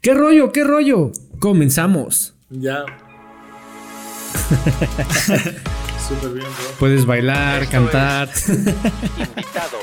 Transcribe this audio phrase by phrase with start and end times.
[0.00, 0.50] ¿Qué rollo?
[0.50, 1.12] ¿Qué rollo?
[1.40, 2.32] Comenzamos.
[2.48, 2.86] Ya.
[6.08, 6.70] Súper bien, bro.
[6.78, 8.30] Puedes bailar, Esto cantar.
[8.48, 9.78] Invitado.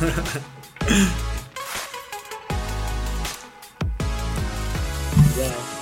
[5.36, 5.73] Ya.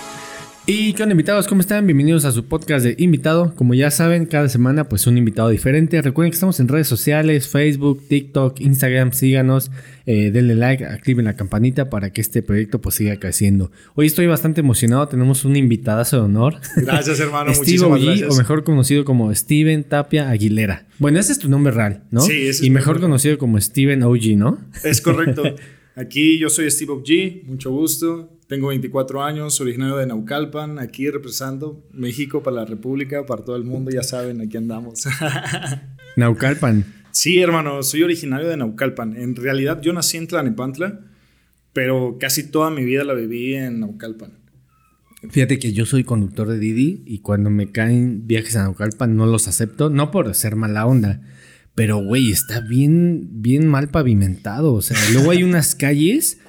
[0.64, 1.86] Y qué onda invitados, ¿cómo están?
[1.88, 3.52] Bienvenidos a su podcast de invitado.
[3.56, 6.00] Como ya saben, cada semana pues un invitado diferente.
[6.00, 9.72] Recuerden que estamos en redes sociales, Facebook, TikTok, Instagram, síganos,
[10.06, 13.72] eh, denle like, activen la campanita para que este proyecto pues siga creciendo.
[13.96, 16.54] Hoy estoy bastante emocionado, tenemos un invitadazo de honor.
[16.76, 17.52] Gracias, hermano.
[17.54, 18.32] Steve Muchísimas OG, gracias.
[18.32, 20.86] o mejor conocido como Steven Tapia Aguilera.
[21.00, 22.20] Bueno, ese es tu nombre real, ¿no?
[22.20, 24.58] Sí, ese es Y mejor conocido como Steven OG, ¿no?
[24.84, 25.42] Es correcto.
[25.96, 28.31] Aquí yo soy Steve G, mucho gusto.
[28.46, 33.64] Tengo 24 años, originario de Naucalpan, aquí representando México para la República, para todo el
[33.64, 35.04] mundo, ya saben, aquí andamos.
[36.16, 36.84] Naucalpan.
[37.12, 39.16] sí, hermano, soy originario de Naucalpan.
[39.16, 41.00] En realidad yo nací en Tlanepantla,
[41.72, 44.42] pero casi toda mi vida la viví en Naucalpan.
[45.30, 49.24] Fíjate que yo soy conductor de Didi y cuando me caen viajes a Naucalpan no
[49.26, 51.22] los acepto, no por ser mala onda,
[51.74, 54.74] pero güey, está bien, bien mal pavimentado.
[54.74, 56.41] O sea, luego hay unas calles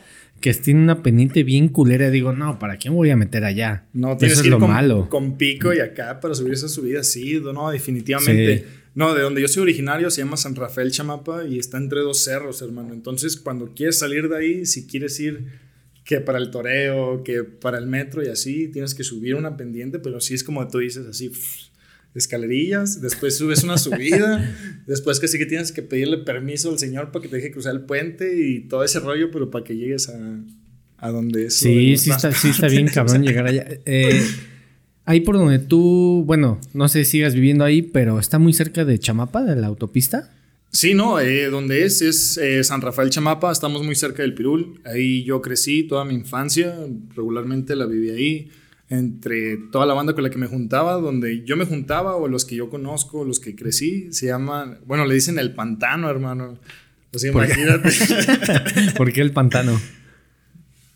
[0.44, 2.12] que tienen una pendiente bien culera.
[2.12, 3.86] Digo, no, ¿para qué me voy a meter allá?
[3.94, 5.08] No, tienes Eso es que ir lo con, malo.
[5.10, 8.58] con pico y acá para subir esa subida, sí, no, definitivamente.
[8.58, 8.66] Sí.
[8.94, 12.26] No, de donde yo soy originario se llama San Rafael Chamapa y está entre dos
[12.26, 12.94] cerros, hermano.
[12.94, 15.46] Entonces, cuando quieres salir de ahí, si quieres ir
[16.04, 19.98] que para el toreo, que para el metro y así, tienes que subir una pendiente,
[20.00, 21.70] pero sí es como tú dices, así, pff,
[22.16, 24.56] escalerillas, después subes una subida,
[24.88, 27.74] después que sí que tienes que pedirle permiso al señor para que te deje cruzar
[27.74, 30.40] el puente y todo ese rollo, pero para que llegues a,
[30.98, 31.58] a donde es.
[31.58, 33.66] Sí, sí está, sí está bien cabrón llegar allá.
[33.86, 34.26] Eh,
[35.06, 38.86] ahí por donde tú, bueno, no sé si sigas viviendo ahí, pero está muy cerca
[38.86, 40.32] de Chamapa, de la autopista.
[40.72, 44.82] Sí, no, eh, donde es, es eh, San Rafael Chamapa, estamos muy cerca del Pirul.
[44.86, 46.76] Ahí yo crecí toda mi infancia,
[47.16, 48.50] regularmente la viví ahí,
[48.90, 52.46] entre toda la banda con la que me juntaba, donde yo me juntaba o los
[52.46, 56.60] que yo conozco, los que crecí, se llaman, bueno, le dicen el pantano, hermano.
[57.14, 57.54] O sea, ¿Por qué?
[57.54, 57.90] imagínate.
[58.98, 59.80] ¿Por qué el pantano?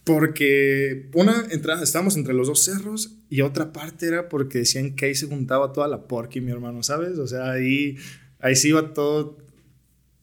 [0.04, 5.08] Porque una entrada, estábamos entre los dos cerros y otra parte era porque decían que
[5.08, 7.18] ahí se juntaba toda la porqui, mi hermano, ¿sabes?
[7.18, 7.98] O sea, ahí,
[8.40, 9.38] ahí sí iba todo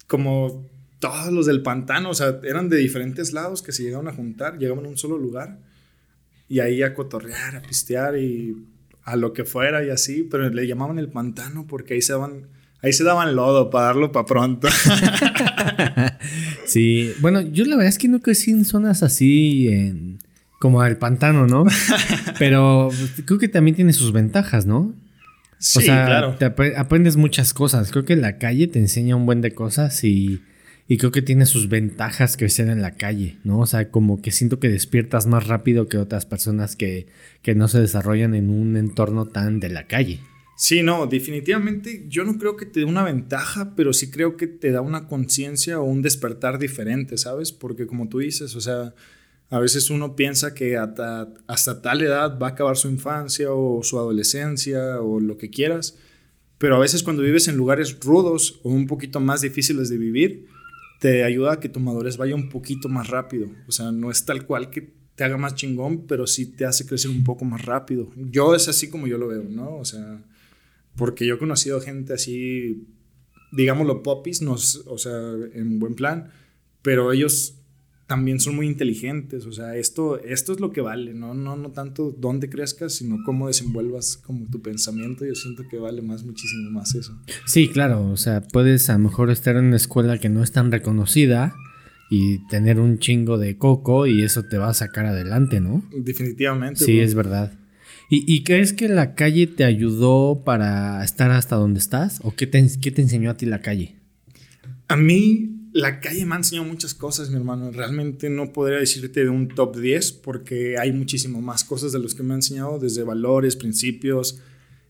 [0.07, 0.69] como
[1.01, 4.59] todos los del pantano, o sea, eran de diferentes lados que se llegaban a juntar,
[4.59, 5.59] llegaban a un solo lugar
[6.49, 8.55] y ahí a cotorrear, a pistear y
[9.03, 12.49] a lo que fuera y así, pero le llamaban el pantano porque ahí se daban,
[12.83, 14.69] ahí se daban lodo para darlo para pronto.
[16.67, 20.19] Sí, bueno, yo la verdad es que no crecí en zonas así, en,
[20.59, 21.65] como el pantano, ¿no?
[22.39, 22.89] Pero
[23.27, 24.95] creo que también tiene sus ventajas, ¿no?
[25.59, 26.35] sí, o sea, claro.
[26.39, 27.91] te apre- aprendes muchas cosas.
[27.91, 30.41] Creo que la calle te enseña un buen de cosas y,
[30.87, 33.61] y creo que tiene sus ventajas crecer en la calle, ¿no?
[33.61, 37.07] O sea, como que siento que despiertas más rápido que otras personas que,
[37.43, 40.21] que no se desarrollan en un entorno tan de la calle.
[40.57, 44.47] Sí, no, definitivamente yo no creo que te dé una ventaja, pero sí creo que
[44.47, 47.51] te da una conciencia o un despertar diferente, ¿sabes?
[47.51, 48.95] Porque como tú dices, o sea,
[49.51, 53.83] a veces uno piensa que hasta, hasta tal edad va a acabar su infancia o
[53.83, 55.97] su adolescencia o lo que quieras,
[56.59, 60.47] pero a veces cuando vives en lugares rudos o un poquito más difíciles de vivir,
[61.05, 63.51] te ayuda a que tu madurez vaya un poquito más rápido.
[63.69, 66.87] O sea, no es tal cual que te haga más chingón, pero sí te hace
[66.87, 68.11] crecer un poco más rápido.
[68.17, 69.77] Yo es así como yo lo veo, ¿no?
[69.77, 70.25] O sea,
[70.97, 72.87] porque yo he conocido gente así,
[73.53, 75.21] digámoslo, popis, nos, o sea,
[75.53, 76.31] en buen plan,
[76.81, 77.59] pero ellos
[78.07, 81.33] también son muy inteligentes, o sea, esto, esto es lo que vale, ¿no?
[81.33, 86.03] No, no tanto dónde crezcas, sino cómo desenvuelvas como tu pensamiento, yo siento que vale
[86.03, 87.19] más, muchísimo más eso.
[87.47, 90.53] Sí, claro, o sea, puedes a lo mejor estar en una escuela que no es
[90.53, 91.55] tan reconocida
[92.11, 95.83] y tener un chingo de coco y eso te va a sacar adelante, ¿no?
[95.97, 96.85] Definitivamente.
[96.85, 97.05] Sí, bro.
[97.05, 97.59] es verdad.
[98.11, 102.21] ¿Y, y crees que la calle te ayudó para estar hasta donde estás?
[102.23, 103.97] ¿O qué te, qué te enseñó a ti la calle?
[104.89, 107.73] A mí la calle me ha enseñado muchas cosas, mi hermano.
[107.73, 112.15] Realmente no podría decirte de un top 10 porque hay muchísimo más cosas de los
[112.15, 114.39] que me ha enseñado, desde valores, principios,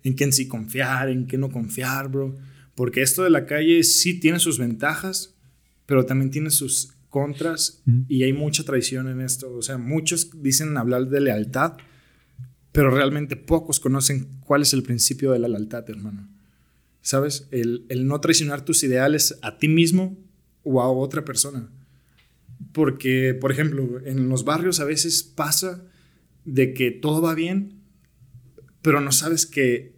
[0.02, 2.36] en qué en sí confiar, en qué no confiar, bro.
[2.74, 5.34] Porque esto de la calle sí tiene sus ventajas,
[5.86, 9.54] pero también tiene sus contras y hay mucha traición en esto.
[9.54, 11.78] O sea, muchos dicen hablar de lealtad,
[12.72, 16.28] pero realmente pocos conocen cuál es el principio de la lealtad, hermano.
[17.00, 17.48] ¿Sabes?
[17.52, 20.18] El, el no traicionar tus ideales a ti mismo
[20.64, 21.70] o a otra persona.
[22.72, 25.84] Porque, por ejemplo, en los barrios a veces pasa
[26.44, 27.80] de que todo va bien,
[28.82, 29.94] pero no sabes que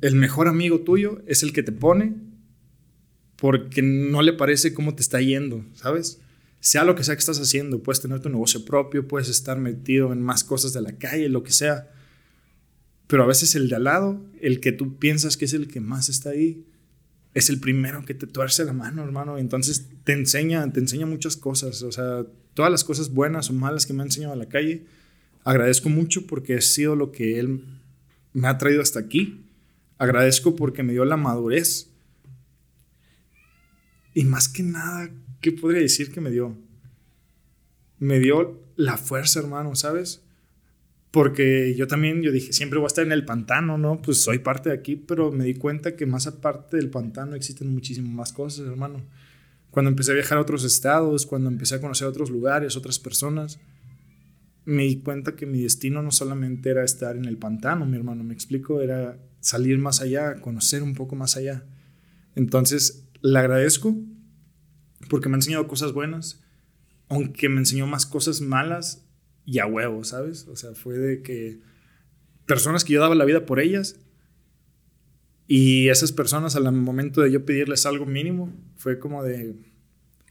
[0.00, 2.14] el mejor amigo tuyo es el que te pone
[3.36, 6.20] porque no le parece cómo te está yendo, ¿sabes?
[6.64, 10.14] sea lo que sea que estás haciendo, puedes tener tu negocio propio, puedes estar metido
[10.14, 11.90] en más cosas de la calle, lo que sea.
[13.06, 15.80] Pero a veces el de al lado, el que tú piensas que es el que
[15.80, 16.64] más está ahí,
[17.34, 19.38] es el primero que te tuerce la mano, hermano.
[19.38, 21.82] Entonces te enseña, te enseña muchas cosas.
[21.82, 24.86] O sea, todas las cosas buenas o malas que me ha enseñado a la calle,
[25.42, 27.64] agradezco mucho porque ha sido lo que él
[28.32, 29.44] me ha traído hasta aquí.
[29.98, 31.90] Agradezco porque me dio la madurez.
[34.14, 35.10] Y más que nada,
[35.40, 36.56] ¿qué podría decir que me dio?
[37.98, 40.23] Me dio la fuerza, hermano, ¿sabes?
[41.14, 44.02] Porque yo también, yo dije, siempre voy a estar en el pantano, ¿no?
[44.02, 47.72] Pues soy parte de aquí, pero me di cuenta que más aparte del pantano existen
[47.72, 49.00] muchísimas más cosas, hermano.
[49.70, 53.60] Cuando empecé a viajar a otros estados, cuando empecé a conocer otros lugares, otras personas,
[54.64, 58.24] me di cuenta que mi destino no solamente era estar en el pantano, mi hermano,
[58.24, 61.64] me explico, era salir más allá, conocer un poco más allá.
[62.34, 63.96] Entonces, le agradezco
[65.08, 66.42] porque me ha enseñado cosas buenas,
[67.08, 69.03] aunque me enseñó más cosas malas
[69.46, 70.46] y a huevo, ¿sabes?
[70.48, 71.60] O sea, fue de que
[72.46, 73.96] personas que yo daba la vida por ellas
[75.46, 79.54] y esas personas al momento de yo pedirles algo mínimo, fue como de...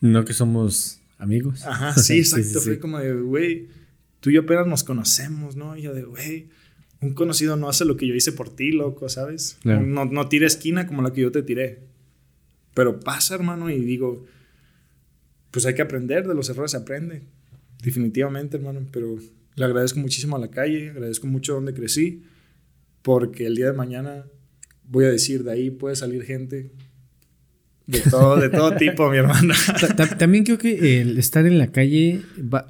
[0.02, 1.66] No que somos amigos.
[1.66, 2.62] Ajá, sí, exacto.
[2.62, 3.68] Fue como de, güey,
[4.20, 5.78] tú y yo apenas nos conocemos, ¿no?
[5.78, 6.50] Y yo de, güey,
[7.00, 9.58] un conocido no hace lo que yo hice por ti, loco, ¿sabes?
[9.64, 11.84] No, no tira esquina como la que yo te tiré.
[12.74, 14.26] Pero pasa, hermano, y digo,
[15.52, 17.22] pues hay que aprender, de los errores se aprende.
[17.84, 19.18] Definitivamente, hermano, pero
[19.56, 22.24] le agradezco muchísimo a la calle, agradezco mucho donde crecí,
[23.02, 24.26] porque el día de mañana
[24.86, 26.72] voy a decir, de ahí puede salir gente
[27.86, 29.54] de todo, de todo tipo, mi hermana.
[30.18, 32.22] También creo que el estar en la calle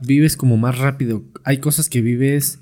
[0.02, 1.24] vives como más rápido.
[1.44, 2.58] Hay cosas que vives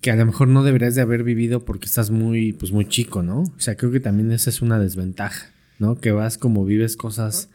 [0.00, 3.22] que a lo mejor no deberías de haber vivido porque estás muy, pues muy chico,
[3.22, 3.40] ¿no?
[3.42, 6.00] O sea, creo que también esa es una desventaja, ¿no?
[6.00, 7.50] Que vas como vives cosas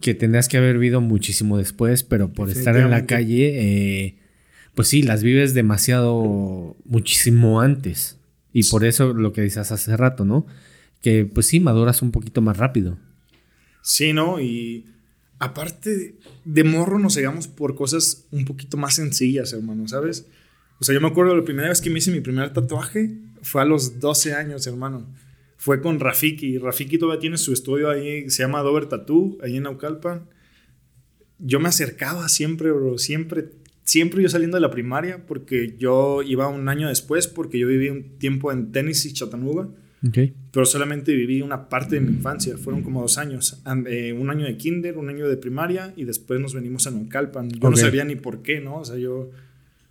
[0.00, 4.14] que tendrías que haber vivido muchísimo después, pero por estar en la calle, eh,
[4.74, 8.16] pues sí, las vives demasiado, muchísimo antes.
[8.52, 10.46] Y por eso lo que dices hace rato, ¿no?
[11.02, 12.98] Que pues sí, maduras un poquito más rápido.
[13.82, 14.40] Sí, ¿no?
[14.40, 14.86] Y
[15.38, 20.26] aparte de morro nos llegamos por cosas un poquito más sencillas, hermano, ¿sabes?
[20.80, 23.10] O sea, yo me acuerdo la primera vez que me hice mi primer tatuaje
[23.42, 25.06] fue a los 12 años, hermano
[25.60, 26.56] fue con Rafiki.
[26.56, 30.22] Rafiki todavía tiene su estudio ahí, se llama Dover Tattoo, ahí en Naucalpan.
[31.38, 33.50] Yo me acercaba siempre, bro, siempre,
[33.82, 37.90] siempre yo saliendo de la primaria, porque yo iba un año después, porque yo viví
[37.90, 39.68] un tiempo en Tennessee, Chattanooga.
[40.08, 40.32] Okay.
[40.50, 43.62] Pero solamente viví una parte de mi infancia, fueron como dos años.
[43.86, 47.50] Eh, un año de kinder, un año de primaria y después nos venimos a Naucalpan.
[47.50, 48.76] Yo no sabía ni por qué, ¿no?
[48.78, 49.30] O sea, yo,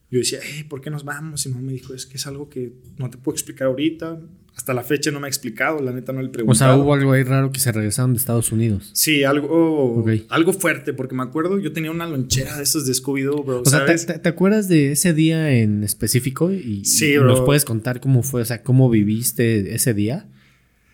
[0.09, 1.45] yo decía, hey, ¿por qué nos vamos?
[1.45, 4.19] Y mamá me dijo, es que es algo que no te puedo explicar ahorita
[4.59, 6.51] hasta la fecha no me ha explicado, la neta no le pregunté.
[6.51, 8.89] O sea, hubo algo ahí raro que se regresaron de Estados Unidos.
[8.91, 13.45] Sí, algo, algo fuerte, porque me acuerdo, yo tenía una lonchera de esos de Scooby-Doo,
[13.45, 13.61] bro.
[13.61, 16.51] O sea, ¿te, acuerdas de ese día en específico?
[16.51, 17.27] Y, sí, bro.
[17.27, 20.27] ¿Nos puedes contar cómo fue, o sea, cómo viviste ese día?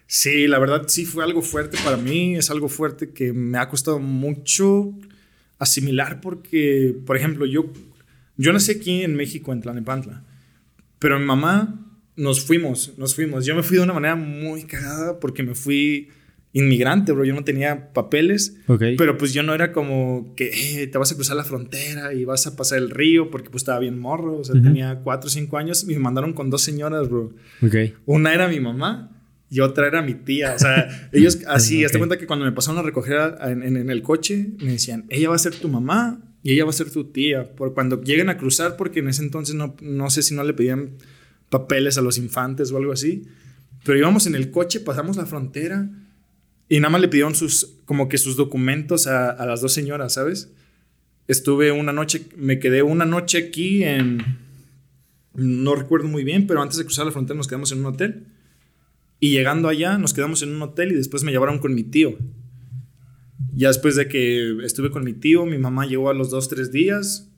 [0.05, 3.67] Sí, la verdad sí fue algo fuerte para mí, es algo fuerte que me ha
[3.67, 4.93] costado mucho
[5.57, 7.73] asimilar porque, por ejemplo, yo,
[8.37, 10.23] yo nací aquí en México, en Tlanepantla,
[10.99, 11.84] pero mi mamá
[12.17, 13.45] nos fuimos, nos fuimos.
[13.45, 16.09] Yo me fui de una manera muy cagada porque me fui
[16.55, 17.25] inmigrante, bro.
[17.25, 18.57] Yo no tenía papeles.
[18.67, 22.23] Pero pues yo no era como que eh, te vas a cruzar la frontera y
[22.23, 24.37] vas a pasar el río porque pues estaba bien morro.
[24.37, 27.33] O sea, tenía cuatro o cinco años y me mandaron con dos señoras, bro.
[28.05, 29.11] Una era mi mamá
[29.49, 30.53] y otra era mi tía.
[30.55, 34.51] O sea, ellos así, hasta cuenta que cuando me pasaron a recoger en, el coche,
[34.59, 37.53] me decían, ella va a ser tu mamá y ella va a ser tu tía.
[37.53, 40.53] Por cuando lleguen a cruzar, porque en ese entonces no, no sé si no le
[40.53, 40.91] pedían
[41.49, 43.23] papeles a los infantes o algo así.
[43.83, 45.89] Pero íbamos en el coche, pasamos la frontera
[46.67, 50.51] y nada más le pidieron sus, como que sus documentos a, las dos señoras, ¿sabes?
[51.27, 54.23] Estuve una noche, me quedé una noche aquí en,
[55.33, 58.25] no recuerdo muy bien, pero antes de cruzar la frontera nos quedamos en un hotel.
[59.19, 62.17] Y llegando allá nos quedamos en un hotel y después me llevaron con mi tío.
[63.53, 66.71] Ya después de que estuve con mi tío, mi mamá llegó a los dos, tres
[66.71, 67.31] días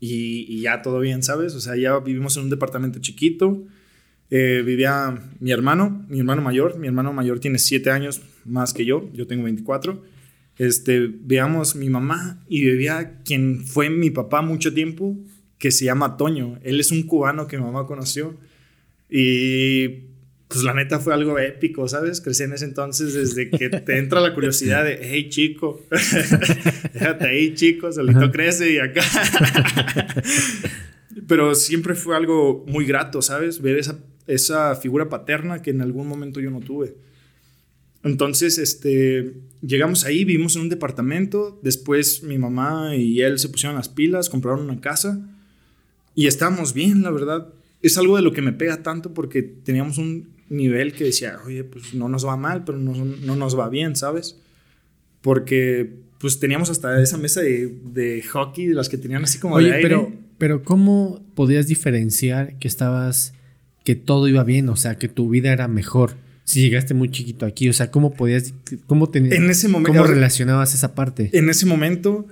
[0.00, 1.54] y, ya todo bien, ¿sabes?
[1.54, 3.64] O sea, ya vivimos en un departamento chiquito.
[4.30, 6.78] Eh, vivía mi hermano, mi hermano mayor.
[6.78, 9.10] Mi hermano mayor tiene 7 años más que yo.
[9.12, 10.02] Yo tengo 24.
[10.56, 15.16] Este, veamos mi mamá y vivía quien fue mi papá mucho tiempo,
[15.56, 16.58] que se llama Toño.
[16.62, 18.36] Él es un cubano que mi mamá conoció.
[19.08, 20.07] Y
[20.48, 22.22] pues la neta fue algo épico, ¿sabes?
[22.22, 25.82] Crecí en ese entonces desde que te entra la curiosidad de, hey chico,
[26.94, 29.02] déjate ahí chico, solito crece y acá.
[31.26, 33.60] Pero siempre fue algo muy grato, ¿sabes?
[33.60, 36.94] Ver esa, esa figura paterna que en algún momento yo no tuve.
[38.02, 43.76] Entonces, este, llegamos ahí, vivimos en un departamento, después mi mamá y él se pusieron
[43.76, 45.20] las pilas, compraron una casa
[46.14, 47.52] y estábamos bien, la verdad.
[47.82, 51.64] Es algo de lo que me pega tanto porque teníamos un nivel que decía, oye,
[51.64, 54.36] pues no nos va mal, pero no, no nos va bien, ¿sabes?
[55.20, 59.54] Porque pues teníamos hasta esa mesa de, de hockey, de las que tenían así como
[59.56, 59.88] Oye, de aire.
[59.88, 63.34] pero, pero ¿cómo podías diferenciar que estabas,
[63.84, 66.14] que todo iba bien, o sea, que tu vida era mejor?
[66.44, 68.54] Si llegaste muy chiquito aquí, o sea, ¿cómo podías,
[68.86, 71.30] cómo tenías, En ese momento- cómo relacionabas esa parte?
[71.34, 72.26] en ese momento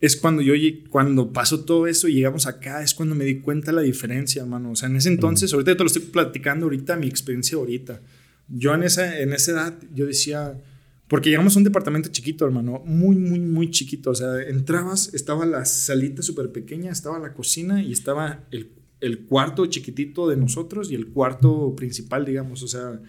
[0.00, 0.54] es cuando yo
[0.88, 4.72] cuando pasó todo eso y llegamos acá es cuando me di cuenta la diferencia, hermano.
[4.72, 8.00] O sea, en ese entonces, ahorita te lo estoy platicando ahorita mi experiencia ahorita.
[8.48, 10.58] Yo en esa en esa edad yo decía
[11.06, 15.44] porque llegamos a un departamento chiquito, hermano, muy muy muy chiquito, o sea, entrabas, estaba
[15.44, 20.90] la salita súper pequeña, estaba la cocina y estaba el, el cuarto chiquitito de nosotros
[20.90, 23.00] y el cuarto principal, digamos, o sea,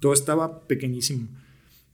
[0.00, 1.28] todo estaba pequeñísimo.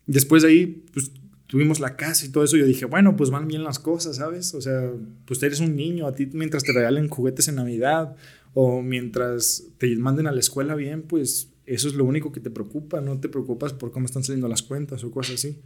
[0.07, 1.11] Después de ahí, pues
[1.49, 2.57] tuvimos la casa y todo eso.
[2.57, 4.55] Yo dije, bueno, pues van bien las cosas, ¿sabes?
[4.55, 4.93] O sea,
[5.25, 8.15] pues eres un niño, a ti mientras te regalen juguetes en Navidad
[8.55, 12.51] o mientras te manden a la escuela bien, pues eso es lo único que te
[12.51, 13.01] preocupa.
[13.01, 15.59] No te preocupas por cómo están saliendo las cuentas o cosas así.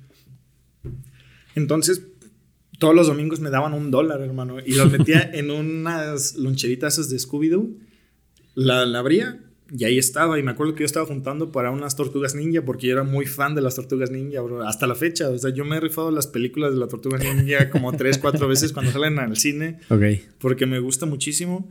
[1.55, 2.03] Entonces,
[2.79, 7.11] todos los domingos me daban un dólar, hermano, y los metía en unas loncheritas esas
[7.11, 7.77] de Scooby-Doo.
[8.55, 9.41] La, la abría
[9.75, 10.39] y ahí estaba.
[10.39, 13.25] Y me acuerdo que yo estaba juntando para unas tortugas ninja porque yo era muy
[13.27, 14.63] fan de las tortugas ninja, bro.
[14.67, 15.31] Hasta la fecha.
[15.31, 18.49] O sea, yo me he rifado las películas de las tortugas ninja como tres, cuatro
[18.49, 20.03] veces cuando salen al cine Ok.
[20.39, 21.71] porque me gusta muchísimo.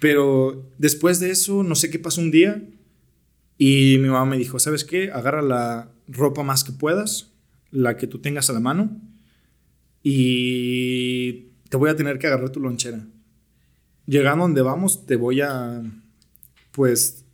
[0.00, 2.62] Pero después de eso, no sé qué pasó un día
[3.58, 5.10] y mi mamá me dijo, ¿sabes qué?
[5.12, 7.32] Agarra la ropa más que puedas,
[7.70, 9.00] la que tú tengas a la mano
[10.02, 13.06] y te voy a tener que agarrar tu lonchera.
[14.06, 15.82] Llegando donde vamos, te voy a,
[16.72, 17.24] pues,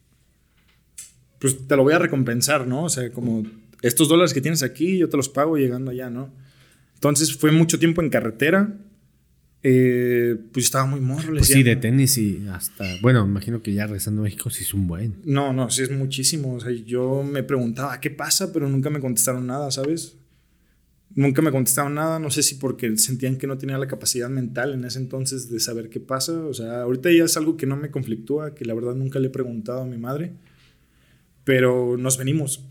[1.39, 2.85] pues te lo voy a recompensar, ¿no?
[2.85, 3.45] O sea, como
[3.83, 6.33] estos dólares que tienes aquí, yo te los pago llegando allá, ¿no?
[6.95, 8.77] Entonces fue mucho tiempo en carretera.
[9.63, 11.31] Eh, pues estaba muy morro.
[11.31, 14.73] Pues sí, de tenis y hasta, bueno, imagino que ya regresando a México sí es
[14.73, 15.17] un buen.
[15.25, 16.55] No, no, sí es muchísimo.
[16.55, 20.17] O sea, yo me preguntaba qué pasa, pero nunca me contestaron nada, ¿sabes?
[21.23, 22.21] Nunca me contestaron nada.
[22.21, 25.59] No sé si porque sentían que no tenía la capacidad mental en ese entonces de
[25.59, 26.33] saber qué pasa.
[26.47, 29.27] O sea, ahorita ya es algo que no me conflictúa, que la verdad nunca le
[29.27, 30.33] he preguntado a mi madre.
[31.45, 32.65] Pero nos venimos.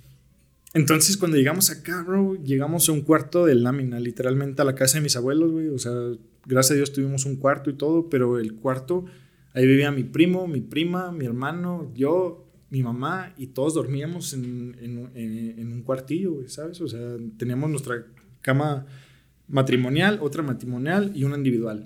[0.73, 4.97] Entonces, cuando llegamos acá, bro, llegamos a un cuarto de lámina, literalmente a la casa
[4.97, 5.69] de mis abuelos, güey.
[5.69, 5.91] O sea,
[6.45, 9.05] gracias a Dios tuvimos un cuarto y todo, pero el cuarto,
[9.53, 14.75] ahí vivía mi primo, mi prima, mi hermano, yo, mi mamá, y todos dormíamos en,
[14.79, 16.79] en- en- en un cuartillo, ¿sabes?
[16.81, 18.05] O sea, teníamos nuestra
[18.41, 18.85] cama
[19.47, 21.83] matrimonial, otra matrimonial y una individual.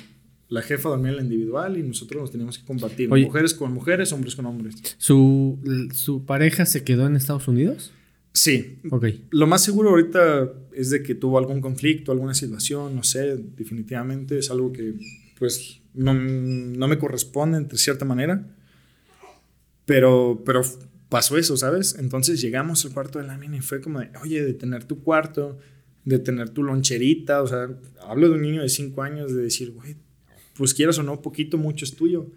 [0.50, 3.12] La jefa dormía en la individual y nosotros nos teníamos que compartir.
[3.12, 3.25] Oye.
[3.25, 4.75] Mujeres con mujeres, hombres con hombres.
[4.98, 5.60] ¿Su,
[5.93, 7.93] ¿Su pareja se quedó en Estados Unidos?
[8.34, 9.08] Sí, Ok.
[9.29, 14.39] Lo más seguro ahorita es de que tuvo algún conflicto, alguna situación, no sé, definitivamente
[14.39, 14.93] es algo que
[15.38, 18.46] pues no, no me corresponde entre cierta manera,
[19.86, 20.62] pero, pero
[21.10, 21.96] pasó eso, ¿sabes?
[22.00, 25.58] Entonces llegamos al cuarto de lámina y fue como de, oye, de tener tu cuarto,
[26.05, 27.70] de tener tu loncherita, o sea,
[28.08, 29.96] hablo de un niño de 5 años, de decir, güey,
[30.55, 32.27] pues quieras o no, poquito, mucho es tuyo.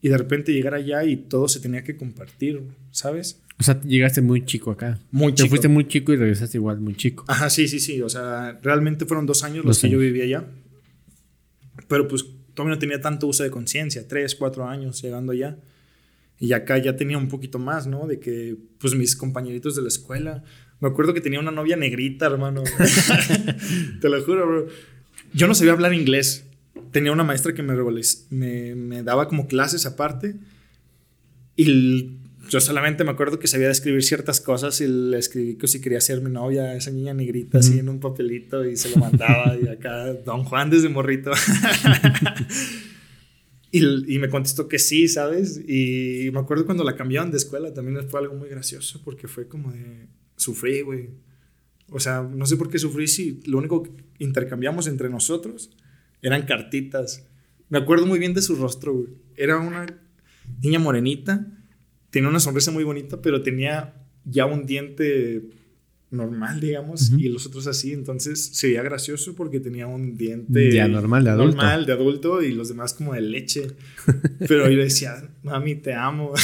[0.00, 3.40] Y de repente llegar allá y todo se tenía que compartir, ¿sabes?
[3.60, 4.98] O sea, llegaste muy chico acá.
[5.12, 5.50] Muy Te chico.
[5.50, 7.24] fuiste muy chico y regresaste igual muy chico.
[7.28, 8.02] Ajá, sí, sí, sí.
[8.02, 10.12] O sea, realmente fueron dos años Dos los que yo años.
[10.12, 10.48] viví allá.
[11.88, 15.58] Pero pues todavía no tenía tanto uso de conciencia, tres, cuatro años llegando allá.
[16.40, 18.06] Y acá ya tenía un poquito más, ¿no?
[18.08, 20.42] De que, pues mis compañeritos de la escuela.
[20.82, 22.62] Me acuerdo que tenía una novia negrita, hermano.
[24.00, 24.66] Te lo juro, bro.
[25.32, 26.44] Yo no sabía hablar inglés.
[26.90, 27.74] Tenía una maestra que me,
[28.30, 30.34] me, me daba como clases aparte.
[31.56, 32.10] Y l-
[32.48, 36.00] yo solamente me acuerdo que sabía escribir ciertas cosas y le escribí que si quería
[36.00, 39.56] ser mi novia, esa niña negrita, así en un papelito y se lo mandaba.
[39.56, 41.30] y acá, Don Juan desde morrito.
[43.70, 45.60] y, y me contestó que sí, ¿sabes?
[45.66, 49.48] Y me acuerdo cuando la cambiaron de escuela también fue algo muy gracioso porque fue
[49.48, 50.08] como de
[50.42, 51.10] sufrí, güey.
[51.90, 55.70] O sea, no sé por qué sufrí si lo único que intercambiamos entre nosotros
[56.22, 57.26] eran cartitas.
[57.68, 59.08] Me acuerdo muy bien de su rostro, güey.
[59.36, 59.86] Era una
[60.62, 61.46] niña morenita,
[62.10, 63.94] tenía una sonrisa muy bonita, pero tenía
[64.24, 65.42] ya un diente
[66.10, 67.20] normal, digamos, Ujú.
[67.20, 67.92] y los otros así.
[67.92, 71.56] Entonces se veía gracioso porque tenía un diente Ya normal de adulto.
[71.56, 73.68] normal de adulto y los demás como de leche.
[74.46, 76.32] Pero yo decía, mami, te amo.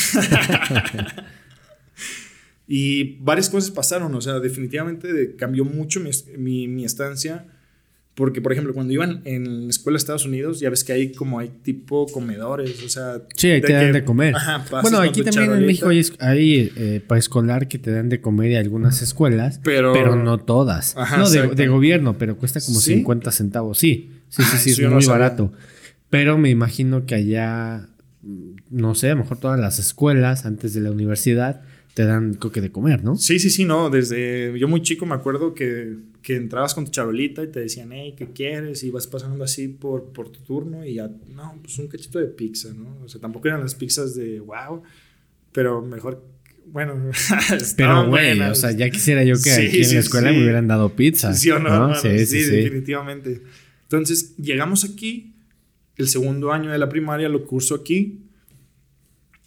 [2.69, 7.47] y varias cosas pasaron, o sea, definitivamente cambió mucho mi, mi, mi estancia
[8.15, 11.13] Porque, por ejemplo, cuando iban en la escuela de Estados Unidos, ya ves que hay
[11.13, 13.23] como hay tipo comedores, o sea...
[13.37, 14.35] Sí, ahí de te dan que- de comer.
[14.35, 15.67] Ajá, bueno, aquí también en charolita.
[15.87, 20.17] México hay, hay eh, preescolar que te dan de comer y algunas escuelas, Pero- pero,
[20.17, 20.97] no todas.
[20.97, 22.95] Ajá, no, de, de gobierno, pero cuesta como ¿Sí?
[22.97, 23.79] 50 centavos.
[23.79, 25.19] Sí, sí, sí, sí, eso es no muy sabía.
[25.21, 25.53] barato.
[26.11, 27.87] Pero me imagino que allá,
[28.23, 31.63] mm, no sé, a lo mejor todas las escuelas antes de la universidad
[31.95, 33.17] te dan coque de comer, ¿no?
[33.17, 33.91] Sí, sí, sí, no.
[33.91, 37.91] Desde yo muy chico me acuerdo que, que entrabas con tu charolita y te decían,
[37.93, 38.83] hey, ¿qué quieres?
[38.85, 42.27] Y vas pasando así por, por tu turno y ya, no, pues un cachito de
[42.27, 42.99] pizza, ¿no?
[43.05, 44.83] O sea, tampoco eran las pizzas de wow,
[45.53, 46.25] pero mejor,
[46.67, 47.11] bueno,
[47.77, 50.37] Pero, güey, o sea, ya quisiera yo que Sí, aquí en sí, la escuela sí.
[50.37, 51.33] me hubieran dado pizza.
[51.35, 51.73] ¿Sí o no?
[51.73, 51.95] hermano?
[51.95, 52.51] Sí, sí, sí.
[52.51, 53.43] definitivamente.
[53.83, 55.35] Entonces, llegamos aquí,
[55.97, 58.21] el segundo año de la primaria lo curso aquí.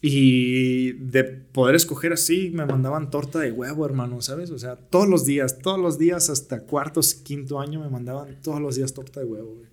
[0.04, 4.50] Y de poder escoger así, me mandaban torta de huevo, hermano, ¿sabes?
[4.50, 8.60] O sea, todos los días, todos los días, hasta cuarto, quinto año, me mandaban todos
[8.60, 9.70] los días torta de huevo, güey.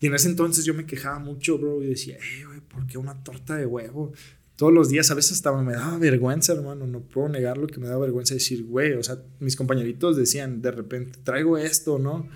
[0.00, 2.98] Y en ese entonces yo me quejaba mucho, bro, y decía, hey, güey, ¿por qué
[2.98, 4.12] una torta de huevo?
[4.56, 7.80] Todos los días, a veces hasta me daba vergüenza, hermano, no puedo negar lo que
[7.80, 12.28] me daba vergüenza decir, güey, o sea, mis compañeritos decían, de repente, traigo esto, ¿no?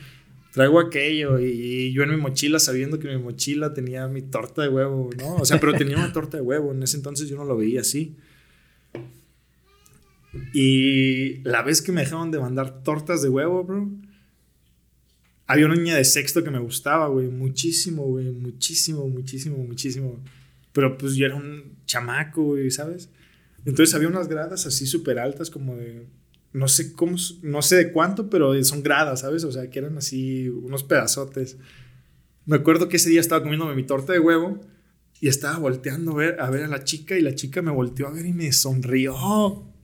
[0.58, 4.68] Traigo aquello, y yo en mi mochila, sabiendo que mi mochila tenía mi torta de
[4.68, 5.36] huevo, ¿no?
[5.36, 7.82] O sea, pero tenía una torta de huevo, en ese entonces yo no lo veía
[7.82, 8.16] así.
[10.52, 13.88] Y la vez que me dejaron de mandar tortas de huevo, bro,
[15.46, 20.20] había una niña de sexto que me gustaba, güey, muchísimo, güey, muchísimo, muchísimo, muchísimo.
[20.72, 23.10] Pero pues yo era un chamaco, güey, ¿sabes?
[23.64, 26.04] Entonces había unas gradas así súper altas, como de,
[26.52, 29.44] no sé cómo, no sé de cuánto, pero son gradas, ¿sabes?
[29.44, 31.56] O sea, que eran así unos pedazotes.
[32.46, 34.60] Me acuerdo que ese día estaba comiéndome mi torta de huevo
[35.20, 38.06] y estaba volteando a ver, a ver a la chica y la chica me volteó
[38.08, 39.14] a ver y me sonrió.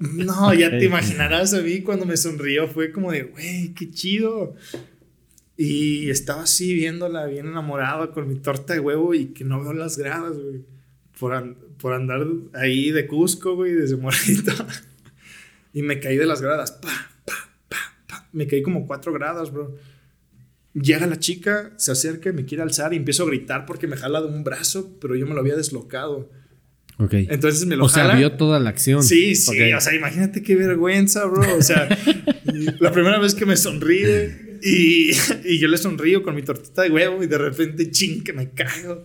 [0.00, 4.54] No, ya te imaginarás a mí cuando me sonrió, fue como de, güey, qué chido.
[5.56, 9.72] Y estaba así viéndola bien enamorada con mi torta de huevo y que no veo
[9.72, 10.60] las gradas, güey.
[11.18, 12.24] Por, an- por andar
[12.54, 14.52] ahí de Cusco, güey, desde Morrito.
[15.72, 16.72] Y me caí de las gradas.
[16.72, 17.34] Pa, pa,
[17.68, 18.28] pa, pa.
[18.32, 19.76] Me caí como cuatro gradas, bro.
[20.74, 24.20] Llega la chica, se acerca me quiere alzar y empiezo a gritar porque me jala
[24.20, 26.30] de un brazo, pero yo me lo había deslocado.
[26.98, 27.14] Ok.
[27.14, 29.02] Entonces me lo o sea, vio toda la acción.
[29.02, 31.56] Sí, sí, o sea, imagínate qué vergüenza, bro.
[31.56, 31.88] O sea,
[32.80, 35.10] la primera vez que me sonríe y,
[35.44, 38.50] y yo le sonrío con mi tortita de huevo y de repente, ching, que me
[38.50, 39.04] caigo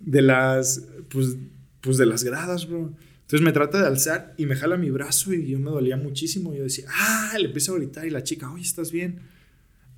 [0.00, 1.36] de las, pues,
[1.80, 2.94] pues de las gradas, bro.
[3.24, 6.54] Entonces me trata de alzar y me jala mi brazo y yo me dolía muchísimo.
[6.54, 9.20] Yo decía, ah, le empiezo a gritar y la chica, oye, ¿estás bien?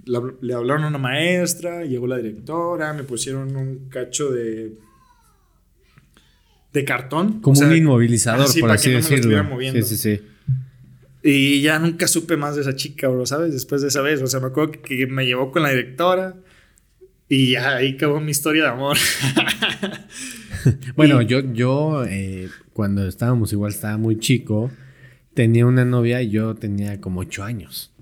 [0.05, 4.75] La- le hablaron a una maestra, llegó la directora, me pusieron un cacho de,
[6.73, 7.41] de cartón.
[7.41, 9.45] Como o sea, un inmovilizador, así por para así que no decirlo.
[9.45, 9.83] moviendo.
[9.85, 10.23] Sí, sí, sí.
[11.29, 13.53] Y ya nunca supe más de esa chica, bro, ¿sabes?
[13.53, 14.23] Después de esa vez.
[14.23, 16.37] O sea, me acuerdo que, que me llevó con la directora.
[17.29, 18.97] Y ya ahí acabó mi historia de amor.
[20.97, 24.71] Bueno, Y- yo, yo eh, cuando estábamos igual, estaba muy chico,
[25.35, 27.93] tenía una novia y yo tenía como ocho años.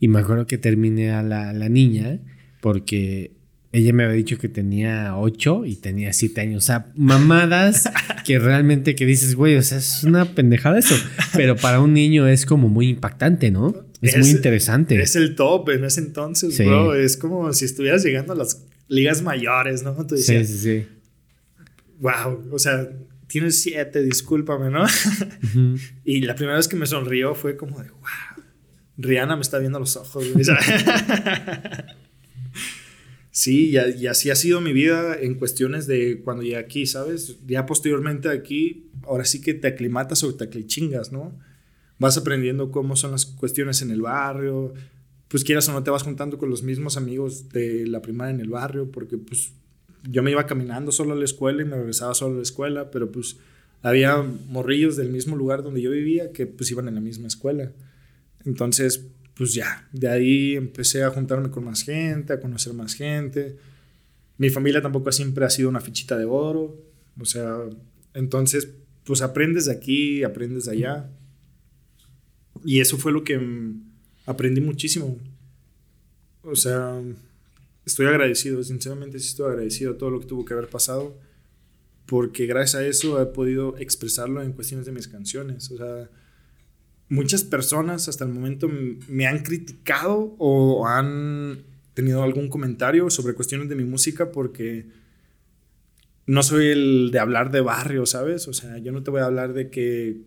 [0.00, 2.20] Y me acuerdo que terminé a la, la niña
[2.60, 3.32] porque
[3.72, 6.64] ella me había dicho que tenía ocho y tenía siete años.
[6.64, 7.90] O sea, mamadas
[8.24, 10.94] que realmente que dices, güey, o sea, es una pendejada eso.
[11.34, 13.74] Pero para un niño es como muy impactante, ¿no?
[14.00, 15.00] Es, muy Es- interesante.
[15.02, 16.64] es el top en ese entonces, Sí.
[16.64, 16.94] bro.
[16.94, 19.94] Es como si estuvieras llegando a las ligas mayores, ¿no?
[20.06, 20.86] Tú sí, decías, sí, sí.
[21.98, 22.88] Wow, o sea,
[23.26, 24.84] tienes siete, discúlpame, ¿no?
[24.84, 25.76] Ujú.
[26.04, 28.44] y la primera vez que me sonrió fue como de, wow,
[28.96, 30.24] Rihanna me está viendo a los ojos.
[33.30, 37.36] Sí, y, y así ha sido mi vida en cuestiones de cuando llegué aquí, ¿sabes?
[37.46, 41.38] Ya posteriormente aquí, ahora sí que te aclimatas o te aclichingas, ¿no?
[42.00, 44.74] Vas aprendiendo cómo son las cuestiones en el barrio,
[45.28, 48.40] pues quieras o no te vas juntando con los mismos amigos de la primaria en
[48.40, 49.52] el barrio, porque pues
[50.04, 52.90] yo me iba caminando solo a la escuela y me regresaba solo a la escuela,
[52.90, 53.36] pero pues
[53.82, 57.72] había morrillos del mismo lugar donde yo vivía que pues iban en la misma escuela.
[58.44, 63.56] Entonces, pues ya, de ahí empecé a juntarme con más gente, a conocer más gente.
[64.36, 66.76] Mi familia tampoco siempre ha sido una fichita de oro,
[67.20, 67.58] o sea,
[68.14, 68.68] entonces,
[69.04, 71.10] pues aprendes de aquí, aprendes de allá.
[72.64, 73.40] Y eso fue lo que
[74.26, 75.18] aprendí muchísimo.
[76.42, 77.00] O sea,
[77.88, 81.18] estoy agradecido, sinceramente sí estoy agradecido a todo lo que tuvo que haber pasado,
[82.06, 85.70] porque gracias a eso he podido expresarlo en cuestiones de mis canciones.
[85.70, 86.10] O sea,
[87.08, 88.68] muchas personas hasta el momento
[89.08, 94.86] me han criticado o han tenido algún comentario sobre cuestiones de mi música porque
[96.26, 98.48] no soy el de hablar de barrio, ¿sabes?
[98.48, 100.20] O sea, yo no te voy a hablar de que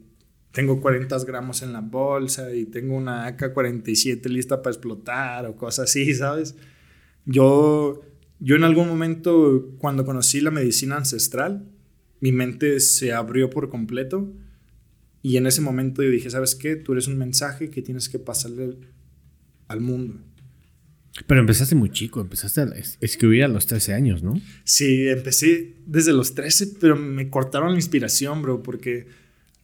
[0.52, 5.90] tengo 40 gramos en la bolsa y tengo una AK-47 lista para explotar o cosas
[5.90, 6.56] así, ¿sabes?
[7.26, 8.02] Yo,
[8.40, 11.68] yo en algún momento, cuando conocí la medicina ancestral,
[12.20, 14.32] mi mente se abrió por completo
[15.24, 16.76] y en ese momento yo dije, ¿sabes qué?
[16.76, 18.78] Tú eres un mensaje que tienes que pasarle
[19.68, 20.20] al mundo.
[21.28, 24.40] Pero empezaste muy chico, empezaste a escribir a los 13 años, ¿no?
[24.64, 29.08] Sí, empecé desde los 13, pero me cortaron la inspiración, bro, porque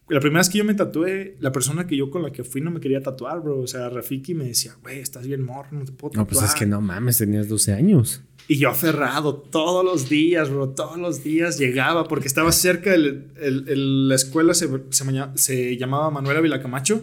[0.10, 2.62] la primera vez que yo me tatué, la persona que yo con la que fui
[2.62, 3.60] no me quería tatuar, bro.
[3.60, 6.28] O sea, Rafiki me decía, güey, estás bien morro, no te puedo tatuar.
[6.28, 8.22] No, pues es que no mames, tenías 12 años.
[8.48, 13.26] Y yo aferrado todos los días, bro, todos los días llegaba porque estaba cerca de
[13.36, 17.02] la escuela, se, se, se llamaba Manuela Vilacamacho.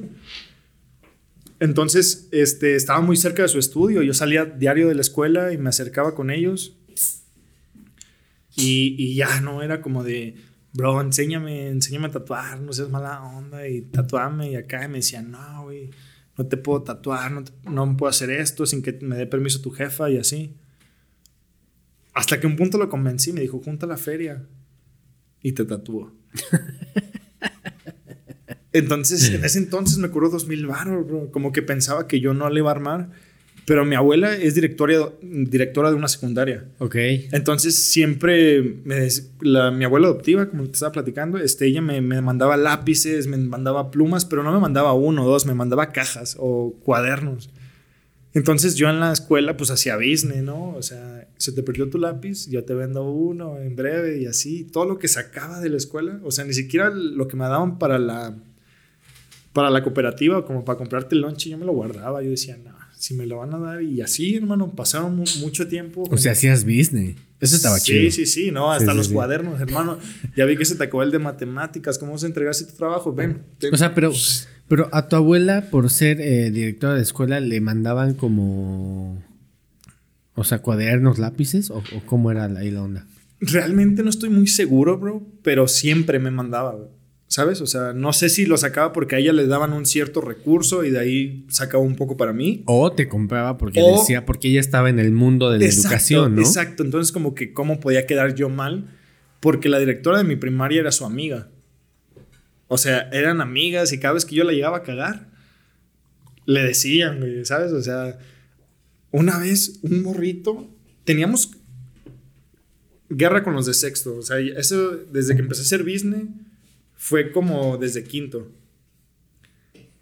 [1.60, 4.02] Entonces, este, estaba muy cerca de su estudio.
[4.02, 6.76] Yo salía diario de la escuela y me acercaba con ellos.
[8.56, 10.36] Y, y, ya no era como de,
[10.74, 14.50] bro, enséñame, enséñame a tatuar, no seas mala onda y tatuame.
[14.50, 15.90] Y acá me decían, no, güey,
[16.36, 19.70] no te puedo tatuar, no, no puedo hacer esto sin que me dé permiso tu
[19.70, 20.54] jefa y así.
[22.12, 24.46] Hasta que un punto lo convencí, me dijo, junta la feria
[25.40, 26.12] y te tatúo.
[28.72, 31.30] Entonces, en ese entonces me curó dos mil baros, bro.
[31.30, 33.10] Como que pensaba que yo no le iba a armar.
[33.66, 36.66] Pero mi abuela es directora, directora de una secundaria.
[36.78, 36.96] Ok.
[37.32, 39.08] Entonces, siempre me,
[39.40, 43.38] la, mi abuela adoptiva, como te estaba platicando, este, ella me, me, mandaba lápices, me
[43.38, 47.50] mandaba plumas, pero no me mandaba uno o dos, me mandaba cajas o cuadernos.
[48.34, 50.74] Entonces, yo en la escuela, pues hacía business, ¿no?
[50.74, 54.64] O sea, se te perdió tu lápiz, yo te vendo uno en breve y así.
[54.64, 57.78] Todo lo que sacaba de la escuela, o sea, ni siquiera lo que me daban
[57.78, 58.34] para la
[59.54, 62.20] para la cooperativa, como para comprarte el lunch, yo me lo guardaba.
[62.22, 62.73] Yo decía, no,
[63.04, 63.82] si me lo van a dar.
[63.82, 66.04] Y así, hermano, pasaron mucho tiempo.
[66.10, 67.16] O sea, hacías business.
[67.38, 68.10] Eso estaba sí, chido.
[68.10, 69.98] Sí, sí, sí, no, hasta los cuadernos, hermano.
[70.34, 71.98] Ya vi que se te acabó el de matemáticas.
[71.98, 73.12] ¿Cómo vas a entregarse tu trabajo?
[73.12, 73.42] Ven.
[73.70, 74.10] O sea, pero,
[74.68, 79.22] pero a tu abuela, por ser eh, directora de escuela, le mandaban como.
[80.34, 83.06] O sea, cuadernos, lápices, o, o cómo era ahí la onda.
[83.38, 86.90] Realmente no estoy muy seguro, bro, pero siempre me mandaba, bro.
[87.34, 87.60] ¿Sabes?
[87.60, 90.84] O sea, no sé si lo sacaba porque a ella le daban un cierto recurso
[90.84, 92.62] y de ahí sacaba un poco para mí.
[92.66, 95.88] O te compraba porque o, decía, porque ella estaba en el mundo de la exacto,
[95.88, 96.42] educación, ¿no?
[96.42, 96.84] Exacto.
[96.84, 98.88] Entonces, como que, ¿cómo podía quedar yo mal?
[99.40, 101.48] Porque la directora de mi primaria era su amiga.
[102.68, 105.26] O sea, eran amigas y cada vez que yo la llegaba a cagar,
[106.46, 107.72] le decían, güey, ¿sabes?
[107.72, 108.16] O sea,
[109.10, 110.70] una vez un morrito,
[111.02, 111.50] teníamos
[113.08, 114.18] guerra con los de sexto.
[114.18, 116.28] O sea, eso desde que empecé a hacer business
[117.04, 118.50] fue como desde quinto.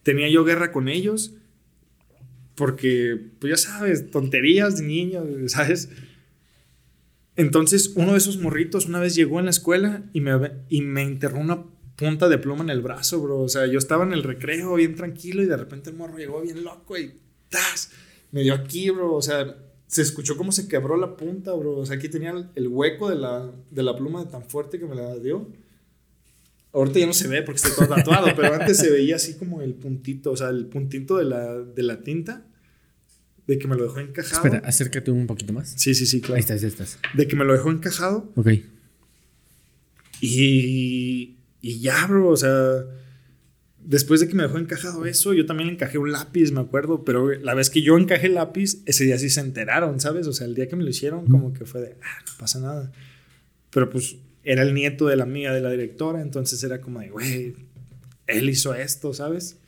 [0.04, 1.34] Tenía yo guerra con ellos
[2.54, 5.88] porque, pues ya sabes, tonterías de niños, ¿sabes?
[7.34, 11.02] Entonces, uno de esos morritos una vez llegó en la escuela y me, y me
[11.02, 11.64] enterró una
[11.96, 13.40] punta de pluma en el brazo, bro.
[13.40, 16.40] O sea, yo estaba en el recreo bien tranquilo y de repente el morro llegó
[16.40, 17.90] bien loco y ¡tas!
[18.30, 19.12] Me dio aquí, bro.
[19.14, 19.56] O sea,
[19.88, 21.78] se escuchó cómo se quebró la punta, bro.
[21.78, 24.94] O sea, aquí tenía el hueco de la, de la pluma tan fuerte que me
[24.94, 25.48] la dio.
[26.72, 29.61] Ahorita ya no se ve porque está todo tatuado, pero antes se veía así como
[29.61, 32.46] el puntito, o sea, el puntito de la, de la tinta,
[33.46, 34.46] de que me lo dejó encajado.
[34.46, 35.74] Espera, acércate un poquito más.
[35.76, 36.37] Sí, sí, sí, claro.
[36.37, 36.98] Ahí estás, ahí estás.
[37.14, 38.32] De que me lo dejó encajado.
[38.37, 38.48] Ok.
[40.20, 42.85] Y, y ya, bro, o sea,
[43.85, 47.04] después de que me dejó encajado eso, yo también le encajé un lápiz, me acuerdo,
[47.04, 50.26] pero la vez que yo encajé el lápiz, ese día sí se enteraron, ¿sabes?
[50.26, 52.61] O sea, el día que me lo hicieron, como que fue de, ah, no pasa
[52.61, 52.92] nada.
[53.70, 57.11] Pero pues era el nieto de la amiga de la directora, entonces era como de,
[57.11, 57.55] güey,
[58.26, 59.59] él hizo esto, ¿sabes?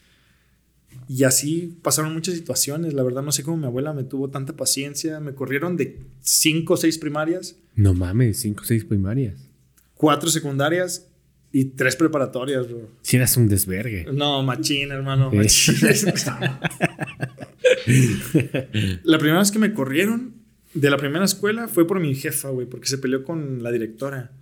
[1.08, 4.54] Y así pasaron muchas situaciones, la verdad no sé cómo mi abuela me tuvo tanta
[4.54, 7.56] paciencia, me corrieron de cinco o seis primarias.
[7.74, 9.48] No mames, cinco o seis primarias.
[9.94, 11.08] Cuatro secundarias
[11.52, 12.88] y tres preparatorias, bro.
[13.02, 14.06] Si eras un desvergue.
[14.12, 15.30] No, machín, hermano.
[15.30, 15.76] Machín.
[19.04, 20.34] la primera vez que me corrieron
[20.72, 24.32] de la primera escuela fue por mi jefa, güey, porque se peleó con la directora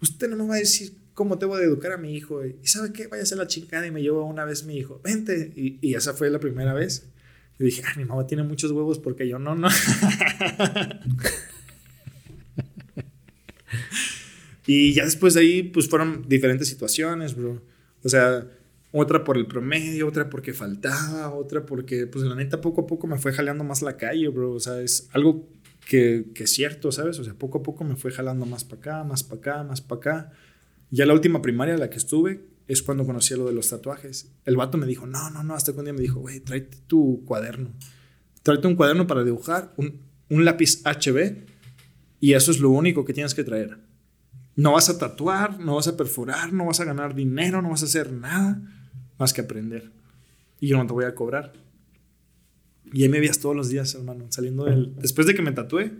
[0.00, 2.44] usted no me va a decir cómo voy a educar a mi hijo.
[2.44, 5.00] Y sabe qué, vaya a hacer la chingada y me llevó una vez mi hijo,
[5.02, 5.52] vente.
[5.56, 7.08] Y, y esa fue la primera vez.
[7.58, 9.68] Y dije, ah, mi mamá tiene muchos huevos porque yo no, no.
[14.66, 17.62] y ya después de ahí, pues fueron diferentes situaciones, bro.
[18.04, 18.46] O sea,
[18.92, 23.06] otra por el promedio, otra porque faltaba, otra porque, pues la neta, poco a poco
[23.06, 24.52] me fue jaleando más la calle, bro.
[24.52, 25.48] O sea, es algo
[25.86, 27.18] que, que, es cierto, ¿sabes?
[27.20, 29.80] O sea, poco a poco me fue jalando más para acá, más para acá, más
[29.80, 30.32] para acá.
[30.90, 34.32] Ya la última primaria en la que estuve es cuando conocí lo de los tatuajes.
[34.44, 36.78] El vato me dijo, no, no, no, hasta que un día me dijo, güey, tráete
[36.88, 37.70] tu cuaderno.
[38.42, 41.46] Tráete un cuaderno para dibujar, un, un lápiz HB,
[42.20, 43.78] y eso es lo único que tienes que traer.
[44.56, 47.82] No vas a tatuar, no vas a perforar, no vas a ganar dinero, no vas
[47.82, 48.60] a hacer nada.
[49.18, 49.92] más que aprender.
[50.58, 51.52] Y yo no te voy a cobrar.
[52.92, 54.94] Y ahí me veías todos los días, hermano, saliendo del...
[54.96, 55.92] Después de que me tatué,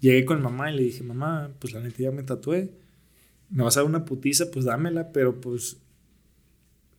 [0.00, 2.72] llegué con mamá y le dije, mamá, pues la neta ya me tatué.
[3.50, 5.78] Me vas a dar una putiza, pues dámela, pero pues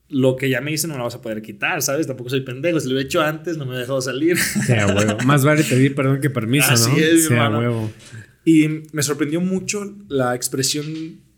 [0.10, 2.08] lo que ya me hice no me lo vas a poder quitar, ¿sabes?
[2.08, 2.80] Tampoco soy pendejo.
[2.80, 4.38] Si lo he hecho antes, no me he dejado salir.
[4.38, 5.18] Sí, a huevo.
[5.26, 6.98] Más vale pedir perdón que permiso, Así ¿no?
[6.98, 7.60] es, sí, a hermano.
[7.60, 7.92] huevo.
[8.46, 10.86] Y me sorprendió mucho la expresión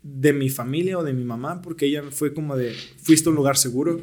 [0.02, 3.36] de mi familia o de mi mamá, porque ella fue como de, fuiste a un
[3.36, 4.00] lugar seguro.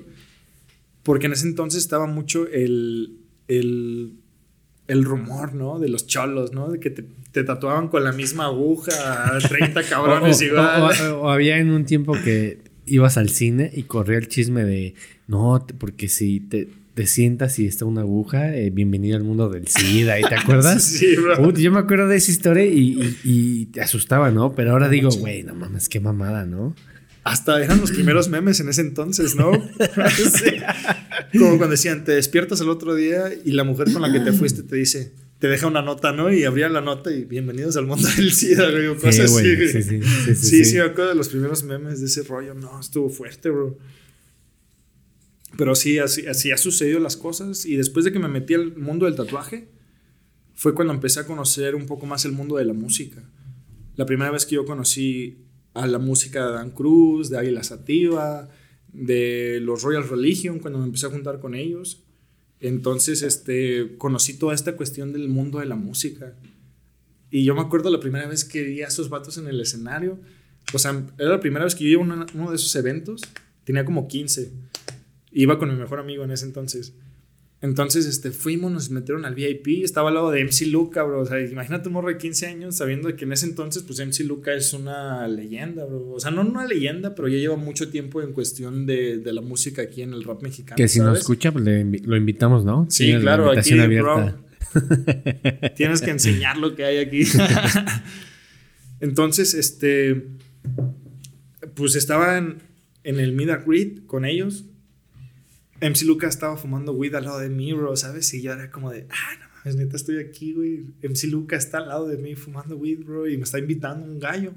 [1.04, 3.17] Porque en ese entonces estaba mucho el,
[3.48, 4.14] el,
[4.88, 5.80] el rumor, ¿no?
[5.80, 6.70] De los cholos, ¿no?
[6.72, 8.92] De que te, te tatuaban con la misma aguja,
[9.48, 11.12] 30 cabrones o, o- igual.
[11.12, 14.94] o- o había en un tiempo que ibas al cine y corría el chisme de
[15.28, 19.68] no, porque si te, te sientas y está una aguja, eh, bienvenido al mundo del
[19.68, 20.20] SIDA.
[20.20, 20.84] ¿Y te acuerdas?
[20.84, 21.52] Sí, bro.
[21.54, 24.54] Yo me acuerdo de esa historia y, y- y te asustaba, ¿no?
[24.56, 26.74] Pero ahora digo, güey, no mames, qué mamada, ¿no?
[27.28, 29.52] Hasta eran los primeros memes en ese entonces, ¿no?
[30.16, 31.38] Sí.
[31.38, 34.32] Como cuando decían, te despiertas el otro día y la mujer con la que te
[34.32, 36.32] fuiste te dice, te deja una nota, ¿no?
[36.32, 39.56] Y abría la nota y bienvenidos al mundo del SIDA, güey, Sí, cosas así.
[39.58, 40.76] sí, sí, sí, sí, Sí, sí, sí.
[40.76, 42.54] me acuerdo de los primeros memes de ese rollo.
[42.54, 43.78] No, estuvo fuerte, bro.
[45.58, 47.66] Pero sí, así, así ha sucedido las cosas.
[47.66, 49.68] Y después de que me metí al mundo del tatuaje,
[50.56, 53.22] fue cuando empecé a conocer un poco más el mundo de la música.
[53.96, 55.40] La primera vez que yo conocí
[55.78, 58.50] a la música de Dan Cruz, de Águila Sativa,
[58.92, 62.04] de los Royal Religion, cuando me empecé a juntar con ellos.
[62.60, 66.36] Entonces, este, conocí toda esta cuestión del mundo de la música.
[67.30, 70.20] Y yo me acuerdo la primera vez que vi a esos vatos en el escenario.
[70.74, 73.22] O sea, era la primera vez que yo iba a uno de esos eventos.
[73.64, 74.52] Tenía como 15.
[75.32, 76.94] Iba con mi mejor amigo en ese entonces.
[77.60, 79.84] Entonces, este, fuimos, nos metieron al VIP.
[79.84, 81.22] Estaba al lado de MC Luca, bro.
[81.22, 84.26] O sea, imagínate un morro de 15 años sabiendo que en ese entonces, pues MC
[84.26, 86.12] Luca es una leyenda, bro.
[86.12, 89.42] O sea, no una leyenda, pero ya lleva mucho tiempo en cuestión de, de la
[89.42, 90.76] música aquí en el rap mexicano.
[90.78, 92.86] Que si nos escucha, pues le invi- lo invitamos, ¿no?
[92.90, 94.48] Sí, Tienes la claro, aquí, invitación bro.
[95.76, 97.24] Tienes que enseñar lo que hay aquí.
[99.00, 100.28] Entonces, este,
[101.76, 102.62] pues estaba en,
[103.04, 104.66] el Greet con ellos.
[105.82, 108.34] MC Luca estaba fumando weed al lado de mí, bro, ¿sabes?
[108.34, 110.86] Y yo era como de, ah, no mames, neta, estoy aquí, güey.
[111.04, 114.20] MC Luca está al lado de mí fumando weed, bro, y me está invitando un
[114.20, 114.54] gallo.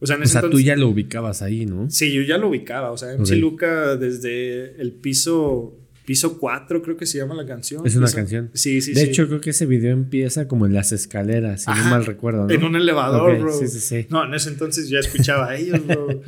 [0.00, 1.88] O sea, en O ese sea, tú ya lo ubicabas ahí, ¿no?
[1.90, 2.90] Sí, yo ya lo ubicaba.
[2.90, 3.36] O sea, MC.
[3.36, 7.86] Luca desde el piso, piso 4, creo que se llama la canción.
[7.86, 8.50] Es una Piso- canción.
[8.52, 9.06] Sí, sí, de sí.
[9.08, 12.52] hecho, creo que ese video empieza como en las escaleras, si no mal recuerdo, ¿no?
[12.52, 13.52] En un elevador, bro.
[13.58, 14.06] Sí, sí, sí.
[14.10, 16.20] No, en ese entonces ya escuchaba a ellos, bro.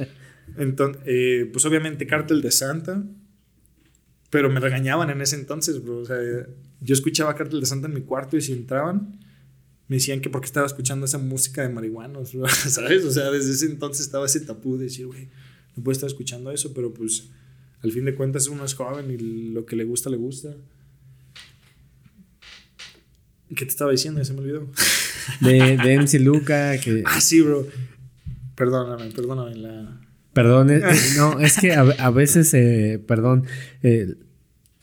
[0.57, 3.05] Entonces, eh, pues obviamente Cártel de Santa.
[4.37, 5.97] Pero me regañaban en ese entonces, bro.
[5.97, 6.19] O sea,
[6.83, 9.19] yo escuchaba Cártel de Santa en mi cuarto y si entraban,
[9.89, 13.03] me decían que porque estaba escuchando esa música de marihuanos, bro, ¿sabes?
[13.07, 15.31] O sea, desde ese entonces estaba ese tabú de decir, güey,
[15.75, 17.31] no puedo estar escuchando eso, pero pues
[17.83, 19.17] al fin de cuentas uno es joven y
[19.53, 20.55] lo que le gusta, le gusta.
[23.49, 24.21] ¿Qué te estaba diciendo?
[24.21, 24.71] Ya se me olvidó.
[25.41, 27.05] De, de MC Luca, que...
[27.07, 27.67] Ah, sí, bro.
[28.55, 29.55] Perdóname, perdóname.
[29.55, 29.99] La...
[30.35, 33.47] Perdón, eh, eh, no, es que a, a veces, eh, perdón,
[33.83, 34.15] eh,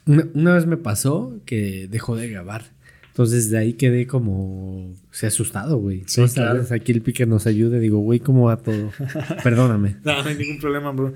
[0.06, 2.72] una, una vez me pasó que dejó de grabar.
[3.08, 6.04] Entonces de ahí quedé como, se asustado, güey.
[6.08, 6.56] Sí, claro.
[6.56, 8.92] veces aquí el pique nos ayude, digo, güey, ¿cómo va todo?
[9.44, 9.98] Perdóname.
[10.04, 11.14] No, no hay ningún problema, bro.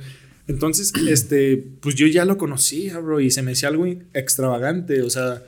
[0.48, 5.02] Entonces, este, pues yo ya lo conocía, bro, y se me hacía algo extravagante.
[5.02, 5.42] O sea,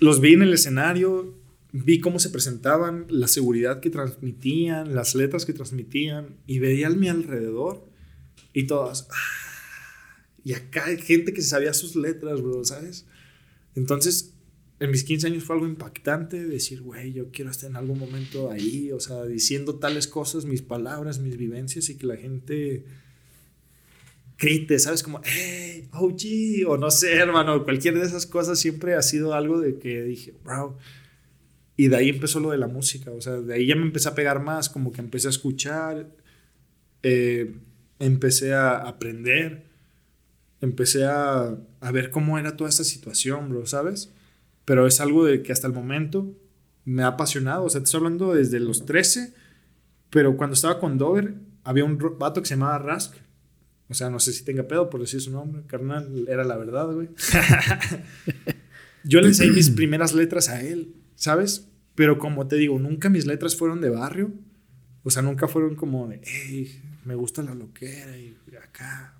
[0.00, 1.34] los vi en el escenario,
[1.72, 6.90] vi cómo se presentaban, la seguridad que transmitían, las letras que transmitían, y veía a
[6.90, 7.84] mi alrededor
[8.52, 9.08] y todas.
[9.10, 9.47] "Ah",
[10.48, 13.04] Y acá hay gente que se sabía sus letras, bro, ¿sabes?
[13.74, 14.32] Entonces,
[14.80, 18.50] en mis 15 años fue algo impactante decir, güey, yo quiero estar en algún momento
[18.50, 22.86] ahí, o sea, diciendo tales cosas, mis palabras, mis vivencias y que la gente
[24.38, 25.02] grite, ¿sabes?
[25.02, 29.60] Como, hey, OG, o no sé, hermano, cualquier de esas cosas siempre ha sido algo
[29.60, 30.78] de que dije, bro.
[31.76, 34.08] Y de ahí empezó lo de la música, o sea, de ahí ya me empecé
[34.08, 36.16] a pegar más, como que empecé a escuchar,
[37.02, 37.54] eh,
[37.98, 39.67] empecé a aprender,
[40.60, 44.12] empecé a, a ver cómo era toda esta situación, bro, ¿sabes?
[44.64, 46.34] Pero es algo de que hasta el momento
[46.84, 49.34] me ha apasionado, o sea, te estoy hablando desde los 13,
[50.10, 53.14] pero cuando estaba con Dover, había un vato que se llamaba Rask,
[53.90, 56.92] o sea, no sé si tenga pedo por decir su nombre, carnal, era la verdad,
[56.92, 57.08] güey.
[59.04, 61.68] Yo le enseñé mis primeras letras a él, ¿sabes?
[61.94, 64.32] Pero como te digo, nunca mis letras fueron de barrio.
[65.04, 69.17] O sea, nunca fueron como de, hey, me gusta la loquera y acá.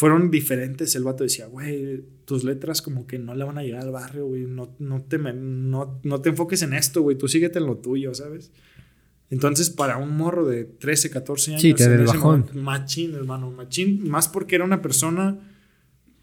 [0.00, 0.96] Fueron diferentes.
[0.96, 4.28] El vato decía, güey, tus letras como que no le van a llegar al barrio,
[4.28, 4.46] güey.
[4.46, 7.18] No, no, te, no, no te enfoques en esto, güey.
[7.18, 8.50] Tú síguete en lo tuyo, ¿sabes?
[9.28, 13.12] Entonces, para un morro de 13, 14 años, Sí, te en el ese momento, machín,
[13.12, 15.38] hermano, machín, más porque era una persona,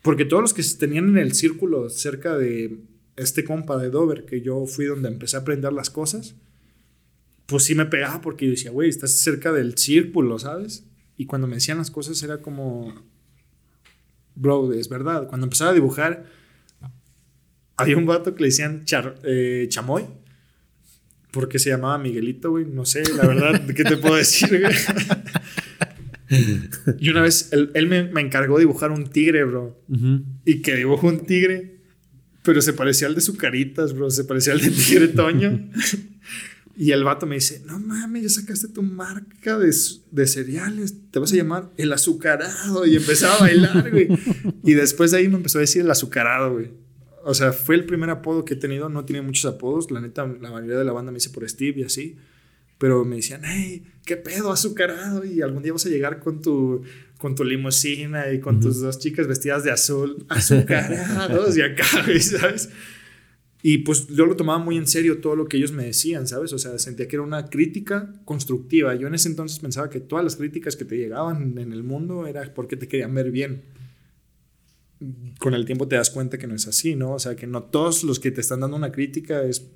[0.01, 2.79] porque todos los que se tenían en el círculo cerca de
[3.15, 6.33] este compa de Dover, que yo fui donde empecé a aprender las cosas,
[7.45, 10.83] pues sí me pegaba porque yo decía, güey, estás cerca del círculo, ¿sabes?
[11.15, 12.91] Y cuando me decían las cosas era como,
[14.37, 15.27] bro, es verdad.
[15.27, 16.25] Cuando empezaba a dibujar,
[17.75, 20.05] había un vato que le decían char- eh, chamoy,
[21.31, 22.65] porque se llamaba Miguelito, güey.
[22.65, 24.73] No sé, la verdad, ¿qué te puedo decir, güey?
[26.99, 29.81] y una vez él, él me, me encargó de dibujar un tigre, bro.
[30.45, 31.81] Y que dibujó un tigre,
[32.43, 34.09] pero se parecía al de Zucaritas, bro.
[34.09, 35.69] Se parecía al de Tigre Toño.
[36.77, 39.75] y el vato me dice: No mames, ya sacaste tu marca de,
[40.11, 40.93] de cereales.
[41.09, 42.85] Te vas a llamar el azucarado.
[42.85, 44.07] Y empezaba a bailar, güey.
[44.63, 46.69] Y después de ahí me empezó a decir el azucarado, güey.
[47.23, 48.89] O sea, fue el primer apodo que he tenido.
[48.89, 49.89] No tenía muchos apodos.
[49.89, 52.15] La neta, la mayoría de la banda me dice por Steve y así.
[52.77, 55.25] Pero me decían, hey, ¿qué pedo, azucarado?
[55.25, 56.83] Y algún día vas a llegar con tu,
[57.17, 61.85] con tu limusina y con tus dos chicas vestidas de azul, azucarados y acá,
[62.21, 62.69] ¿sabes?
[63.69, 66.53] Y pues yo lo tomaba muy en serio todo lo que ellos me decían, ¿sabes?
[66.53, 68.95] O sea, sentía que era una crítica constructiva.
[68.95, 72.27] Yo en ese entonces pensaba que todas las críticas que te llegaban en el mundo
[72.27, 73.63] era porque te querían ver bien.
[75.41, 77.11] Con el tiempo te das cuenta que no es así, ¿no?
[77.11, 79.69] O sea, que no todos los que te están dando una crítica es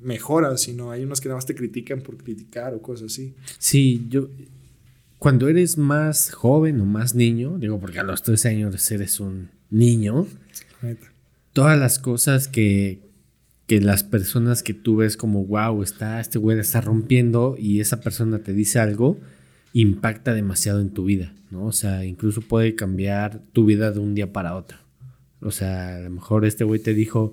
[0.00, 3.34] mejora, sino hay unos que nada más te critican por criticar o cosas así.
[3.58, 4.30] Sí, yo.
[5.18, 9.50] Cuando eres más joven o más niño, digo, porque a los 13 años eres un
[9.68, 10.26] niño,
[10.80, 11.11] Neta.
[11.52, 13.00] Todas las cosas que,
[13.66, 18.00] que las personas que tú ves como, wow, está, este güey está rompiendo y esa
[18.00, 19.18] persona te dice algo,
[19.72, 21.64] impacta demasiado en tu vida, ¿no?
[21.66, 24.78] O sea, incluso puede cambiar tu vida de un día para otro.
[25.40, 27.32] O sea, a lo mejor este güey te dijo,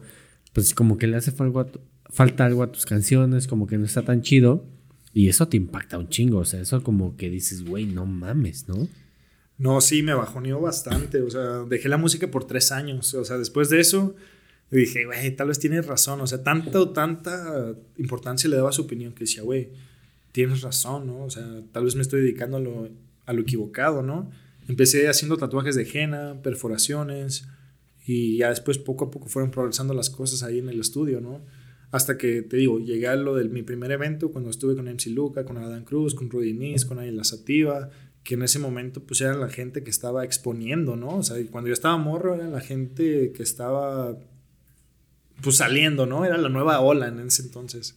[0.53, 1.69] pues como que le hace algo
[2.09, 4.65] falta algo a tus canciones, como que no está tan chido.
[5.13, 8.67] Y eso te impacta un chingo, o sea, eso como que dices, güey, no mames,
[8.67, 8.87] ¿no?
[9.59, 11.21] No, sí, me bajoneó bastante.
[11.21, 13.13] O sea, dejé la música por tres años.
[13.13, 14.15] O sea, después de eso
[14.71, 16.21] dije, güey, tal vez tienes razón.
[16.21, 19.69] O sea, tanta o tanta importancia le daba a su opinión que decía, güey,
[20.31, 21.25] tienes razón, ¿no?
[21.25, 22.89] O sea, tal vez me estoy dedicando a lo,
[23.25, 24.31] a lo equivocado, ¿no?
[24.69, 27.45] Empecé haciendo tatuajes de henna, perforaciones.
[28.07, 31.41] Y ya después, poco a poco, fueron progresando las cosas ahí en el estudio, ¿no?
[31.91, 35.07] Hasta que, te digo, llegué a lo de mi primer evento, cuando estuve con MC
[35.07, 37.89] Luca, con Adam Cruz, con Rudy Nis, con Ayla Sativa,
[38.29, 41.15] que en ese momento pues eran la gente que estaba exponiendo, ¿no?
[41.17, 44.15] O sea, cuando yo estaba morro era la gente que estaba
[45.41, 46.25] pues saliendo, ¿no?
[46.25, 47.95] Era la nueva ola en ese entonces.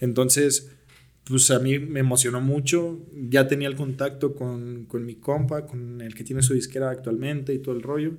[0.00, 0.72] Entonces,
[1.22, 2.98] pues a mí me emocionó mucho,
[3.30, 7.54] ya tenía el contacto con, con mi compa, con el que tiene su disquera actualmente
[7.54, 8.14] y todo el rollo.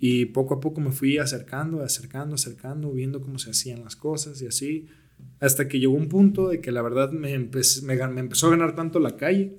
[0.00, 4.40] Y poco a poco me fui acercando, acercando, acercando, viendo cómo se hacían las cosas
[4.40, 4.86] y así.
[5.40, 8.50] Hasta que llegó un punto de que la verdad me, empe- me, me empezó a
[8.50, 9.58] ganar tanto la calle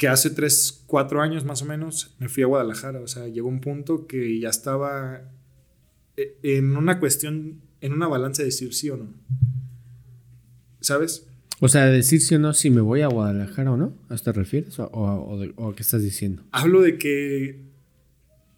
[0.00, 3.00] que hace 3, 4 años más o menos me fui a Guadalajara.
[3.02, 5.30] O sea, llegó un punto que ya estaba
[6.16, 9.12] eh, en una cuestión, en una balanza de decir sí o no.
[10.80, 11.28] ¿Sabes?
[11.60, 14.32] O sea, decir sí o no si me voy a Guadalajara o no, ¿a te
[14.32, 14.78] refieres?
[14.78, 16.44] ¿O, o, o qué estás diciendo?
[16.50, 17.60] Hablo de que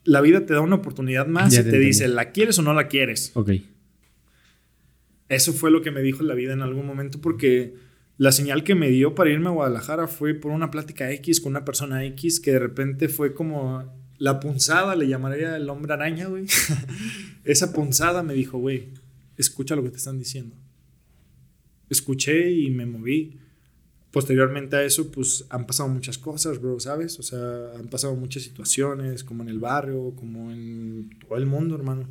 [0.05, 2.73] la vida te da una oportunidad más Ya y te dice, ¿la quieres o no
[2.73, 3.33] la quieres?
[3.35, 3.51] Ok.
[5.29, 7.75] Eso fue lo que me dijo la vida en algún momento porque
[8.23, 11.51] la señal que me dio para irme a Guadalajara fue por una plática X con
[11.51, 13.83] una persona X que de repente fue como
[14.17, 16.47] la punzada, le llamaría el hombre araña, güey.
[17.45, 18.91] Esa punzada me dijo, güey,
[19.37, 20.55] escucha lo que te están diciendo.
[21.91, 23.41] Escuché y me moví.
[24.13, 27.19] Posteriormente a eso, pues han pasado muchas cosas, bro, ¿sabes?
[27.19, 31.75] O sea, han pasado muchas situaciones, como en el barrio, como en todo el mundo,
[31.75, 32.07] hermano.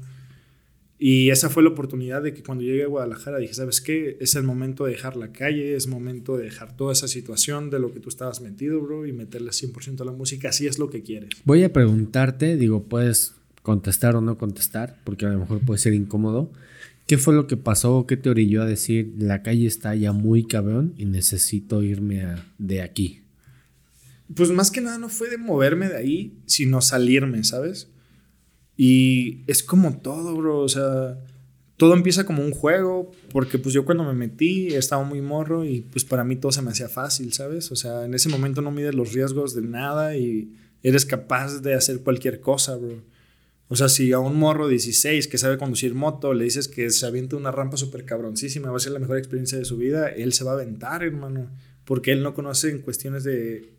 [1.04, 4.18] Y esa fue la oportunidad de que cuando llegué a Guadalajara dije, ¿sabes qué?
[4.20, 7.80] Es el momento de dejar la calle, es momento de dejar toda esa situación de
[7.80, 10.92] lo que tú estabas metido, bro, y meterle 100% a la música, así es lo
[10.92, 11.32] que quieres.
[11.44, 13.34] Voy a preguntarte, digo, puedes
[13.64, 16.52] contestar o no contestar, porque a lo mejor puede ser incómodo.
[17.08, 18.06] ¿Qué fue lo que pasó?
[18.06, 22.46] ¿Qué te orilló a decir, la calle está ya muy cabrón y necesito irme a-
[22.60, 23.22] de aquí?
[24.36, 27.90] Pues más que nada no fue de moverme de ahí, sino salirme, ¿sabes?
[28.84, 31.20] Y es como todo, bro, o sea,
[31.78, 35.82] todo empieza como un juego, porque pues yo cuando me metí estaba muy morro y
[35.82, 37.72] pues para mí todo se me hacía fácil, ¿sabes?
[37.72, 41.76] O sea, en ese momento no mides los riesgos de nada y eres capaz de
[41.76, 43.04] hacer cualquier cosa, bro.
[43.68, 46.90] O sea, si a un morro de 16 que sabe conducir moto le dices que
[46.90, 50.10] se aviente una rampa súper cabroncísima, va a ser la mejor experiencia de su vida,
[50.10, 51.52] él se va a aventar, hermano,
[51.86, 53.71] porque él no conoce en cuestiones de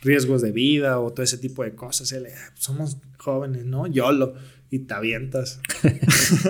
[0.00, 2.12] riesgos de vida o todo ese tipo de cosas.
[2.12, 3.86] Él, "Ah, somos jóvenes, ¿no?
[3.86, 4.34] YOLO.
[4.70, 5.60] Y te avientas.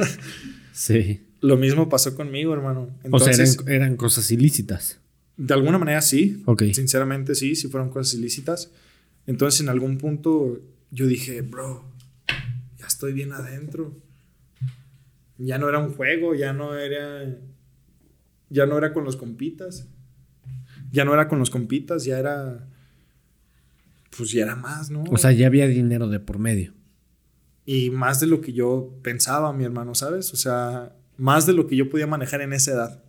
[0.72, 1.24] Sí.
[1.40, 2.90] Lo mismo pasó conmigo, hermano.
[3.10, 5.00] o sea, eran, eran cosas ilícitas.
[5.36, 6.42] de alguna manera sí.
[6.46, 6.64] Ok.
[6.72, 8.70] Sinceramente sí, sí fueron cosas ilícitas.
[9.26, 11.84] Entonces en algún punto yo dije, bro,
[12.78, 13.96] ya estoy bien adentro.
[15.36, 17.36] Ya no era un juego, ya no era...
[18.50, 19.86] Ya no era con los compitas.
[20.90, 22.68] Ya no era con los compitas, ya era...
[24.18, 25.04] Pues ya era más, ¿no?
[25.04, 26.74] O sea, ya había dinero de por medio.
[27.64, 30.32] y más de lo que yo pensaba, mi hermano, ¿sabes?
[30.32, 33.04] O sea, más de lo que yo podía manejar en esa edad.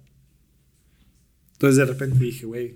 [1.54, 2.76] Entonces de repente dije, güey,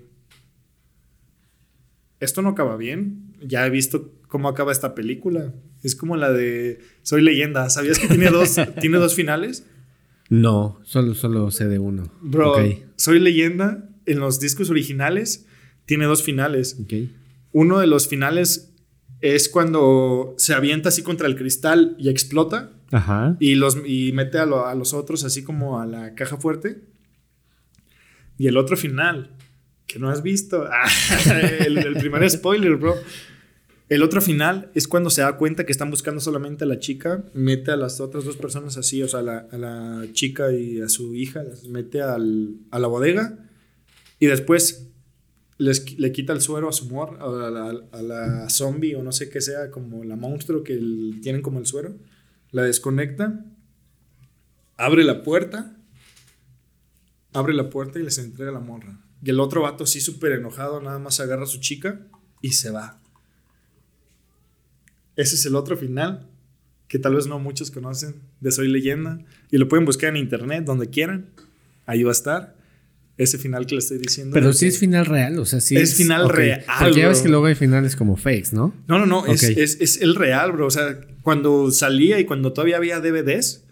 [2.20, 3.34] esto no acaba bien.
[3.42, 5.54] Ya he visto cómo acaba esta película.
[5.84, 7.70] Es como la de Soy leyenda.
[7.70, 9.66] ¿Sabías que tiene dos, tiene dos finales?
[10.30, 12.10] No, solo, solo sé de uno.
[12.22, 12.56] Bro.
[12.96, 15.46] Soy leyenda en los discos originales
[15.86, 16.78] tiene dos finales.
[16.82, 16.94] ok.
[17.54, 18.74] Uno de los finales
[19.22, 22.72] es cuando se avienta así contra el cristal y explota.
[22.92, 23.38] Ajá.
[23.40, 26.84] Y, los, y mete a, lo- a los otros así como a la caja fuerte.
[28.38, 29.32] Y el otro final,
[29.88, 30.66] que no has visto.
[30.70, 30.90] Ah,
[31.66, 32.96] el, el primer spoiler, bro.
[33.90, 37.26] El otro final es cuando se da cuenta que están buscando solamente a la chica,
[37.34, 40.82] mete a las otras dos personas así, o sea, a la, a la chica y
[40.82, 43.38] a su hija, las mete al- a la bodega
[44.20, 44.88] y después
[45.64, 49.72] le quita el suero a su mor, a la, zombie o no sé qué sea,
[49.72, 50.76] como la monstruo que
[51.22, 51.96] tienen como el suero,
[52.52, 53.46] la desconecta,
[54.78, 55.78] abre la puerta,
[57.34, 59.00] abre la puerta y les entrega la morra.
[59.24, 62.02] Y el otro vato así súper enojado, nada más agarra a su chica
[62.42, 63.00] y se va.
[65.16, 66.28] Ese es el otro final
[66.88, 70.66] que tal vez no muchos conocen de Soy Leyenda y lo pueden buscar en internet
[70.66, 71.30] donde quieran.
[71.86, 72.63] Ahí va a estar
[73.18, 74.34] ese final que le estoy diciendo.
[74.34, 76.32] Pero sí es final real, o sea, sí Es final ok.
[76.34, 78.74] real, Porque ya ves que luego hay finales como fakes, ¿no?
[78.88, 80.66] No, no, no, es, es, es el real, bro.
[80.68, 83.66] O sea, cuando salía y cuando todavía había DVDs,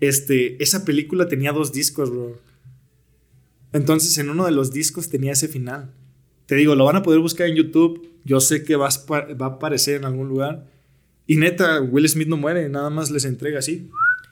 [0.00, 2.40] este, esa película tenía dos discos, bro.
[3.72, 5.92] Entonces, en uno de los discos tenía ese final.
[6.46, 8.08] Te digo, lo van a poder buscar en YouTube.
[8.24, 10.66] Yo sé que va a, spa- va a aparecer en algún lugar.
[11.26, 13.90] Y neta, Will Smith no muere, nada más les entrega así.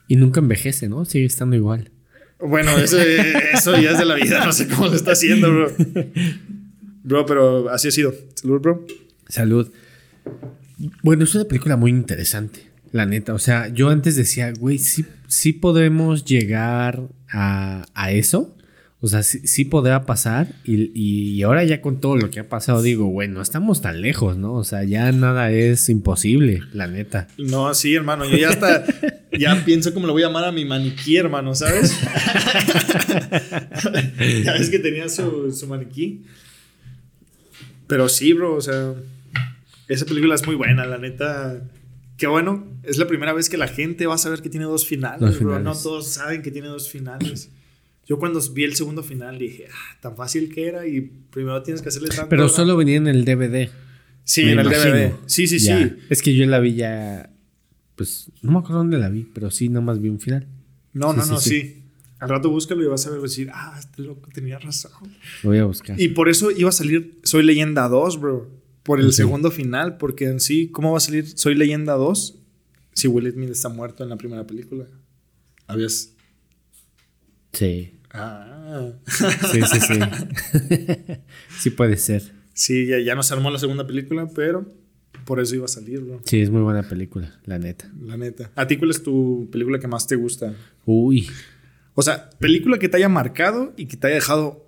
[0.08, 1.04] Y nunca envejece, ¿no?
[1.04, 1.90] Sigue estando igual.
[2.40, 5.72] Bueno, eso, eso ya es de la vida, no sé cómo lo está haciendo, bro.
[7.02, 8.14] Bro, pero así ha sido.
[8.34, 8.86] Salud, bro.
[9.28, 9.70] Salud.
[11.02, 13.32] Bueno, es una película muy interesante, la neta.
[13.32, 18.55] O sea, yo antes decía, güey, sí, sí podemos llegar a, a eso.
[19.06, 20.48] O sea, sí, sí podrá pasar.
[20.64, 24.00] Y, y ahora ya con todo lo que ha pasado, digo, bueno, no estamos tan
[24.00, 24.54] lejos, ¿no?
[24.54, 27.28] O sea, ya nada es imposible, la neta.
[27.38, 28.24] No, sí, hermano.
[28.28, 28.84] Yo ya hasta.
[29.38, 31.96] ya pienso cómo le voy a llamar a mi maniquí, hermano, ¿sabes?
[34.44, 36.24] ya ves que tenía su, su maniquí.
[37.86, 38.92] Pero sí, bro, o sea.
[39.88, 41.62] Esa película es muy buena, la neta.
[42.16, 42.66] Qué bueno.
[42.82, 45.38] Es la primera vez que la gente va a saber que tiene dos finales, Dos
[45.38, 45.50] bro.
[45.56, 45.64] finales.
[45.64, 47.50] No todos saben que tiene dos finales.
[48.06, 51.82] Yo cuando vi el segundo final dije, ah, tan fácil que era y primero tienes
[51.82, 52.28] que hacerle tanto.
[52.28, 52.48] Pero ¿no?".
[52.48, 53.68] solo venía en el DVD.
[54.24, 54.94] Sí, me en el imagino.
[54.94, 55.12] DVD.
[55.26, 55.82] Sí, sí, Ya.
[55.82, 55.94] sí.
[56.08, 57.30] Es que yo la vi ya.
[57.96, 60.46] Pues no me acuerdo dónde la vi, pero sí, nomás vi un final.
[60.92, 61.50] No, Sí, no, sí, no, sí.
[61.50, 61.82] sí.
[62.18, 64.92] Al rato búscalo y vas a ver decir, ah, este loco tenía razón.
[65.42, 66.00] Lo voy a buscar.
[66.00, 68.50] Y por eso iba a salir Soy Leyenda 2, bro.
[68.82, 69.12] Por el Ok.
[69.12, 72.38] segundo final, porque en sí, ¿cómo va a salir Soy Leyenda 2
[72.94, 74.86] si Will Smith está muerto en la primera película?
[75.66, 76.12] Habías.
[77.52, 77.92] Sí.
[78.16, 78.92] Ah.
[79.06, 80.00] Sí, sí, sí.
[81.58, 82.22] sí puede ser.
[82.54, 84.72] Sí, ya, ya no se armó la segunda película, pero
[85.24, 86.20] por eso iba a salir, bro.
[86.24, 87.90] Sí, es muy buena película, la neta.
[88.00, 88.50] La neta.
[88.54, 90.54] ¿A ti cuál es tu película que más te gusta?
[90.84, 91.28] Uy.
[91.94, 94.66] O sea, película que te haya marcado y que te haya dejado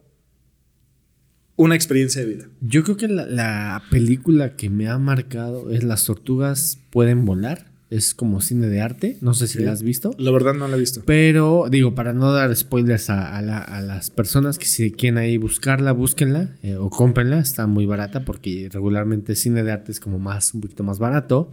[1.56, 2.48] una experiencia de vida.
[2.60, 7.67] Yo creo que la, la película que me ha marcado es Las tortugas pueden volar.
[7.90, 9.16] Es como cine de arte.
[9.22, 9.64] No sé si Ok.
[9.64, 10.10] la has visto.
[10.18, 11.02] La verdad no la he visto.
[11.06, 15.16] Pero digo, para no dar spoilers a, a la- a las personas que si quieren
[15.16, 17.38] ahí buscarla, búsquenla eh, o cómprenla.
[17.38, 21.50] Está muy barata porque regularmente cine de arte es como más, un poquito más barato.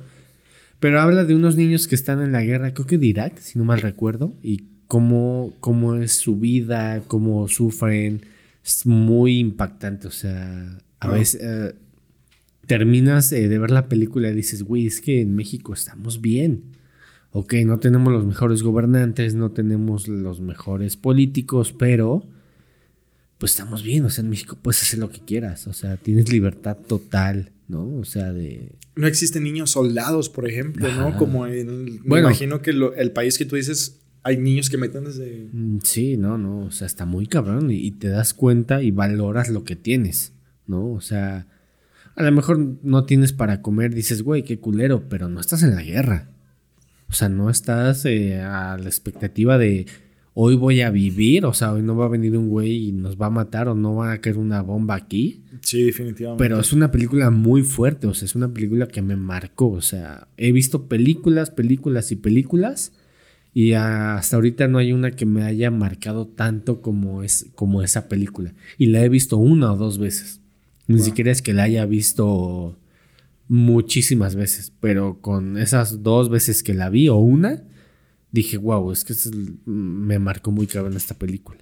[0.82, 3.58] Pero habla de unos niños que están en la guerra, creo que de Irak, si
[3.58, 8.26] no mal recuerdo, y cómo, cómo es su vida, cómo sufren.
[8.64, 11.12] Es muy impactante, o sea, a Ah.
[11.12, 11.76] veces eh,
[12.68, 16.64] terminas eh, de ver la película y dices, güey, es que en México estamos bien.
[17.32, 22.26] Ok, no tenemos los mejores gobernantes, no tenemos los mejores políticos, pero
[23.38, 26.32] pues estamos bien, o sea, en México puedes hacer lo que quieras, o sea, tienes
[26.32, 27.86] libertad total, ¿no?
[27.98, 28.72] O sea, de...
[28.96, 31.18] No existen niños soldados, por ejemplo, ¿no?
[31.18, 31.96] Como en...
[31.96, 32.28] Me Bueno.
[32.30, 35.50] imagino que lo- el país que tú dices, hay niños que meten desde...
[35.52, 38.92] Mm, Sí, no, no, o sea, está muy cabrón y, y te das cuenta y
[38.92, 40.32] valoras lo que tienes,
[40.66, 40.90] ¿no?
[40.94, 41.46] O sea,
[42.16, 45.76] a lo mejor no tienes para comer, dices, güey, qué culero, pero no estás en
[45.76, 46.30] la guerra,
[47.10, 49.86] O sea, no estás eh, a la expectativa de
[50.34, 53.20] hoy voy a vivir, o sea, hoy no va a venir un güey y nos
[53.20, 55.44] va a matar o no va a caer una bomba aquí.
[55.62, 56.44] Sí, definitivamente.
[56.44, 59.82] Pero es una película muy fuerte, o sea, es una película que me marcó, o
[59.82, 62.92] sea, he visto películas, películas y películas
[63.54, 68.10] y hasta ahorita no hay una que me haya marcado tanto como, es, como esa
[68.10, 68.54] película.
[68.78, 70.42] Y la he visto una o dos veces.
[70.88, 72.78] Ni siquiera es que la haya visto
[73.48, 77.64] muchísimas veces, pero con esas dos veces que la vi o una,
[78.32, 79.14] dije, wow, es que
[79.66, 81.60] me marcó muy cabrón esta película.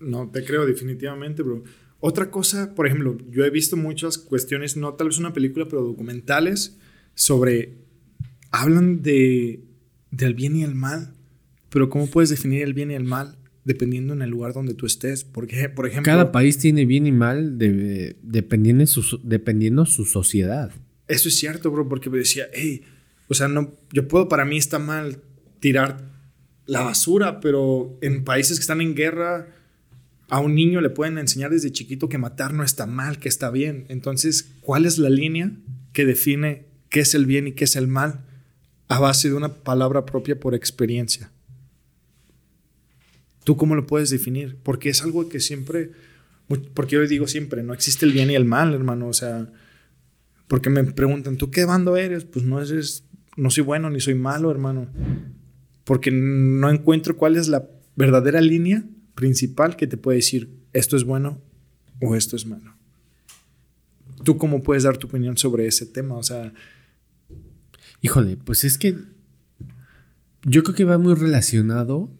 [0.00, 1.62] No, te creo definitivamente, bro.
[2.00, 5.82] Otra cosa, por ejemplo, yo he visto muchas cuestiones, no tal vez una película, pero
[5.82, 6.78] documentales
[7.14, 7.78] sobre,
[8.50, 9.64] hablan de,
[10.10, 11.14] del bien y el mal,
[11.68, 14.86] pero ¿cómo puedes definir el bien y el mal dependiendo en el lugar donde tú
[14.86, 15.24] estés?
[15.24, 16.10] Porque, por ejemplo...
[16.10, 20.72] Cada país tiene bien y mal dependiendo, su, dependiendo su sociedad.
[21.08, 22.82] Eso es cierto, bro, porque me decía, hey,
[23.28, 25.18] o sea, no, yo puedo, para mí está mal
[25.60, 26.10] tirar
[26.66, 29.48] la basura, pero en países que están en guerra,
[30.28, 33.50] a un niño le pueden enseñar desde chiquito que matar no está mal, que está
[33.50, 33.84] bien.
[33.88, 35.52] Entonces, ¿cuál es la línea
[35.92, 38.24] que define qué es el bien y qué es el mal
[38.88, 41.30] a base de una palabra propia por experiencia?
[43.44, 44.56] ¿Tú cómo lo puedes definir?
[44.62, 45.90] Porque es algo que siempre,
[46.74, 49.08] porque yo digo siempre, no existe el bien y el mal, hermano.
[49.08, 49.50] O sea,
[50.48, 52.24] porque me preguntan, ¿tú qué bando eres?
[52.24, 53.04] Pues no eres,
[53.36, 54.88] no soy bueno ni soy malo, hermano.
[55.84, 58.84] Porque no encuentro cuál es la verdadera línea
[59.14, 61.40] principal que te puede decir esto es bueno
[62.00, 62.74] o esto es malo.
[64.24, 66.16] ¿Tú cómo puedes dar tu opinión sobre ese tema?
[66.16, 66.52] O sea...
[68.04, 68.96] Híjole, pues es que
[70.44, 72.10] yo creo que va muy relacionado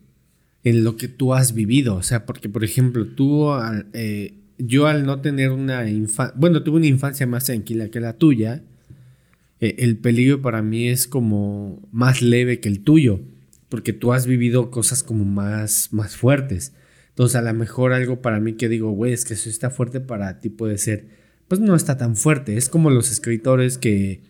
[0.64, 1.96] en lo que tú has vivido.
[1.96, 3.48] O sea, porque por ejemplo, tú,
[3.92, 8.14] eh, yo al no tener una infancia, bueno, tuve una infancia más tranquila que la
[8.14, 8.62] tuya,
[9.60, 13.20] eh, el peligro para mí es como más leve que el tuyo,
[13.68, 16.74] porque tú has vivido cosas como más, más fuertes.
[17.10, 20.00] Entonces, a lo mejor algo para mí que digo, güey, es que eso está fuerte
[20.00, 21.08] para ti puede ser,
[21.46, 22.56] pues no está tan fuerte.
[22.56, 24.22] Es como los escritores que,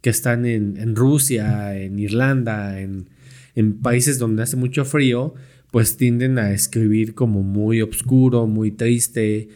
[0.00, 3.10] que están en, en Rusia, en Irlanda, en,
[3.54, 5.34] en países donde hace mucho frío,
[5.70, 9.48] pues tienden a escribir como muy oscuro, muy triste,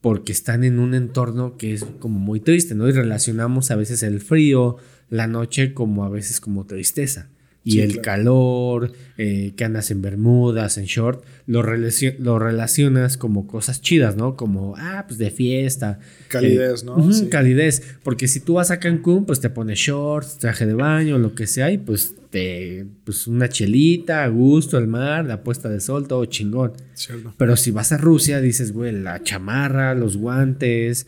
[0.00, 2.88] porque están en un entorno que es como muy triste, ¿no?
[2.88, 4.76] Y relacionamos a veces el frío,
[5.08, 7.28] la noche como a veces como tristeza
[7.62, 13.82] y el calor, eh, que andas en bermudas, en short, lo, lo, relacionas como cosas
[13.82, 14.34] chidas, ¿no?
[14.34, 15.98] Como, ah, pues de fiesta.
[16.28, 16.96] Calidez, ¿no?
[17.30, 21.34] Calidez, porque si tú vas a Cancún, pues te pones shorts, traje de baño, lo
[21.34, 25.80] que sea, y pues te, pues una chelita, a gusto, el mar, la puesta de
[25.80, 26.72] sol, todo chingón.
[26.94, 27.34] Cierto.
[27.36, 31.06] Pero si vas a Rusia, dices, güey, la chamarra, los guantes,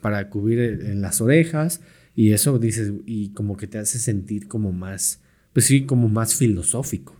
[0.00, 1.80] para cubrir en las orejas,
[2.14, 5.21] y eso dices, y como que te hace sentir como más
[5.52, 7.16] pues sí, como más filosófico.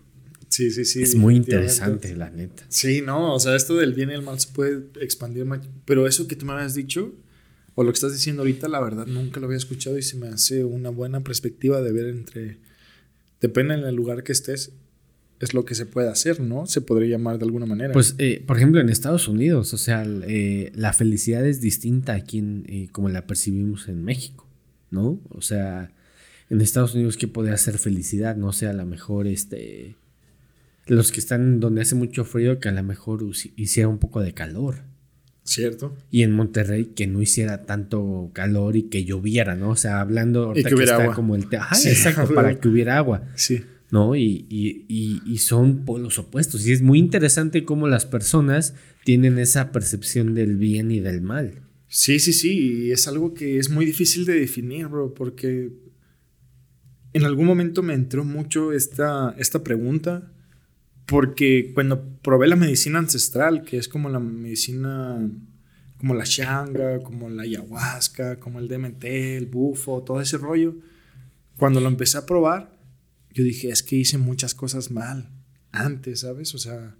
[0.49, 1.03] Sí, sí, sí.
[1.03, 2.65] Es muy interesante, la neta.
[2.69, 5.61] Sí, no, o sea, esto del bien y el mal se puede expandir más.
[5.87, 7.15] Pero eso que tú me habías dicho,
[7.75, 10.29] o lo que estás diciendo ahorita, la verdad nunca lo había escuchado y se me
[10.29, 12.59] hace una buena perspectiva de ver entre.
[13.41, 14.73] Depende en el lugar que estés,
[15.41, 16.67] es lo que se puede hacer, ¿no?
[16.67, 17.93] Se podría llamar de alguna manera.
[17.93, 22.39] Pues, eh, por ejemplo, en Estados Unidos, o sea, eh, la felicidad es distinta aquí
[22.39, 24.47] en, eh, como la percibimos en México,
[24.91, 25.19] ¿no?
[25.31, 25.93] O sea
[26.53, 29.97] en Estados Unidos qué puede hacer felicidad, no sé, a lo mejor este
[30.87, 33.25] los que están donde hace mucho frío que a lo mejor
[33.57, 34.83] hiciera un poco de calor.
[35.45, 35.97] Cierto.
[36.11, 39.71] Y en Monterrey que no hiciera tanto calor y que lloviera, ¿no?
[39.71, 41.15] O sea, hablando ahorita que, está agua.
[41.15, 43.23] como el Ajá, exacto, para que hubiera agua.
[43.35, 43.63] Sí.
[43.91, 44.15] ¿No?
[44.15, 46.67] Y, y, y, y, son polos opuestos.
[46.67, 48.75] Y es muy interesante cómo las personas
[49.05, 51.63] tienen esa percepción del bien y del mal.
[51.89, 52.59] Sí, sí, sí.
[52.59, 55.73] Y es algo que es muy difícil de definir, bro, porque
[57.13, 60.33] en algún momento me entró mucho esta, esta pregunta
[61.07, 65.31] porque cuando probé la medicina ancestral, que es como la medicina,
[65.99, 70.77] como la shanga, como la ayahuasca, como el DMT, el bufo, todo ese rollo,
[71.57, 72.79] cuando lo empecé a probar,
[73.31, 75.31] yo dije, es que hice muchas cosas mal
[75.71, 76.55] antes, ¿sabes?
[76.55, 76.97] O sea,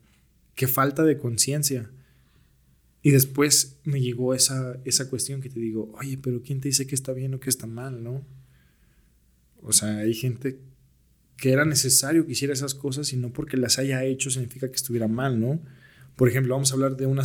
[0.55, 1.91] qué falta de conciencia.
[3.03, 6.87] Y después me llegó esa, esa cuestión que te digo, oye, pero ¿quién te dice
[6.87, 8.25] que está bien o que está mal, no?
[9.63, 10.59] O sea, hay gente
[11.37, 14.77] que era necesario que hiciera esas cosas y no porque las haya hecho significa que
[14.77, 15.61] estuviera mal, ¿no?
[16.17, 17.23] Por ejemplo, vamos a hablar de, una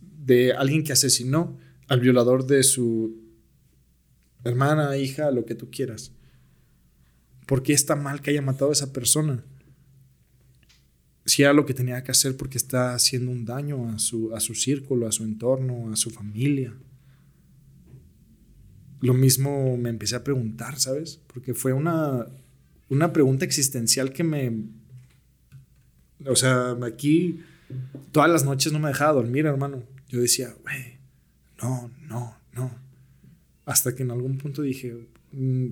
[0.00, 3.16] de alguien que asesinó al violador de su
[4.44, 6.12] hermana, hija, lo que tú quieras.
[7.46, 9.44] ¿Por qué está mal que haya matado a esa persona?
[11.24, 14.40] Si era lo que tenía que hacer porque está haciendo un daño a su, a
[14.40, 16.74] su círculo, a su entorno, a su familia
[19.00, 21.20] lo mismo me empecé a preguntar, ¿sabes?
[21.26, 22.26] Porque fue una
[22.88, 24.52] una pregunta existencial que me...
[26.26, 27.40] O sea, aquí
[28.12, 29.82] todas las noches no me dejaba dormir, hermano.
[30.08, 30.98] Yo decía, güey,
[31.62, 32.70] no, no, no.
[33.64, 34.96] Hasta que en algún punto dije,
[35.32, 35.66] mm,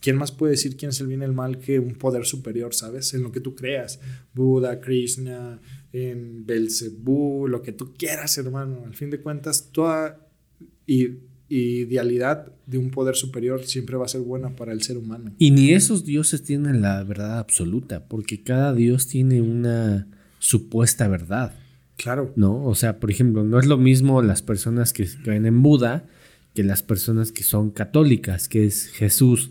[0.00, 2.74] ¿quién más puede decir quién es el bien y el mal que un poder superior,
[2.74, 3.14] sabes?
[3.14, 4.00] En lo que tú creas.
[4.34, 5.60] Buda, Krishna,
[5.92, 8.82] en Belzebú, lo que tú quieras, hermano.
[8.84, 10.28] Al fin de cuentas, toda
[11.58, 15.32] idealidad de un poder superior siempre va a ser buena para el ser humano.
[15.38, 20.06] Y ni esos dioses tienen la verdad absoluta, porque cada dios tiene una
[20.38, 21.54] supuesta verdad.
[21.96, 22.32] Claro.
[22.36, 22.64] ¿No?
[22.64, 26.04] O sea, por ejemplo, no es lo mismo las personas que creen en Buda
[26.54, 29.50] que las personas que son católicas, que es Jesús.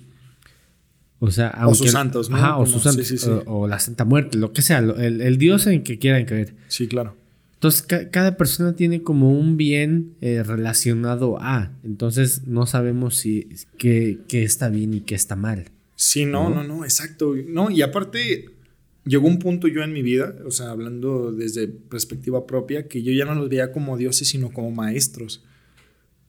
[1.20, 2.38] O sea, o sus santos, ¿no?
[2.38, 5.99] Ajá, o sus santos, O, la Santa Muerte, lo que sea, el, Dios en que
[5.99, 6.56] quieran creer.
[6.68, 7.16] Sí, claro.
[7.62, 11.72] Entonces, cada persona tiene como un bien eh, relacionado a.
[11.84, 15.66] Entonces, no sabemos si qué, está bien y qué está mal.
[15.95, 17.36] Sí, no, no, no, exacto.
[17.47, 18.45] No, y aparte,
[19.05, 23.14] llegó un punto yo en mi vida, o sea, hablando desde perspectiva propia, que yo
[23.14, 25.43] ya no los veía como dioses, sino como maestros.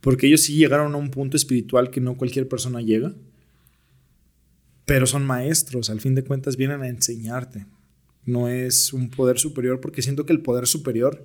[0.02, 3.14] Porque ellos sí llegaron a un punto espiritual que no cualquier persona llega.
[4.84, 7.64] Pero son maestros, al fin de cuentas vienen a enseñarte.
[8.24, 11.24] No es un poder superior, porque siento que el poder superior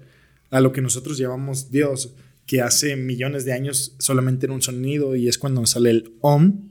[0.50, 2.14] a lo que nosotros llamamos Dios,
[2.46, 6.70] que hace millones de años solamente era un sonido y es cuando sale el OM,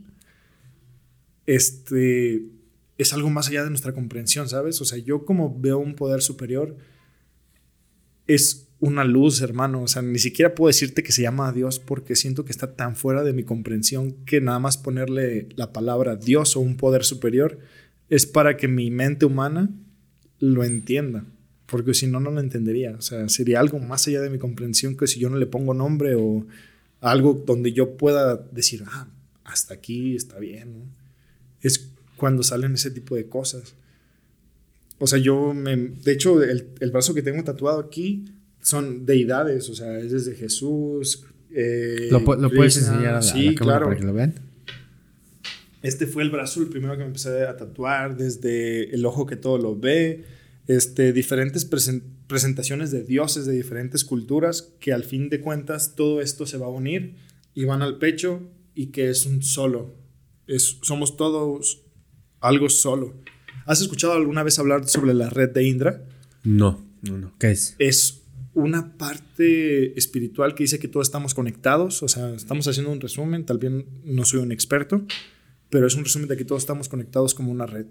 [1.47, 2.47] este,
[2.99, 4.81] es algo más allá de nuestra comprensión, ¿sabes?
[4.81, 6.77] O sea, yo como veo un poder superior,
[8.27, 9.83] es una luz, hermano.
[9.83, 12.97] O sea, ni siquiera puedo decirte que se llama Dios porque siento que está tan
[12.97, 17.59] fuera de mi comprensión que nada más ponerle la palabra Dios o un poder superior
[18.09, 19.71] es para que mi mente humana
[20.41, 21.25] lo entienda.
[21.67, 22.95] Porque si no, no lo entendería.
[22.97, 25.75] O sea, sería algo más allá de mi comprensión que si yo no le pongo
[25.75, 26.47] nombre o
[27.01, 29.09] algo donde yo pueda decir, ah,
[29.45, 30.79] hasta aquí está bien.
[30.79, 30.85] ¿no?
[31.61, 33.75] Es cuando salen ese tipo de cosas.
[34.99, 35.77] O sea, yo me...
[35.77, 38.25] De hecho, el, el brazo que tengo tatuado aquí
[38.67, 41.25] son deidades, o sea, es desde Jesús.
[41.55, 43.87] Eh, ¿Lo, puedes enseñar a la, sí, claro.
[43.87, 44.35] para que lo vean?
[45.87, 49.37] Este fue el brazo, el primero que me empecé a tatuar, desde el ojo que
[49.37, 50.25] todo lo ve,
[50.67, 56.45] este, diferentes presentaciones de dioses de diferentes culturas, que al fin de cuentas todo esto
[56.45, 57.15] se va a unir
[57.55, 58.43] y van al pecho
[58.75, 59.95] y que es un solo.
[60.49, 61.83] Es, somos todos
[62.41, 63.15] algo solo.
[63.65, 66.05] ¿Has escuchado alguna vez hablar sobre la red de Indra?
[66.43, 67.33] No, no, no.
[67.39, 67.77] ¿Qué es?
[67.79, 68.23] Es
[68.55, 72.03] una parte espiritual que dice que todos estamos conectados.
[72.03, 73.47] O sea, estamos haciendo un resumen.
[73.47, 73.71] Tal vez
[74.05, 75.07] no soy un experto,
[75.77, 77.85] pero es un resumen de que todos estamos conectados como una red.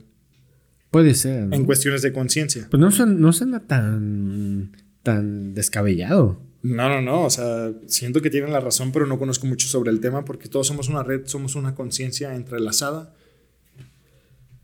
[0.90, 1.54] Puede ser.
[1.54, 2.68] En cuestiones de conciencia.
[2.72, 6.42] Pues no, son, no suena tan, tan descabellado.
[6.64, 7.26] No, no, no.
[7.26, 10.50] O sea, siento que tienen la razón, pero no conozco mucho sobre el tema porque
[10.50, 13.14] todos somos una red, somos una conciencia entrelazada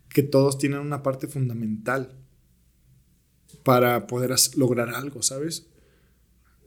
[0.09, 2.15] que todos tienen una parte fundamental
[3.61, 5.67] para poder lograr algo, ¿sabes?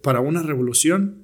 [0.04, 1.23] Para una revolución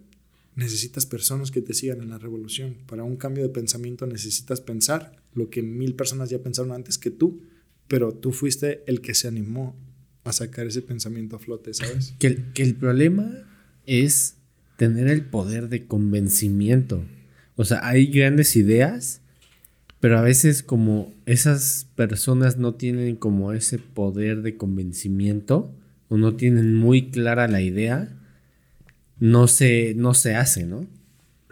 [0.55, 2.77] necesitas personas que te sigan en la revolución.
[2.87, 7.11] Para un cambio de pensamiento necesitas pensar lo que mil personas ya pensaron antes que
[7.11, 7.43] tú,
[7.89, 9.77] pero tú fuiste el que se animó
[10.25, 12.15] a sacar ese pensamiento a flote, ¿sabes?
[12.19, 13.31] Que el, que el problema
[13.87, 14.37] es
[14.77, 17.05] tener el poder de convencimiento.
[17.57, 19.21] O sea, hay grandes ideas
[20.01, 25.75] pero a veces como esas personas no tienen como ese poder de convencimiento
[26.09, 28.19] o no tienen muy clara la idea,
[29.21, 30.87] no se, no se hace, ¿no?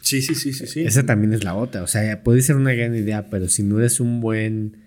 [0.01, 0.81] Sí, sí, sí, sí, sí.
[0.81, 1.83] Esa también es la otra.
[1.83, 4.79] O sea, puede ser una gran idea, pero si no eres un buen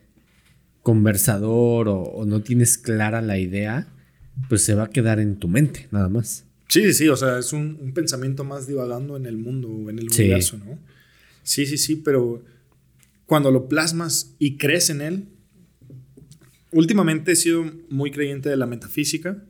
[0.82, 3.88] conversador o, no tienes clara la idea,
[4.50, 6.46] pues se va a quedar en tu mente, nada más.
[6.70, 7.08] Sí, sí, sí.
[7.10, 10.80] O sea, es un, pensamiento más divagando en el mundo, en el universo, ¿no?
[11.44, 12.44] Sí, sí, sí, pero
[13.26, 15.28] cuando lo plasmas y crees en él.
[16.72, 19.44] Últimamente he sido muy creyente de la metafísica.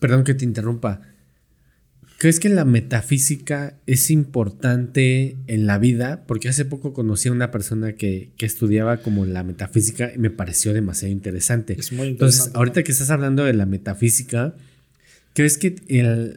[0.00, 1.02] Perdón que te interrumpa.
[2.18, 6.24] ¿Crees que la metafísica es importante en la vida?
[6.26, 10.72] Porque hace poco conocí a una persona que, estudiaba como la metafísica y me pareció
[10.72, 11.76] demasiado interesante.
[11.78, 12.12] Es muy interesante.
[12.12, 14.54] Entonces, ahorita que estás hablando de la metafísica,
[15.34, 15.76] ¿crees que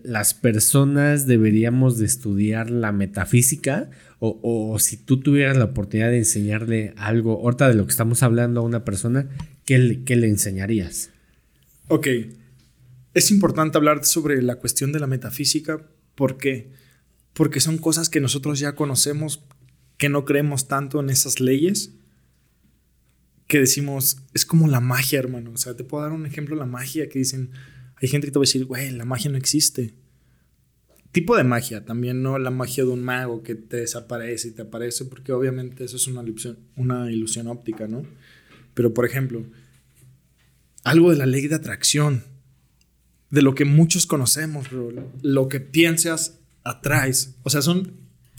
[0.04, 6.94] las personas deberíamos de estudiar la metafísica o, si tú tuvieras la oportunidad de enseñarle
[6.98, 9.30] algo, ahorita de lo que estamos hablando a una persona,
[9.64, 11.12] ¿qué le, le enseñarías?
[11.88, 12.08] Ok,
[13.14, 15.88] es importante hablar sobre la cuestión de la metafísica.
[16.16, 16.72] ¿Por qué?
[17.34, 19.44] Porque son cosas que nosotros ya conocemos,
[19.98, 21.94] que no creemos tanto en esas leyes,
[23.48, 25.52] que decimos, es como la magia, hermano.
[25.52, 27.52] O sea, te puedo dar un ejemplo la magia que dicen,
[27.96, 29.96] hay gente que te va a decir, güey, la magia no existe.
[31.12, 34.62] tipo de magia, también no la magia de un mago que te desaparece y te
[34.62, 38.04] aparece, porque obviamente eso es una ilusión, una ilusión óptica, ¿no?
[38.76, 39.44] Pero por ejemplo,
[40.84, 42.24] algo de la ley de atracción,
[43.30, 47.36] de lo que muchos conocemos, bro, lo que piensas, atraes.
[47.44, 47.94] O sea, son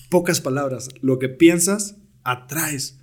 [0.08, 2.98] pocas palabras, lo que piensas, atraes.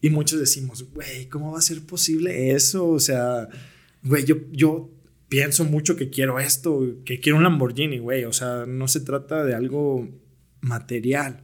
[0.00, 2.88] Y muchos decimos, güey, ¿cómo va a ser posible eso?
[2.88, 3.48] O sea,
[4.02, 4.90] güey, yo, yo
[5.28, 8.24] pienso mucho que quiero esto, que quiero un Lamborghini, güey.
[8.24, 10.08] O sea, no se trata de algo
[10.60, 11.42] material.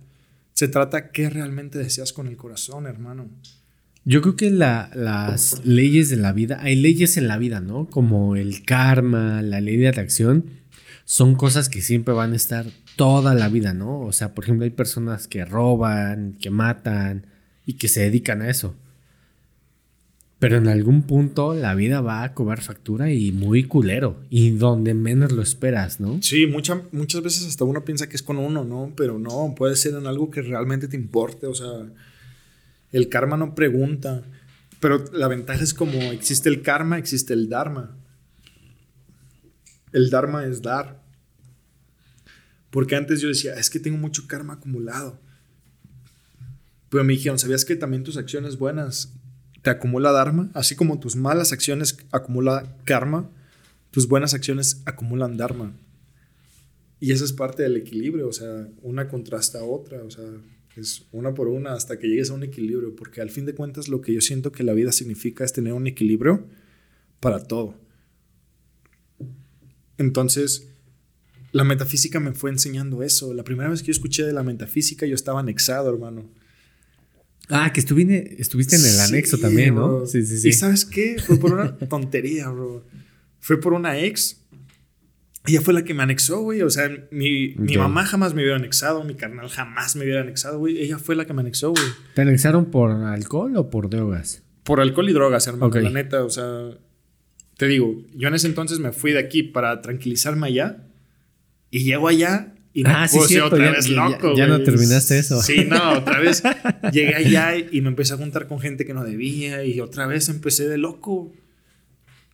[0.53, 3.31] Se trata qué realmente deseas con el corazón, hermano.
[4.05, 7.86] Yo creo que las leyes de la vida, hay leyes en la vida, ¿no?
[7.86, 10.46] Como el karma, la ley de atracción,
[11.05, 14.01] son cosas que siempre van a estar toda la vida, ¿no?
[14.01, 17.26] O sea, por ejemplo, hay personas que roban, que matan
[17.66, 18.74] y que se dedican a eso.
[20.38, 24.22] Pero en algún punto la vida va a cobrar factura y muy culero.
[24.30, 26.18] Y donde menos lo esperas, ¿no?
[26.22, 28.92] Sí, muchas veces hasta uno piensa que es con uno, ¿no?
[28.96, 31.46] Pero no, puede ser en algo que realmente te importe.
[31.46, 31.68] O sea,
[32.93, 34.22] el karma no pregunta.
[34.80, 37.97] Pero la ventaja es como existe el karma, existe el dharma.
[39.93, 41.03] El dharma es dar.
[42.70, 45.20] Porque antes yo decía, es que tengo mucho karma acumulado.
[46.88, 49.12] Pero me dijeron, ¿sabías que también tus acciones buenas
[49.62, 53.30] te acumula dharma, así como tus malas acciones acumulan karma,
[53.91, 55.76] tus buenas acciones acumulan dharma.
[56.99, 60.24] Y eso es parte del equilibrio, o sea, una contrasta a otra, o sea,
[60.77, 63.89] es una por una hasta que llegues a un equilibrio, porque al fin de cuentas
[63.89, 66.47] lo que yo siento que la vida significa es tener un equilibrio
[67.18, 67.75] para todo.
[69.99, 70.68] Entonces,
[71.53, 73.35] la metafísica me fue enseñando eso.
[73.35, 76.31] La primera vez que yo escuché de la metafísica yo estaba anexado, hermano.
[77.49, 80.07] Ah, que estuviste, estuviste en el anexo también, ¿no?
[80.07, 80.49] Sí, sí, sí.
[80.49, 81.16] ¿Y sabes qué?
[81.18, 82.85] Fue por una tontería, bro.
[83.41, 84.41] Fue por una ex.
[85.47, 86.62] Ella fue la que me anexó, güey.
[86.62, 90.59] O sea, mi, mi mamá jamás me hubiera anexado, mi carnal jamás me hubiera anexado,
[90.59, 90.78] güey.
[90.78, 91.84] Ella fue la que me anexó, güey.
[92.14, 94.43] ¿Te anexaron por alcohol o por drogas?
[94.64, 95.74] Por alcohol y drogas, hermano.
[95.80, 96.70] La neta, o sea,
[97.57, 100.86] te digo, yo en ese entonces me fui de aquí para tranquilizarme allá.
[101.70, 104.34] Y llego allá y me ah, puse otra vez loco.
[104.36, 105.41] Ya, no terminaste eso.
[105.43, 106.43] Sí, no, otra vez
[106.93, 110.28] llegué allá y me empecé a juntar con gente que no debía y otra vez
[110.28, 111.32] empecé de loco.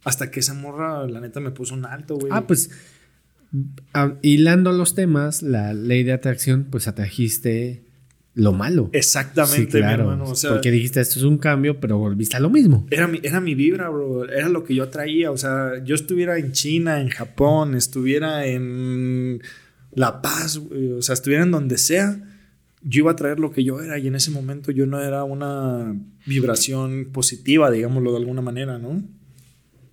[0.04, 2.30] Hasta que esa morra, la neta, me puso un alto, güey.
[2.32, 2.70] Ah, pues
[4.22, 7.84] hilando los temas, la ley de atracción, pues atrajiste
[8.34, 8.90] lo malo.
[8.92, 10.24] Exactamente, mi hermano.
[10.49, 12.86] porque dijiste, esto es un cambio, pero volviste a lo mismo.
[12.90, 14.28] Era mi, era mi vibra, bro.
[14.28, 15.30] Era lo que yo atraía.
[15.30, 19.40] O sea, yo estuviera en China, en Japón, estuviera en
[19.97, 22.20] la paz, o sea, estuviera en donde sea,
[22.82, 25.24] yo iba a traer lo que yo era y en ese momento yo no era
[25.24, 29.03] una vibración positiva, digámoslo de alguna manera, ¿no?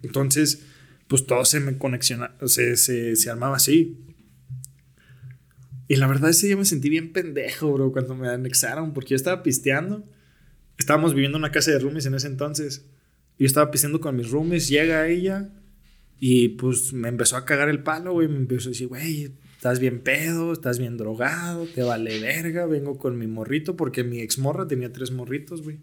[0.03, 0.65] Entonces,
[1.13, 3.99] pues todo se me conexiona, se, se, se armaba así.
[5.87, 9.15] Y la verdad ese día me sentí bien pendejo, bro, cuando me anexaron, porque yo
[9.15, 10.09] estaba pisteando.
[10.79, 12.87] Estábamos viviendo en una casa de roomies en ese entonces.
[13.37, 15.51] Yo estaba pisteando con mis roomies, llega ella
[16.19, 18.27] y pues me empezó a cagar el palo, güey.
[18.27, 22.97] Me empezó a decir, güey, estás bien pedo, estás bien drogado, te vale verga, vengo
[22.97, 25.77] con mi morrito, porque mi ex morra tenía tres morritos, güey.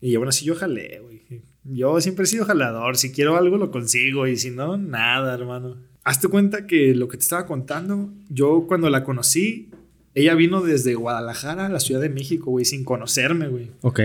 [0.00, 1.42] Y aún así yo jalé, güey.
[1.68, 5.76] Yo siempre he sido jalador, si quiero algo lo consigo y si no, nada, hermano.
[6.04, 9.70] Hazte cuenta que lo que te estaba contando, yo cuando la conocí,
[10.14, 13.70] ella vino desde Guadalajara a la Ciudad de México, güey, sin conocerme, güey.
[13.82, 14.00] Ok.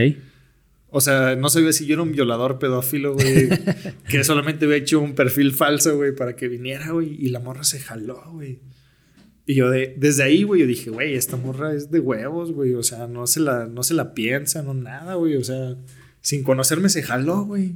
[0.90, 3.50] O sea, no sabía si yo era un violador pedófilo, güey.
[4.10, 7.16] que solamente había hecho un perfil falso, güey, para que viniera, güey.
[7.18, 8.60] Y la morra se jaló, güey.
[9.46, 12.74] Y yo de, desde ahí, güey, yo dije, güey, esta morra es de huevos, güey.
[12.74, 15.38] O sea, no se la, no se la piensa, no nada, güey.
[15.38, 15.78] O sea,
[16.22, 17.76] sin conocerme se jaló, güey.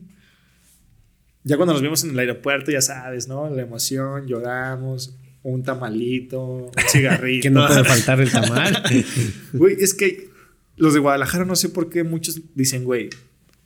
[1.44, 3.50] Ya cuando nos vimos en el aeropuerto, ya sabes, ¿no?
[3.50, 7.42] La emoción, lloramos, un tamalito, un cigarrito.
[7.44, 8.84] que no puede faltar el tamal.
[9.54, 10.30] Güey, es que
[10.76, 13.10] los de Guadalajara no sé por qué muchos dicen, güey.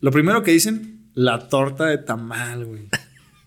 [0.01, 2.89] Lo primero que dicen, la torta de tamal, güey.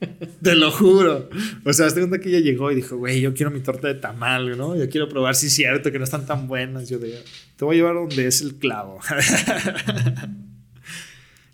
[0.42, 1.28] Te lo juro.
[1.64, 3.94] O sea, hasta cuenta que ella llegó y dijo, güey, yo quiero mi torta de
[3.94, 4.76] tamal, ¿no?
[4.76, 6.88] Yo quiero probar si es cierto que no están tan buenas.
[6.88, 7.18] Yo digo,
[7.56, 8.98] te voy a llevar donde es el clavo.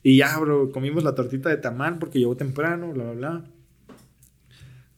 [0.03, 3.45] Y ya, bro, comimos la tortita de tamal porque llegó temprano, bla, bla, bla.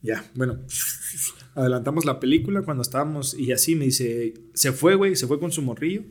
[0.03, 0.59] Ya, bueno,
[1.55, 5.53] adelantamos la película cuando estábamos y así me dice, se fue, güey, se fue con
[5.53, 6.03] su morrillo.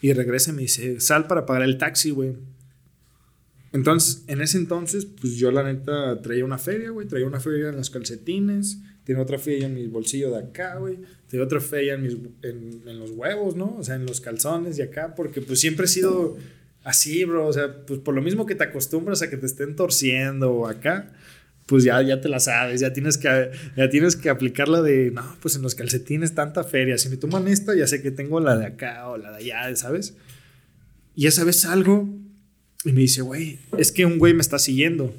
[0.00, 2.34] Y regresa y me dice, sal para pagar el taxi, güey.
[3.72, 7.08] Entonces, en ese entonces, pues yo la neta traía una feria, güey.
[7.08, 8.78] Traía una feria en los calcetines.
[9.04, 10.98] Tenía otra feria en mi bolsillo de acá, güey.
[11.28, 12.12] Tenía otra feria en, mis,
[12.42, 13.76] en, en, los huevos, ¿no?
[13.78, 15.14] O sea, en los calzones de acá.
[15.16, 16.36] Porque pues siempre he sido
[16.84, 17.46] así, bro.
[17.46, 21.12] O sea, pues por lo mismo que te acostumbras a que te estén torciendo acá.
[21.66, 25.22] pues ya, ya te la sabes, ya tienes que, ya tienes que aplicar de, no,
[25.40, 28.56] pues en los calcetines tanta feria, si me toman esta, ya sé que tengo la
[28.58, 30.14] de acá o la de allá, ¿sabes?
[31.16, 32.08] Y esa vez salgo
[32.84, 35.14] y me dice, güey, es que un güey me está siguiendo.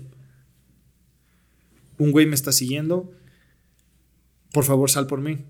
[1.98, 3.12] Un güey me está siguiendo.
[4.52, 5.46] Por favor, sal por mí.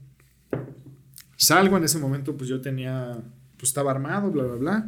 [1.36, 3.18] Salgo en ese momento, pues yo tenía,
[3.58, 4.88] pues estaba armado, bla, bla, bla.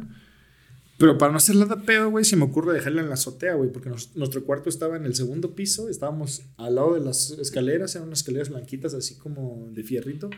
[0.98, 3.70] Pero para no hacerla de pedo, güey, se me ocurre dejarla en la azotea, güey,
[3.70, 8.08] porque nuestro cuarto estaba en el segundo piso, estábamos al lado de las escaleras, eran
[8.08, 10.28] unas escaleras blanquitas así como de fierrito.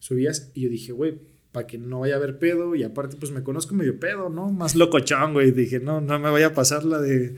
[0.00, 1.20] Subías y yo dije, güey,
[1.52, 4.50] para que no vaya a haber pedo y aparte pues me conozco medio pedo, ¿no?
[4.50, 5.52] Más locochón, güey.
[5.52, 7.36] Dije, no, no me vaya a pasar la de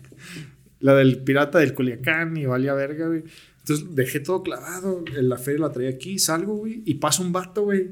[0.80, 3.24] la del pirata del Culiacán y valía verga, güey.
[3.58, 7.64] Entonces dejé todo clavado, la feria la traía aquí, salgo, güey, y pasa un vato,
[7.64, 7.90] güey.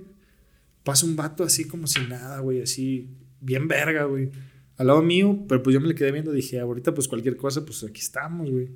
[0.85, 3.11] Pasa un vato así como si nada, güey, así
[3.47, 4.30] bien verga, güey.
[4.76, 7.64] Al lado mío, pero pues yo me le quedé viendo, dije, ahorita pues cualquier cosa,
[7.64, 8.68] pues aquí estamos, güey.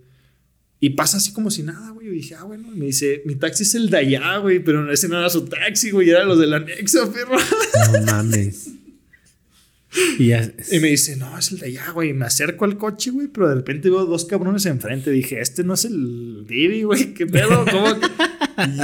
[0.83, 2.07] Y pasa así como si nada, güey.
[2.07, 4.91] Y dije, ah, bueno, y me dice, mi taxi es el de allá, güey, pero
[4.91, 7.37] ese no era su taxi, güey, era los del anexo, perro.
[7.93, 8.71] No mames.
[10.19, 12.15] Y, me dice, no, es el de allá, güey.
[12.15, 15.11] Me acerco al coche, güey, pero de repente veo dos cabrones enfrente.
[15.11, 17.65] Dije, este no es el Didi, güey, ¿qué pedo?
[17.71, 18.07] ¿Cómo que?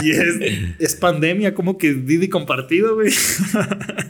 [0.02, 3.12] y es, es pandemia, como que Didi compartido, güey.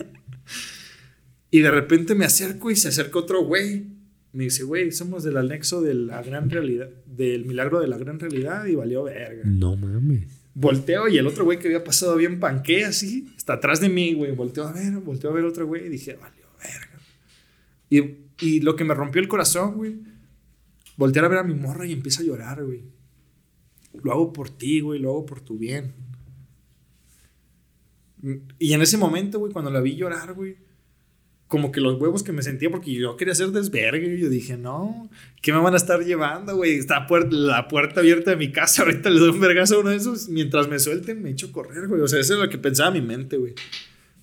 [1.51, 3.87] Y de repente me acerco y se acerca otro güey.
[4.33, 8.21] Me dice, güey, somos del anexo de la gran realidad, del milagro de la gran
[8.21, 9.43] realidad y valió verga.
[9.45, 10.25] No mames.
[10.55, 14.15] Volteo y el otro güey que había pasado bien panque así, está atrás de mí,
[14.15, 14.33] güey.
[14.33, 17.01] Volteo a ver, volteo a ver otro güey y dije, valió verga.
[17.89, 19.97] Y, y lo que me rompió el corazón, güey,
[20.97, 22.85] voltear a ver a mi morra y empieza a llorar, güey.
[24.03, 25.95] Lo hago por ti, güey, lo hago por tu bien.
[28.59, 30.57] Y en ese momento, güey, cuando la vi llorar, güey,
[31.49, 34.19] como que los huevos que me sentía porque yo quería hacer desvergue.
[34.19, 35.09] Yo dije, no,
[35.43, 36.77] ¿qué me van a estar llevando, güey?
[36.77, 38.83] Está la puerta abierta de mi casa.
[38.85, 40.29] Ahorita le doy un vergazo a uno de esos.
[40.29, 42.01] Mientras me suelten, me echo a correr, güey.
[42.01, 43.55] O sea, eso es lo que pensaba mi mente, güey.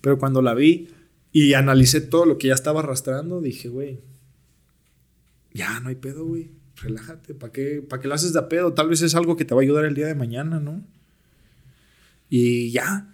[0.02, 0.88] Pero cuando la vi
[1.32, 4.00] y analicé todo lo que ya estaba arrastrando, dije, güey,
[5.52, 6.50] ya no hay pedo, güey.
[6.76, 7.34] Relájate.
[7.34, 8.74] ¿Para qué, ¿Para qué lo haces de pedo?
[8.74, 10.84] Tal vez es algo que te va a ayudar el día de mañana, ¿no?
[12.28, 13.13] Y ya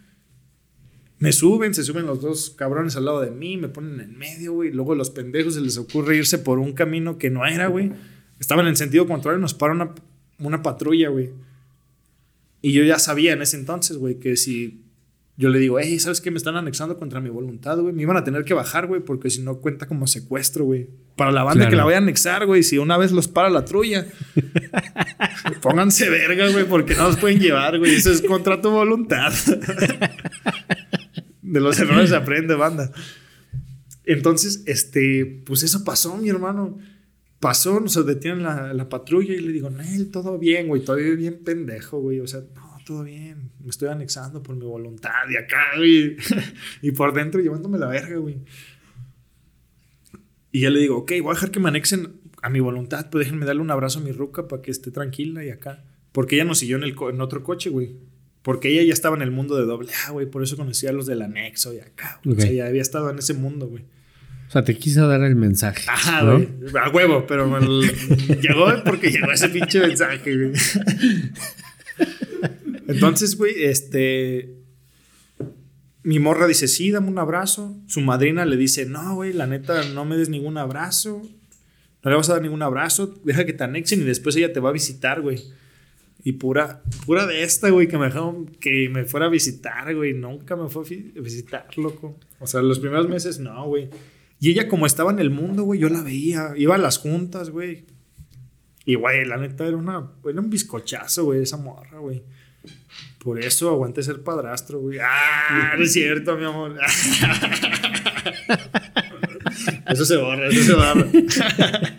[1.21, 4.55] me suben, se suben los dos cabrones al lado de mí, me ponen en medio,
[4.55, 4.73] güey.
[4.73, 7.93] Luego los pendejos se les ocurre irse por un camino que no era, güey.
[8.41, 9.95] Estaban en sentido contrario nos para una,
[10.39, 11.31] una patrulla, güey.
[12.63, 14.83] Y yo ya sabía en ese entonces, güey, que si
[15.37, 16.31] yo le digo, hey, ¿sabes qué?
[16.31, 17.93] Me están anexando contra mi voluntad, güey.
[17.93, 20.89] Me iban a tener que bajar, güey, porque si no cuenta como secuestro, güey.
[21.17, 23.67] Para la banda que la voy a anexar, güey, si una vez los para la
[23.67, 24.07] trulla,
[25.61, 27.95] pónganse verga, güey, porque no los pueden llevar, güey.
[27.95, 29.35] Eso es contra tu voluntad.
[31.51, 32.93] de los errores se aprende, banda.
[34.05, 36.79] Entonces, este, pues eso pasó, mi hermano.
[37.39, 41.43] Pasó, nos detienen la, la patrulla y le digo, Nel, todo bien, güey, todavía bien
[41.43, 42.21] pendejo, güey.
[42.21, 43.51] O sea, no, todo bien.
[43.61, 46.17] Me estoy anexando por mi voluntad y acá, güey.
[46.83, 48.39] y por dentro llevándome la verga, güey.
[50.53, 53.21] Y ya le digo, ok, voy a dejar que me anexen a mi voluntad, pero
[53.21, 55.85] déjenme darle un abrazo a mi ruca para que esté tranquila y acá.
[56.13, 57.97] Porque ella nos siguió en, el en otro coche, güey.
[58.43, 60.27] Porque ella ya estaba en el mundo de doble A, güey.
[60.27, 62.21] Por eso conocía a los del anexo y acá.
[62.27, 63.85] O sea, ya había estado en ese mundo, güey.
[64.49, 65.85] O sea, te quiso dar el mensaje.
[65.89, 66.49] Ajá, güey.
[66.83, 67.47] A huevo, pero
[68.41, 70.53] llegó porque llegó ese pinche mensaje, güey.
[72.89, 74.57] Entonces, güey, este.
[76.03, 77.77] Mi morra dice, sí, dame un abrazo.
[77.87, 81.23] Su madrina le dice, no, güey, la neta, no me des ningún abrazo.
[82.03, 83.21] No le vas a dar ningún abrazo.
[83.23, 85.43] Deja que te anexen y después ella te va a visitar, güey.
[86.23, 90.13] Y pura, pura de esta, güey, que me dejaron que me fuera a visitar, güey.
[90.13, 92.19] Nunca me fue a visitar, loco.
[92.39, 93.89] O sea, los primeros meses no, güey.
[94.39, 96.53] Y ella, como estaba en el mundo, güey, yo la veía.
[96.57, 97.85] Iba a las juntas, güey.
[98.85, 102.23] Y, güey, la neta era, una, era un bizcochazo, güey, esa morra, güey.
[103.19, 104.99] Por eso aguanté ser padrastro, güey.
[105.03, 106.77] Ah, no es cierto, mi amor.
[109.91, 111.07] Eso se borra, eso se borra.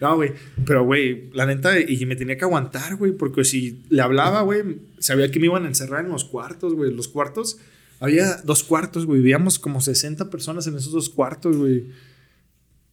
[0.00, 0.32] no, güey.
[0.66, 4.80] Pero, güey, la neta, y me tenía que aguantar, güey, porque si le hablaba, güey,
[4.98, 6.92] sabía que me iban a encerrar en los cuartos, güey.
[6.92, 7.58] Los cuartos,
[8.00, 9.20] había dos cuartos, güey.
[9.20, 11.86] Vivíamos como 60 personas en esos dos cuartos, güey.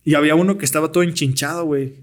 [0.03, 1.95] Y había uno que estaba todo enchinchado, güey.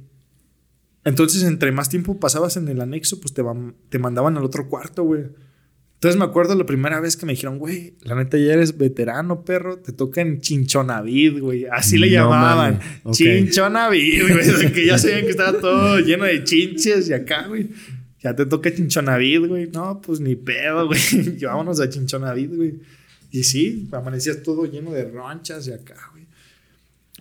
[1.05, 3.43] Entonces, entre más tiempo pasabas en el anexo, pues te,
[3.89, 5.25] te mandaban al otro cuarto, güey.
[6.03, 9.45] Entonces me acuerdo la primera vez que me dijeron, güey, la neta ya eres veterano,
[9.45, 11.67] perro, te toca en Chinchonavid, güey.
[11.71, 12.81] Así le llamaban.
[13.13, 14.73] Chinchonavid, güey.
[14.73, 17.69] que ya sabían que estaba todo lleno de chinches y acá, güey.
[18.21, 19.71] Ya te toca Chinchonavid, güey.
[19.73, 20.99] No, pues ni pedo, güey.
[21.41, 22.81] Vámonos a Chinchonavid, güey.
[23.31, 26.27] Y sí, amanecías todo lleno de ronchas y acá, güey.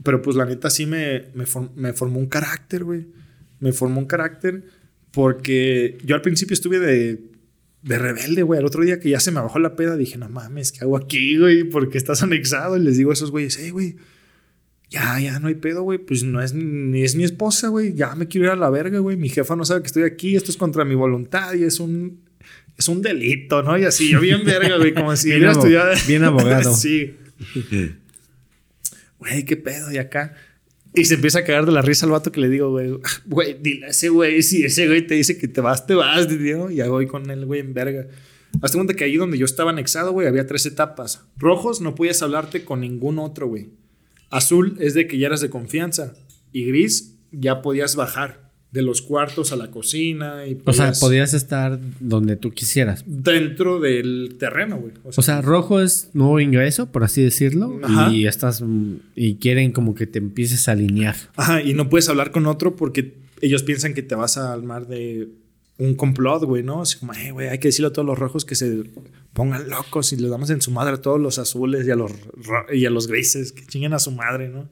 [0.04, 3.06] Pero pues la neta sí me, me, me formó un carácter, güey.
[3.60, 4.64] Me formó un carácter
[5.12, 7.31] Porque yo al principio estuve de,
[7.82, 8.60] de rebelde, güey.
[8.60, 10.98] El otro día que ya se me bajó la peda, dije, no mames, ¿qué hago
[10.98, 11.64] aquí, güey?
[11.64, 12.78] Porque estás anexado.
[12.78, 13.96] Y les digo a esos güeyes, hey, güey,
[14.90, 15.98] ya, ya no hay pedo, güey.
[15.98, 17.94] Pues no es ni es mi esposa, güey.
[17.94, 19.18] Ya me quiero ir a la verga, güey.
[19.18, 20.36] Mi jefa no sabe que estoy aquí.
[20.36, 22.22] Esto es contra mi voluntad y es un,
[22.78, 23.78] es un delito, ¿no?
[23.78, 24.94] Y así, yo bien verga, güey.
[24.94, 25.94] Como si hubiera estudiado.
[26.08, 26.74] bien abogado.
[26.76, 27.16] sí.
[29.22, 30.34] Güey, qué pedo, y acá.
[30.94, 33.58] Y se empieza a cagar de la risa al vato que le digo, güey, güey,
[33.62, 36.70] dile a ese güey, si ese güey te dice que te vas, te vas, ¿no?
[36.70, 38.08] Y ahí voy con él, güey, en verga.
[38.62, 41.24] Hazte cuenta que ahí donde yo estaba anexado, güey, había tres etapas.
[41.38, 43.70] Rojos, no podías hablarte con ningún otro, güey.
[44.30, 46.14] Azul es de que ya eras de confianza.
[46.52, 48.41] Y gris, ya podías bajar
[48.72, 50.46] de los cuartos a la cocina.
[50.48, 53.04] Y O sea, podías- estar donde tú quisieras.
[53.06, 54.94] Dentro del terreno, güey.
[55.04, 57.80] O sea, rojo es nuevo ingreso, por así decirlo.
[57.84, 58.12] Ajá.
[58.14, 58.64] Y estás.
[59.16, 61.16] Y quieren como que te empieces a alinear.
[61.36, 64.88] Ajá, y no puedes hablar con otro porque ellos piensan que te vas a armar
[64.88, 65.28] de
[65.78, 66.82] un complot, güey, ¿no?
[66.84, 68.84] Así como, "Eh, güey, hay que decirle a todos los rojos que se
[69.34, 72.12] pongan locos y les damos en su madre a todos los azules y a los,
[72.72, 74.70] y a los grises, que chinguen a su madre, ¿no?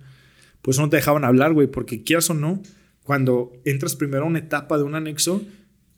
[0.61, 2.61] Pues no te dejaban hablar, güey, porque quieras o no,
[3.09, 5.43] cuando entras primero a una etapa de un anexo,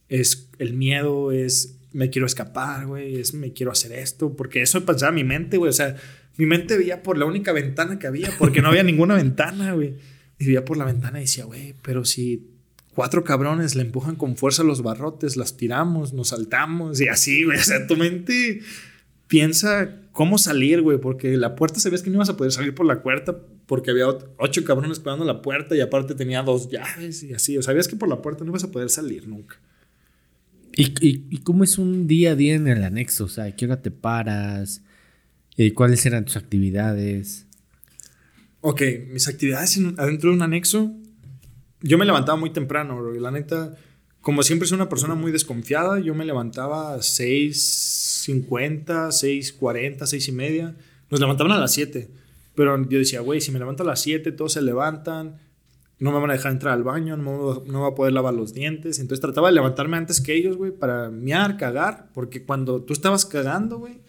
[0.08, 4.86] es el miedo, es me quiero escapar, güey, es me quiero hacer esto, porque eso
[4.86, 5.98] pensaba mi mente, güey, o sea,
[6.38, 9.96] mi mente veía por la única ventana que había, porque no había ninguna ventana, güey.
[10.40, 12.48] Y veía por la ventana y decía, güey, pero si
[12.96, 17.58] cuatro cabrones le empujan con fuerza los barrotes, las tiramos, nos saltamos y así, güey,
[17.58, 18.62] o sea, tu mente
[19.28, 22.86] piensa cómo salir, güey, porque la puerta sabías que no ibas a poder salir por
[22.86, 24.08] la puerta porque había
[24.38, 27.96] ocho cabrones pegando la puerta y aparte tenía dos llaves y así, o sabías que
[27.96, 29.56] por la puerta no ibas a poder salir nunca.
[30.76, 33.26] ¿Y, y, y cómo es un día a día en el anexo?
[33.26, 34.82] O sea, ¿a qué hora te paras?
[35.58, 37.46] Eh, ¿Cuáles eran tus actividades?
[38.62, 40.94] Ok, mis actividades en- adentro de un anexo.
[41.82, 43.76] Yo me levantaba muy temprano, bro, y la neta,
[44.22, 47.02] como siempre soy una persona muy desconfiada, yo me levantaba a
[48.28, 49.08] 6.50,
[49.60, 50.76] 6.40, 6 y media.
[51.10, 52.10] Nos levantaban a las 7.
[52.56, 55.38] Pero yo decía, güey, si me levanto a las 7, todos se levantan,
[56.00, 58.54] no me van a dejar entrar al baño, no no voy a poder lavar los
[58.54, 59.00] dientes.
[59.00, 63.26] Entonces trataba de levantarme antes que ellos, güey, para miar, cagar, porque cuando tú estabas
[63.26, 64.02] cagando, güey,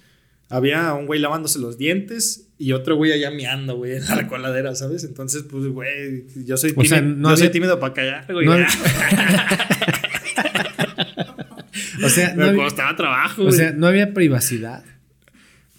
[0.48, 4.74] había un güey lavándose los dientes y otro güey allá miando, güey, en la coladera,
[4.74, 5.04] ¿sabes?
[5.04, 8.26] Entonces, pues, güey, yo soy O sea, tímido, no yo soy había- tímido para callar,
[8.32, 8.46] güey.
[8.46, 8.56] No-
[12.04, 13.56] O sea, no había, costaba trabajo, o güey.
[13.56, 14.84] sea, no había privacidad.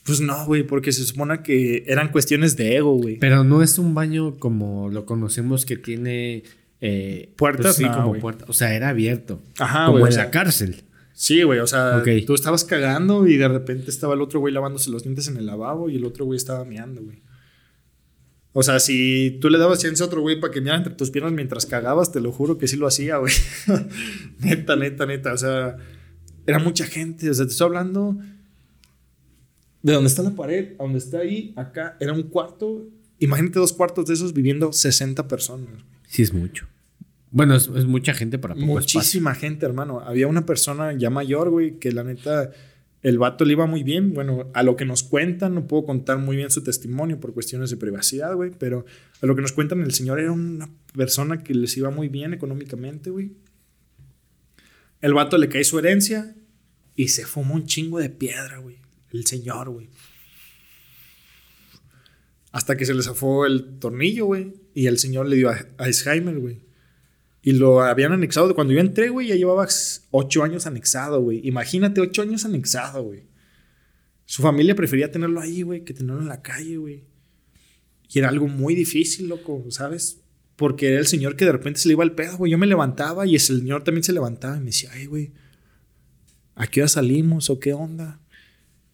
[0.03, 3.17] pues no, güey, porque se supone que eran cuestiones de ego, güey.
[3.19, 6.43] Pero no es un baño como lo conocemos que tiene
[6.82, 8.45] eh, Puertas, sí, no, como puerta.
[8.47, 9.41] O sea, era abierto.
[9.59, 10.84] Ajá, como o en sea, la cárcel.
[11.13, 12.07] Sí, güey, o sea, Ok.
[12.26, 15.45] tú estabas cagando y de repente estaba el otro güey lavándose los dientes en el
[15.45, 17.21] lavabo y el otro güey estaba meando, güey.
[18.55, 21.09] O sea, si tú le dabas chance a otro güey para que meara entre tus
[21.09, 23.34] piernas mientras cagabas, te lo juro que sí lo hacía, güey.
[24.39, 25.34] neta, neta, neta.
[25.34, 25.78] O sea,
[26.46, 27.30] era mucha gente.
[27.30, 28.18] O sea, te estoy hablando
[29.84, 32.89] de donde está la pared, a donde está ahí, acá, era un cuarto.
[33.20, 35.70] Imagínate dos cuartos de esos viviendo 60 personas.
[36.08, 36.68] Sí, es mucho.
[37.32, 39.00] Bueno, es, es mucha gente para poco espacio.
[39.00, 40.00] Muchísima gente, hermano.
[40.00, 42.52] Había una persona ya mayor, güey, que la neta,
[43.02, 44.14] el vato le iba muy bien.
[44.14, 47.70] Bueno, a lo que nos cuentan, no puedo contar muy bien su testimonio por cuestiones
[47.70, 48.86] de privacidad, güey, pero
[49.22, 52.34] a lo que nos cuentan, el señor era una persona que les iba muy bien
[52.34, 53.32] económicamente, güey.
[55.04, 56.34] El vato le cae su herencia
[56.95, 58.78] y se fumó un chingo de piedra, güey.
[59.12, 59.89] El señor, güey.
[62.54, 64.54] Hasta que se le zafó el tornillo, güey.
[64.74, 66.62] Y el señor le dio a Alzheimer, güey.
[67.41, 68.56] Y lo habían anexado.
[68.56, 69.68] Cuando yo entré, güey, ya llevaba
[70.12, 71.45] ocho años anexado, güey.
[71.45, 73.26] Imagínate, ocho años anexado, güey.
[74.26, 77.04] Su familia prefería tenerlo ahí, güey, que tenerlo en la calle, güey.
[78.08, 80.22] Y era algo muy difícil, loco, ¿sabes?
[80.64, 82.49] Porque era el señor que de repente se le iba el pedo, güey.
[82.49, 85.34] Yo me levantaba y el señor también se levantaba y me decía, ay, güey,
[86.55, 88.22] ¿a qué hora salimos o qué onda?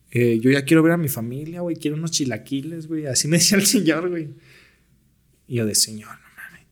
[0.09, 3.05] Eh, yo ya quiero ver a mi familia, güey, quiero unos chilaquiles, güey.
[3.05, 4.30] Así me decía el señor, güey.
[5.47, 6.65] Y yo de señor, no mames.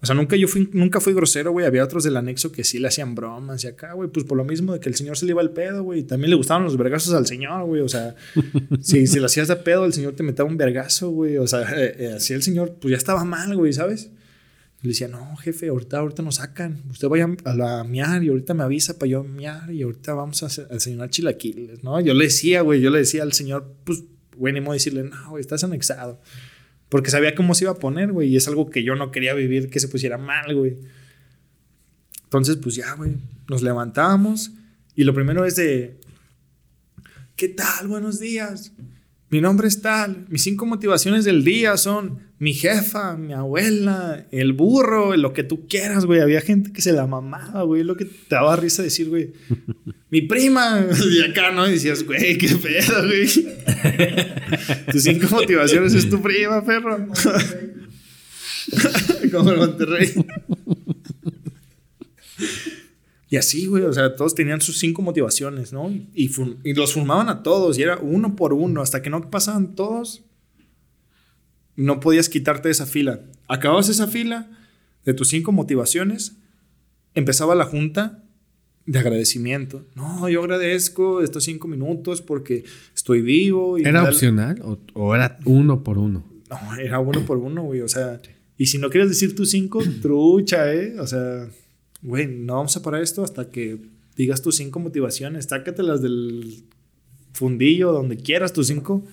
[0.00, 1.66] O sea, nunca yo fui, nunca fui grosero, güey.
[1.66, 4.08] Había otros del anexo que sí le hacían bromas y acá, güey.
[4.08, 6.04] Pues por lo mismo de que el señor se le iba el pedo, güey.
[6.04, 7.82] También le gustaban los vergazos al señor, güey.
[7.82, 8.14] O sea,
[8.80, 11.36] si, si le hacías de pedo, el señor te metía un vergazo, güey.
[11.36, 14.10] O sea, eh, eh, así el señor, pues ya estaba mal, güey, ¿sabes?
[14.82, 16.82] Le decía, no, jefe, ahorita, ahorita nos sacan.
[16.90, 20.42] Usted vaya a la miar y ahorita me avisa para yo miar y ahorita vamos
[20.42, 22.00] a a chilaquiles, ¿no?
[22.00, 24.02] Yo le decía, güey, yo le decía al señor, pues,
[24.36, 26.20] güey, ni modo de decirle, no, güey, estás anexado.
[26.88, 29.34] Porque sabía cómo se iba a poner, güey, y es algo que yo no quería
[29.34, 30.78] vivir, que se pusiera mal, güey.
[32.24, 33.12] Entonces, pues ya, güey,
[33.48, 34.50] nos levantamos
[34.96, 36.00] y lo primero es de,
[37.36, 37.86] ¿qué tal?
[37.86, 38.72] Buenos días.
[39.32, 40.26] Mi nombre es tal.
[40.28, 45.66] Mis cinco motivaciones del día son mi jefa, mi abuela, el burro, lo que tú
[45.66, 46.20] quieras, güey.
[46.20, 47.82] Había gente que se la mamaba, güey.
[47.82, 49.32] Lo que te daba risa decir, güey.
[50.10, 50.86] Mi prima.
[51.10, 51.66] Y acá, ¿no?
[51.66, 53.26] Y decías, güey, qué pedo, güey.
[54.92, 57.08] Tus cinco motivaciones es tu prima, perro.
[59.32, 60.12] Como el Monterrey.
[63.32, 65.90] Y así, güey, o sea, todos tenían sus cinco motivaciones, ¿no?
[66.12, 66.28] Y,
[66.74, 70.22] los formaban a todos, y era uno por uno, hasta que no pasaban todos,
[71.74, 73.22] no podías quitarte de esa fila.
[73.48, 74.50] Acababas esa fila
[75.06, 76.36] de tus cinco motivaciones,
[77.14, 78.22] empezaba la junta
[78.84, 79.86] de agradecimiento.
[79.94, 82.64] No, yo agradezco estos cinco minutos porque
[82.94, 83.78] estoy vivo.
[83.78, 86.22] Y ¿Era opcional o, o era uno por uno?
[86.50, 87.80] No, era uno por uno, güey.
[87.80, 88.20] O sea,
[88.58, 91.00] y si no quieres decir tus cinco, trucha, ¿eh?
[91.00, 91.48] O sea,
[92.02, 93.78] güey, no vamos a parar esto hasta que
[94.16, 95.46] digas tus cinco motivaciones.
[95.46, 96.64] Sácatelas del
[97.32, 99.04] fundillo, donde quieras, tus cinco.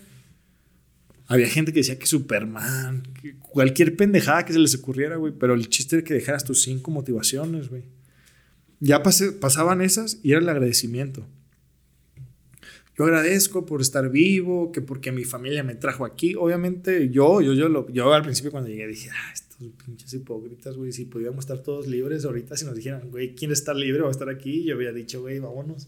[1.27, 3.03] Había gente que decía que Superman,
[3.39, 5.31] cualquier pendejada que se les ocurriera, güey.
[5.31, 7.83] Pero el chiste era que dejaras tus cinco motivaciones, güey.
[8.79, 11.27] Ya pasaban esas y era el agradecimiento.
[12.97, 16.35] Yo agradezco por estar vivo, que porque mi familia me trajo aquí.
[16.35, 19.33] Obviamente, yo, yo, yo, lo, yo al principio cuando llegué dije, ah,
[19.67, 23.73] pinches hipócritas, güey, si pudiéramos estar todos libres ahorita, si nos dijeran, güey, ¿quién está
[23.73, 24.63] libre va a estar aquí?
[24.63, 25.87] Yo había dicho, güey, vámonos,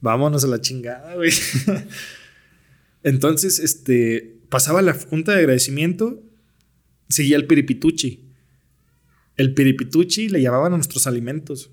[0.00, 1.30] vámonos a la chingada, güey.
[3.02, 6.22] Entonces, este, pasaba la junta de agradecimiento,
[7.08, 8.26] seguía el piripituchi.
[9.36, 11.70] El piripituchi le llamaban a nuestros alimentos.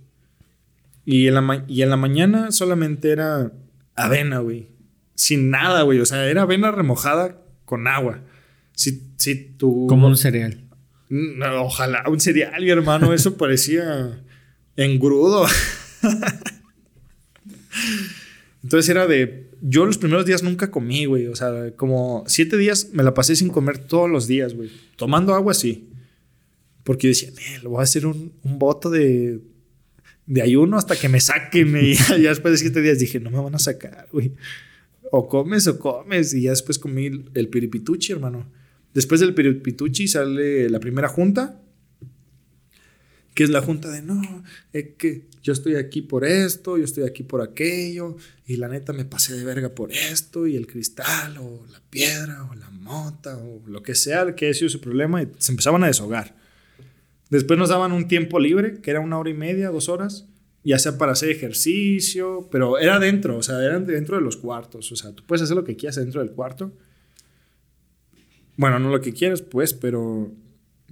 [1.05, 3.51] Y en la, y en la mañana solamente era
[3.95, 4.67] avena, güey.
[5.15, 5.99] Sin nada, güey.
[5.99, 8.21] O sea, era avena remojada con agua.
[8.73, 9.55] Si, si.
[9.57, 10.62] Como un cereal.
[11.15, 13.13] No, ojalá un cereal, mi hermano.
[13.13, 14.19] Eso parecía
[14.75, 15.45] engrudo.
[18.63, 19.51] Entonces era de...
[19.61, 21.27] Yo los primeros días nunca comí, güey.
[21.27, 24.71] O sea, como siete días me la pasé sin comer todos los días, güey.
[24.95, 25.89] Tomando agua, sí.
[26.83, 29.39] Porque yo decía, "Eh, lo voy a hacer un, un voto de,
[30.25, 31.77] de ayuno hasta que me saquen.
[31.77, 34.33] Y ya, después de siete días dije, no me van a sacar, güey.
[35.11, 36.33] O comes o comes.
[36.33, 38.51] Y ya después comí el, el piripituchi, hermano.
[38.93, 41.59] Después del piripituchi sale la primera junta.
[43.33, 44.21] Que es la junta de no,
[44.73, 48.15] es que yo estoy aquí por esto, yo estoy aquí por aquello,
[48.45, 52.47] y la neta me pasé de verga por esto, y el cristal, o la piedra,
[52.51, 55.83] o la mota, o lo que sea que haya sido su problema, y se empezaban
[55.83, 56.35] a deshogar.
[57.31, 60.27] Después nos daban un tiempo libre, que era una hora y media, dos horas,
[60.63, 64.91] ya sea para hacer ejercicio, pero era dentro, o sea, eran dentro de los cuartos,
[64.91, 66.71] o sea, tú puedes hacer lo que quieras dentro del cuarto.
[68.57, 70.31] Bueno, no lo que quieras, pues, pero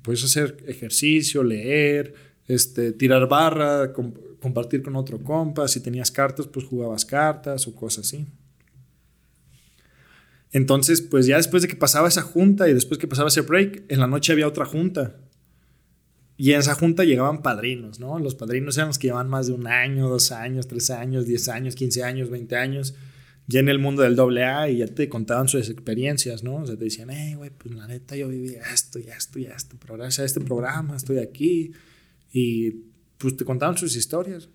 [0.02, 2.14] puedes hacer ejercicio, leer,
[2.48, 5.68] este, tirar barra, com- compartir con otro compa.
[5.68, 8.26] Si tenías cartas, pues jugabas cartas o cosas así.
[10.52, 13.84] Entonces, pues ya después de que pasaba esa junta y después que pasaba ese break,
[13.88, 15.16] en la noche había otra junta.
[16.36, 18.18] Y en esa junta llegaban padrinos, ¿no?
[18.18, 21.48] Los padrinos eran los que llevaban más de un año, dos años, tres años, diez
[21.48, 22.96] años, quince años, veinte años,
[23.48, 26.56] ya en el mundo del doble A y ya te contaban sus experiencias, ¿no?
[26.56, 29.46] O sea, te decían, hey, güey, pues la neta yo viví esto y esto y
[29.46, 31.72] esto, pero gracias a este programa estoy aquí.
[32.32, 32.72] Y
[33.18, 34.50] pues te contaban sus historias.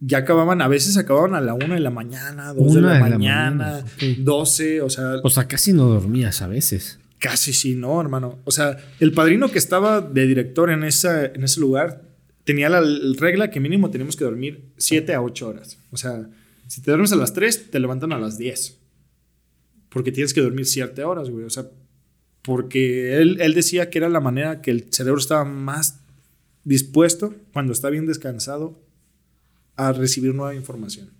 [0.00, 2.94] Ya acababan, a veces acababan a la una de la mañana, dos de la de
[2.94, 6.98] la mañana, mañana, doce, o sea, O sea, casi no dormías a veces.
[7.18, 8.38] Casi sí, no, hermano.
[8.44, 12.02] O sea, el padrino que estaba de director en, esa, en ese lugar
[12.44, 12.82] tenía la
[13.18, 15.78] regla que mínimo tenemos que dormir 7 a 8 horas.
[15.90, 16.28] O sea,
[16.66, 18.78] si te duermes a las 3, te levantan a las 10.
[19.88, 21.44] Porque tienes que dormir 7 horas, güey.
[21.44, 21.68] O sea,
[22.42, 26.00] porque él, él decía que era la manera que el cerebro estaba más
[26.64, 28.82] dispuesto cuando está bien descansado
[29.76, 31.10] a recibir nueva información.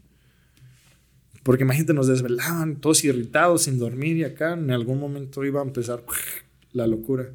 [1.43, 5.65] Porque imagínate, nos desvelaban, todos irritados, sin dormir, y acá en algún momento iba a
[5.65, 6.03] empezar
[6.73, 7.31] la locura.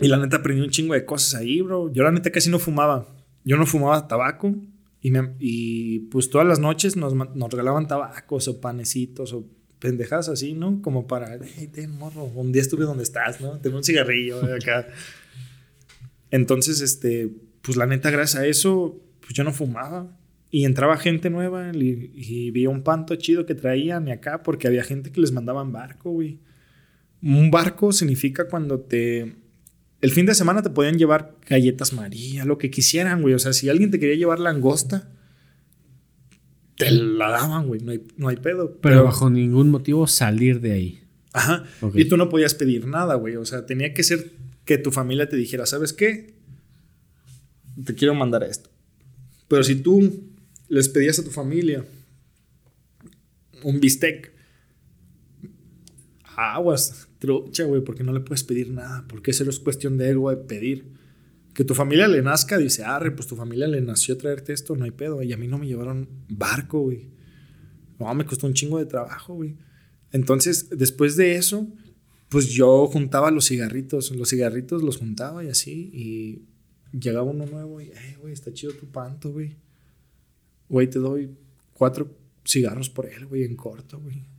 [0.00, 1.92] Y la neta aprendí un chingo de cosas ahí, bro.
[1.92, 3.06] Yo la neta casi no fumaba.
[3.44, 4.56] Yo no fumaba tabaco.
[5.04, 9.44] Y, me- y pues todas las noches nos, nos regalaban tabacos o panecitos o
[9.78, 10.80] pendejadas así, ¿no?
[10.80, 13.58] Como para, hey, ten morro, un día estuve donde estás, ¿no?
[13.60, 14.86] Ten un cigarrillo acá.
[16.30, 17.30] Entonces, este,
[17.62, 20.16] pues la neta, gracias a eso, pues yo no fumaba.
[20.50, 24.68] Y entraba gente nueva y, y vi un panto chido que traían y acá, porque
[24.68, 26.38] había gente que les mandaban barco, güey.
[27.22, 29.34] Un barco significa cuando te...
[30.00, 33.34] El fin de semana te podían llevar galletas María, lo que quisieran, güey.
[33.34, 35.10] O sea, si alguien te quería llevar langosta,
[36.76, 37.80] te la daban, güey.
[37.80, 38.76] No hay, no hay pedo.
[38.80, 41.00] Pero, bajo ningún motivo salir de ahí.
[41.32, 41.64] Ajá.
[41.80, 41.96] Ok.
[41.96, 43.36] Y tú no podías pedir nada, güey.
[43.36, 44.32] O sea, tenía que ser
[44.64, 46.34] que tu familia te dijera, ¿sabes qué?
[47.84, 48.70] Te quiero mandar esto.
[49.48, 50.24] Pero si tú
[50.68, 51.84] les pedías a tu familia
[53.62, 54.33] un bistec
[56.36, 60.30] aguas, trucha, güey, porque no le puedes pedir nada, porque eso es cuestión de ego
[60.30, 60.92] de pedir.
[61.54, 64.74] Que tu familia le nazca, dice, arre, pues tu familia le nació a traerte esto,
[64.74, 65.22] no hay pedo.
[65.22, 67.10] Y a mí no me llevaron barco, güey.
[67.98, 69.56] No, me costó un chingo de trabajo, güey.
[70.10, 71.68] Entonces, después de eso,
[72.28, 76.42] pues yo juntaba los cigarritos, los cigarritos los juntaba y así, y
[76.98, 79.56] llegaba uno nuevo y, eh, güey, está chido tu panto, güey.
[80.68, 81.30] Güey, te doy
[81.72, 84.33] cuatro cigarros por él, güey, en corto, güey.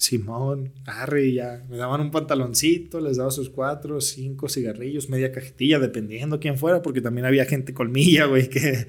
[0.00, 1.62] Simón, arre, ya.
[1.68, 6.80] Me daban un pantaloncito, les daba sus cuatro, cinco cigarrillos, media cajetilla, dependiendo quién fuera,
[6.80, 8.86] porque también había gente colmilla, güey, que,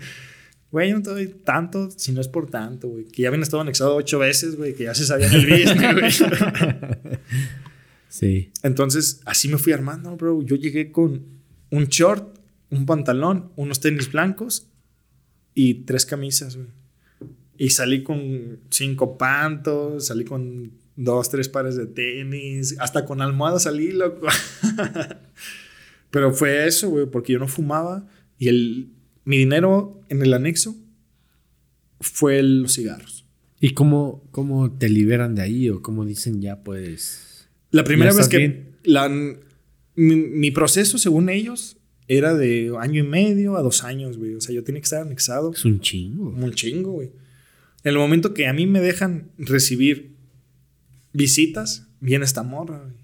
[0.71, 3.05] güey, yo no te doy tanto si no es por tanto, güey.
[3.05, 7.19] Que ya habían estado anexado ocho veces, güey, que ya se sabían el business, güey.
[8.07, 8.51] Sí.
[8.61, 10.41] Entonces, así me fui armando, bro.
[10.41, 11.23] Yo llegué con
[11.69, 12.39] un short,
[12.69, 14.67] un pantalón, unos tenis blancos
[15.55, 16.67] y tres camisas, güey.
[17.57, 23.59] Y salí con cinco pantos, salí con dos, tres pares de tenis, hasta con almohada
[23.59, 24.27] salí, loco.
[26.11, 28.07] Pero fue eso, güey, porque yo no fumaba
[28.37, 28.89] y el,
[29.23, 30.75] mi dinero en el anexo
[31.99, 33.25] fue los cigarros.
[33.59, 37.47] ¿Y cómo, cómo te liberan de ahí o cómo dicen ya, pues...
[37.69, 39.07] La primera ¿Ya vez que la,
[39.95, 41.77] mi, mi proceso, según ellos,
[42.07, 44.35] era de año y medio a dos años, güey.
[44.35, 46.29] O sea, yo tenía que estar anexado Es un chingo.
[46.29, 47.11] un chingo, güey.
[47.83, 50.10] En el momento que a mí me dejan recibir
[51.13, 53.01] visitas, viene esta morra, güey.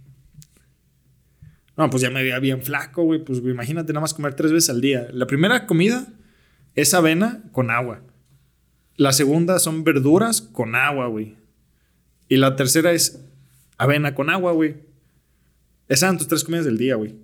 [1.77, 3.23] No, pues ya me veía bien flaco, güey.
[3.23, 5.07] Pues güey, imagínate nada más comer tres veces al día.
[5.13, 6.07] La primera comida
[6.73, 8.01] es avena con agua.
[8.95, 11.35] La segunda son verduras con agua, güey.
[12.27, 13.23] Y la tercera es
[13.77, 14.77] avena con agua, güey.
[15.88, 17.15] Esas eran tus tres comidas del día, güey.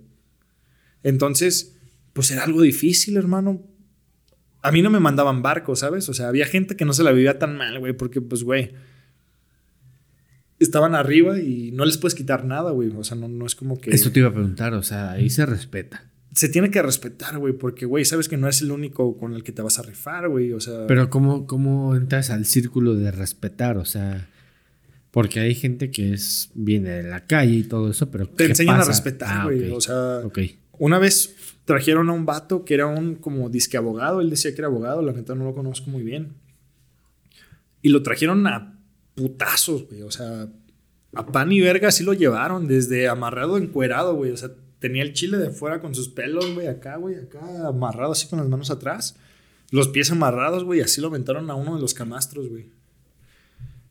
[1.02, 1.76] Entonces,
[2.12, 3.60] pues era algo difícil, hermano.
[4.62, 6.08] A mí no me mandaban barcos, ¿sabes?
[6.08, 8.72] O sea, había gente que no se la vivía tan mal, güey, porque, pues, güey,
[10.58, 12.90] estaban arriba y no les puedes quitar nada, güey.
[12.96, 13.90] O sea, no, no es como que...
[13.90, 16.10] Eso te iba a preguntar, o sea, ahí se respeta.
[16.34, 19.44] Se tiene que respetar, güey, porque, güey, sabes que no es el único con el
[19.44, 20.52] que te vas a rifar, güey.
[20.52, 20.86] O sea...
[20.88, 23.76] Pero ¿cómo, ¿cómo entras al círculo de respetar?
[23.78, 24.28] O sea,
[25.12, 28.50] porque hay gente que es viene de la calle y todo eso, pero te ¿qué
[28.50, 29.70] enseñan a respetar, Ah, güey.
[29.70, 30.40] O sea, Ok.
[30.78, 34.20] una vez trajeron a un vato que era un como disque abogado.
[34.20, 36.32] Él decía que era abogado, la neta no lo conozco muy bien.
[37.80, 38.73] Y lo trajeron a
[39.14, 40.02] putazos, güey.
[40.02, 40.48] O sea,
[41.14, 44.30] a pan y verga sí lo llevaron, desde amarrado, encuerado, güey.
[44.30, 48.12] O sea, tenía el chile de fuera con sus pelos, güey, acá, güey, acá, amarrado
[48.12, 49.16] así con las manos atrás.
[49.70, 52.70] Los pies amarrados, güey, así lo aventaron a uno de los camastros, güey.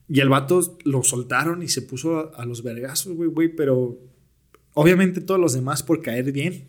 [0.08, 3.98] Y el vato lo soltaron y se puso a, los vergazos, güey, güey, pero
[4.74, 6.68] obviamente todos los demás por caer bien.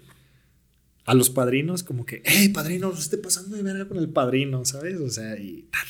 [1.04, 4.64] A los padrinos, como que, hey, padrino, no esté pasando de verga con el padrino,
[4.64, 4.98] ¿sabes?
[4.98, 5.80] O sea, y ta.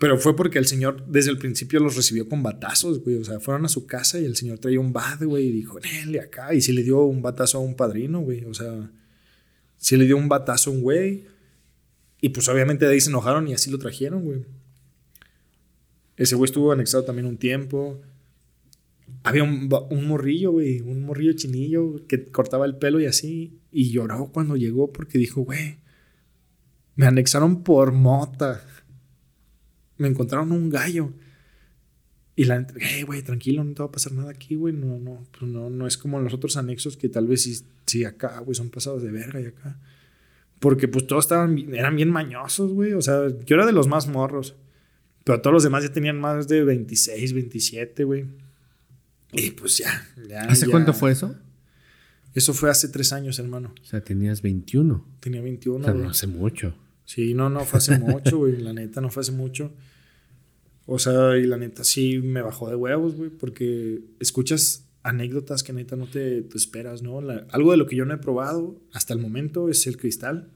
[0.00, 3.16] Pero fue porque el señor desde el principio los recibió con batazos, güey.
[3.16, 5.78] O sea, fueron a su casa y el señor traía un bat, güey, y dijo,
[5.78, 6.54] Nele, acá.
[6.54, 8.46] Y sí le dio un batazo a un padrino, güey.
[8.46, 8.90] O sea,
[9.76, 11.26] sí le dio un batazo a un güey.
[12.22, 14.46] Y pues obviamente de ahí se enojaron y así lo trajeron, güey.
[16.16, 18.00] Ese güey estuvo anexado también un tiempo.
[19.22, 23.60] Había un, un morrillo, güey, un morrillo chinillo que cortaba el pelo y así.
[23.70, 25.76] Y lloró cuando llegó porque dijo, güey,
[26.94, 28.64] me anexaron por mota.
[30.00, 31.12] Me encontraron un gallo.
[32.36, 34.72] Y la neta, hey, güey, tranquilo, no te va a pasar nada aquí, güey.
[34.72, 38.04] No, no, pues no, no es como los otros anexos que tal vez sí, sí
[38.04, 39.78] acá, güey, son pasados de verga y acá.
[40.58, 42.92] Porque pues todos estaban, eran bien mañosos, güey.
[42.94, 44.56] O sea, yo era de los más morros.
[45.24, 48.24] Pero todos los demás ya tenían más de 26, 27, güey.
[49.32, 50.06] Y pues ya.
[50.28, 51.34] ya ¿Hace ya- cuánto fue eso?
[52.34, 53.74] Eso fue hace tres años, hermano.
[53.82, 55.04] O sea, tenías 21.
[55.20, 56.04] Tenía O 21, sea, güey.
[56.04, 56.74] no hace mucho.
[57.04, 58.56] Sí, no, no fue hace mucho, güey.
[58.58, 59.72] La neta, no fue hace mucho.
[60.92, 65.72] O sea, y la neta sí me bajó de huevos, güey, porque escuchas anécdotas que
[65.72, 67.20] neta no te, te esperas, ¿no?
[67.20, 70.50] La- algo de lo que yo no he probado hasta el momento es el cristal.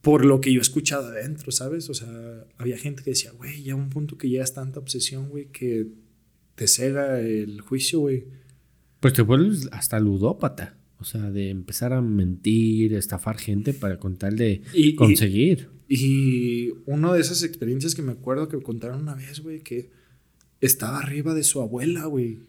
[0.00, 1.88] Por lo que yo he escuchado adentro, ¿sabes?
[1.88, 5.28] O sea, había gente que decía, güey, ya a un punto que llegas tanta obsesión,
[5.28, 5.86] güey, que
[6.56, 8.24] te cega el juicio, güey.
[8.98, 10.76] Pues te vuelves hasta ludópata.
[10.98, 15.68] O sea, de empezar a mentir, estafar gente para con tal de y- conseguir.
[15.88, 19.90] Y una de esas experiencias que me acuerdo que contaron una vez, güey, que
[20.60, 22.40] estaba arriba de su abuela, güey.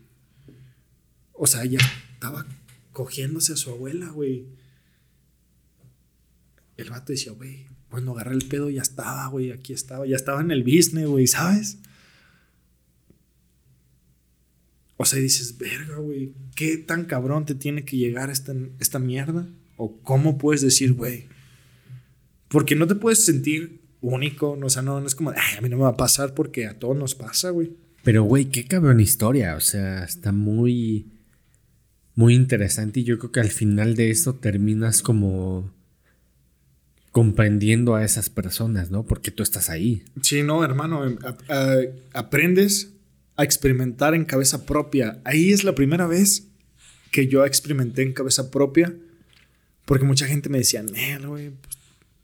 [1.33, 1.79] O sea, ya
[2.13, 2.45] estaba
[2.91, 4.45] cogiéndose a su abuela, güey.
[6.77, 10.41] El vato decía, güey, cuando agarré el pedo ya estaba, güey, aquí estaba, ya estaba
[10.41, 11.77] en el business, güey, ¿sabes?
[14.97, 19.47] O sea, dices, verga, güey, ¿qué tan cabrón te tiene que llegar esta, esta mierda?
[19.75, 21.27] ¿O cómo puedes decir, güey?
[22.53, 25.61] Porque no te puedes sentir único, no, o sea, no, no es como, ay, a
[25.61, 27.71] mí no me va a pasar porque a todos nos pasa, güey.
[28.03, 29.55] Pero, güey, qué cabrón historia.
[29.55, 31.07] O sea, está muy.
[32.15, 32.99] Muy interesante.
[32.99, 35.73] Y yo creo que al final de esto terminas como.
[37.11, 39.03] comprendiendo a esas personas, ¿no?
[39.05, 40.03] Porque tú estás ahí.
[40.21, 41.05] Sí, no, hermano.
[41.05, 41.81] em, a- a-
[42.19, 42.89] aprendes
[43.35, 45.19] a experimentar en cabeza propia.
[45.23, 46.47] Ahí es la primera vez
[47.11, 48.95] que yo experimenté en cabeza propia.
[49.85, 51.72] Porque mucha gente me decía, "Nel, güey, pues,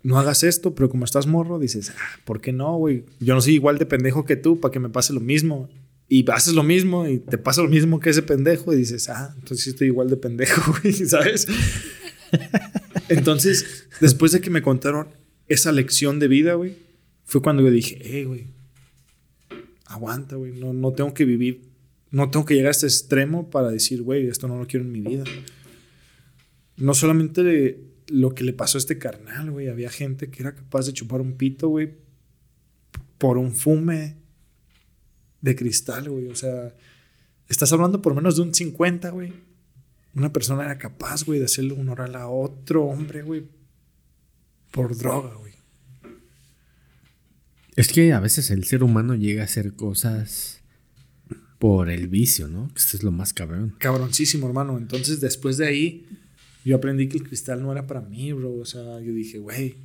[0.03, 3.05] no hagas esto, pero como estás morro, dices, ah, ¿por qué no, güey?
[3.19, 5.69] Yo no soy igual de pendejo que tú para que me pase lo mismo.
[6.07, 9.31] Y haces lo mismo y te pasa lo mismo que ese pendejo y dices, ah,
[9.35, 11.45] entonces sí estoy igual de pendejo, güey, ¿sabes?
[13.09, 15.09] Entonces, después de que me contaron
[15.47, 16.77] esa lección de vida, güey,
[17.25, 18.47] fue cuando yo dije, hey, güey,
[19.85, 21.61] aguanta, güey, no, no tengo que vivir,
[22.09, 24.91] no tengo que llegar a este extremo para decir, güey, esto no lo quiero en
[24.91, 25.23] mi vida.
[26.77, 27.79] No solamente
[28.09, 31.21] lo que le pasó a este carnal, güey, había gente que era capaz de chupar
[31.21, 31.95] un pito, güey,
[33.17, 34.17] por un fume
[35.41, 36.75] de cristal, güey, o sea,
[37.47, 39.33] estás hablando por menos de un 50, güey.
[40.15, 43.45] Una persona era capaz, güey, de hacerle un oral a otro hombre, güey,
[44.71, 45.53] por droga, güey.
[47.75, 50.61] Es que a veces el ser humano llega a hacer cosas
[51.59, 52.67] por el vicio, ¿no?
[52.73, 53.75] Que esto es lo más cabrón.
[53.77, 54.77] cabroncísimo, hermano.
[54.77, 56.05] Entonces, después de ahí,
[56.65, 58.53] yo aprendí que el cristal no era para mí, bro.
[58.53, 59.75] O sea, yo dije, güey,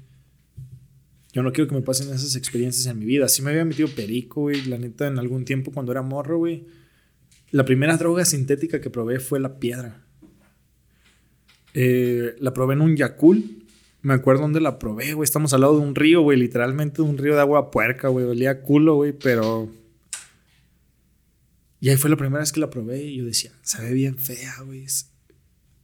[1.32, 3.28] yo no quiero que me pasen esas experiencias en mi vida.
[3.28, 4.62] Sí me había metido perico, güey.
[4.66, 6.66] La neta, en algún tiempo cuando era morro, güey.
[7.50, 10.02] La primera droga sintética que probé fue la piedra.
[11.74, 13.64] Eh, la probé en un Yakul.
[14.02, 15.24] Me acuerdo dónde la probé, güey.
[15.24, 16.38] Estamos al lado de un río, güey.
[16.38, 18.26] Literalmente de un río de agua puerca, güey.
[18.26, 19.12] Olía culo, güey.
[19.12, 19.70] Pero
[21.84, 24.54] y ahí fue la primera vez que la probé y yo decía, sabe bien fea,
[24.64, 24.86] güey.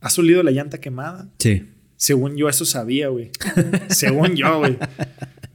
[0.00, 1.28] ¿Has olido la llanta quemada?
[1.38, 1.68] Sí.
[1.96, 3.30] Según yo, eso sabía, güey.
[3.90, 4.78] Según yo, güey.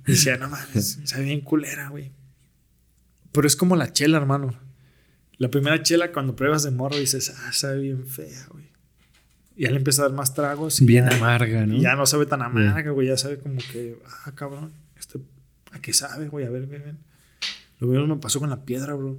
[0.06, 2.12] Decía, no mames, sabe bien culera, güey.
[3.32, 4.54] Pero es como la chela, hermano.
[5.38, 8.66] La primera chela, cuando pruebas de morro, dices, ah, sabe bien fea, güey.
[9.56, 10.82] Y ya le empieza a dar más tragos.
[10.82, 11.76] Y Bien ya, amarga, ¿no?
[11.76, 13.08] y ya no sabe tan amarga, güey.
[13.08, 15.20] Ya sabe como que, ah, cabrón, este,
[15.72, 16.46] ¿a qué sabe, güey?
[16.46, 16.98] A ver, ven, ven.
[17.80, 19.18] Lo mismo me pasó con la piedra, bro.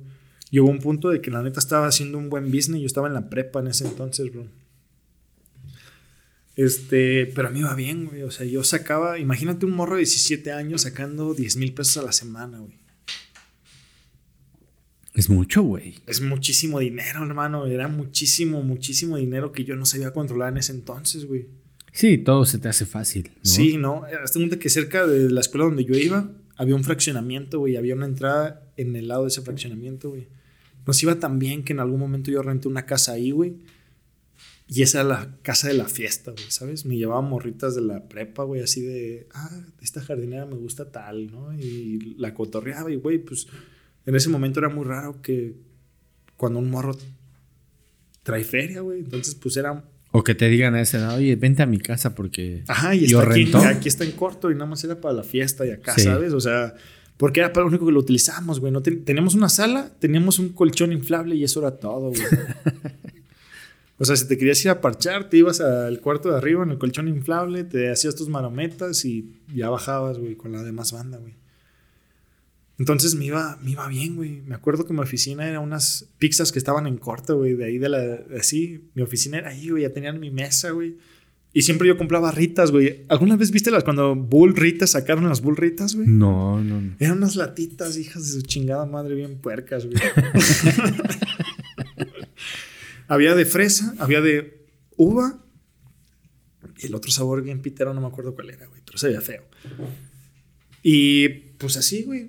[0.53, 2.81] Hubo un punto de que la neta estaba haciendo un buen business.
[2.81, 4.47] Yo estaba en la prepa en ese entonces, bro.
[6.57, 8.23] Este, pero a mí iba bien, güey.
[8.23, 12.03] O sea, yo sacaba, imagínate un morro de 17 años sacando 10 mil pesos a
[12.03, 12.79] la semana, güey.
[15.13, 15.95] Es mucho, güey.
[16.07, 17.67] Es muchísimo dinero, hermano.
[17.67, 21.47] Era muchísimo, muchísimo dinero que yo no sabía controlar en ese entonces, güey.
[21.93, 23.31] Sí, todo se te hace fácil.
[23.35, 23.41] ¿no?
[23.43, 24.05] Sí, ¿no?
[24.23, 27.77] Hasta un que cerca de la escuela donde yo iba, había un fraccionamiento, güey.
[27.77, 30.29] Había una entrada en el lado de ese fraccionamiento, güey.
[30.87, 33.57] Nos iba tan bien que en algún momento yo renté una casa ahí, güey.
[34.69, 36.85] Y esa era la casa de la fiesta, güey, ¿sabes?
[36.87, 41.31] Me llevaba morritas de la prepa, güey, así de, ah, esta jardinera me gusta tal,
[41.31, 41.55] ¿no?
[41.57, 43.47] Y la cotorreaba y, güey, pues
[44.07, 45.55] en ese momento era muy raro que
[46.37, 46.97] cuando un morro
[48.25, 49.01] trae feria, güey.
[49.01, 52.15] Entonces, pues era O que te digan a ese lado, oye, vente a mi casa
[52.17, 52.65] porque.
[52.67, 53.59] Ajá, y ¿Yo está aquí, rentó?
[53.59, 56.03] aquí está en corto y nada más era para la fiesta y acá, Sí.
[56.03, 56.33] ¿sabes?
[56.33, 56.75] O sea,
[57.19, 58.73] porque era para lo único que lo utilizamos, güey.
[58.73, 62.21] No ten- teníamos una sala, teníamos un colchón inflable y eso era todo, güey.
[63.99, 66.71] o sea, si te querías ir a parchar, te ibas al cuarto de arriba en
[66.71, 71.19] el colchón inflable, te hacías tus marometas y ya bajabas, güey, con la demás banda,
[71.19, 71.35] güey.
[72.79, 74.43] Entonces me iba, me iba bien, güey.
[74.43, 77.55] Me acuerdo que mi oficina era unas pizzas que estaban en corto, güey.
[77.55, 78.21] De ahí de la.
[78.39, 79.85] Así, mi oficina era ahí, güey.
[79.85, 80.99] Ya tenían mi mesa, güey.
[81.55, 83.07] Y siempre yo compraba ritas, güey.
[83.09, 86.07] ¿Alguna vez viste las cuando Bull Ritas sacaron las Bull Ritas, güey?
[86.07, 86.97] No, no, no.
[86.99, 89.97] Eran unas latitas, hijas de su chingada madre, bien puercas, güey.
[93.09, 94.67] había de fresa, había de
[94.97, 95.43] uva.
[96.79, 98.83] Y el otro sabor bien pitero, no me acuerdo cuál era, güey.
[98.85, 99.45] Pero se veía feo.
[100.83, 101.29] Y
[101.59, 102.29] pues así, güey.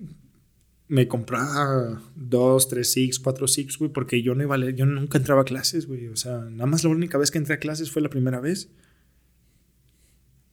[0.89, 5.41] Me compraba dos, tres six, cuatro six, güey, porque yo no iba yo nunca entraba
[5.41, 6.07] a clases, güey.
[6.07, 8.69] O sea, nada más la única vez que entré a clases fue la primera vez.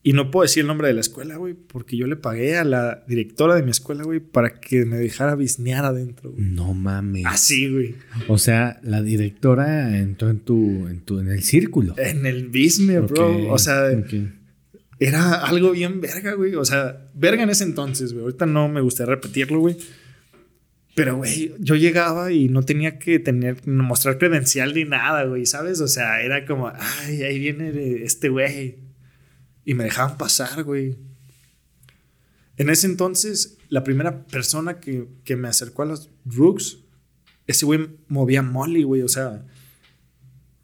[0.07, 2.65] Y no puedo decir el nombre de la escuela, güey, porque yo le pagué a
[2.65, 6.45] la directora de mi escuela, güey, para que me dejara bisnear adentro, güey.
[6.45, 7.25] No mames.
[7.25, 7.95] Así, güey.
[8.29, 11.95] O sea, la directora entró en tu, en tu, en el círculo.
[11.97, 13.51] En el bisne, bro.
[13.51, 13.89] O sea,
[14.99, 16.55] era algo bien verga, güey.
[16.55, 18.25] O sea, verga en ese entonces, güey.
[18.27, 19.79] Ahorita no me gustaría repetirlo, güey.
[20.95, 25.81] Pero, güey, yo llegaba y no tenía que tener, mostrar credencial ni nada, güey, ¿sabes?
[25.81, 28.84] O sea, era como, ay, ahí viene este güey.
[29.65, 30.97] Y me dejaban pasar, güey.
[32.57, 36.79] En ese entonces, la primera persona que, que me acercó a los drugs,
[37.47, 39.03] ese güey movía molly, güey.
[39.03, 39.45] O sea,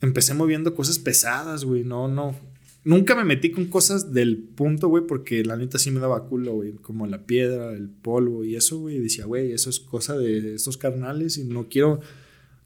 [0.01, 1.85] empecé moviendo cosas pesadas, güey.
[1.85, 2.37] No, no.
[2.85, 6.55] nunca me metí con cosas del punto, güey, porque la neta sí me daba culo,
[6.55, 6.73] güey.
[6.75, 8.99] Como la piedra, el polvo y eso, güey.
[8.99, 12.01] Decía, güey, eso es cosa de estos carnales y no quiero.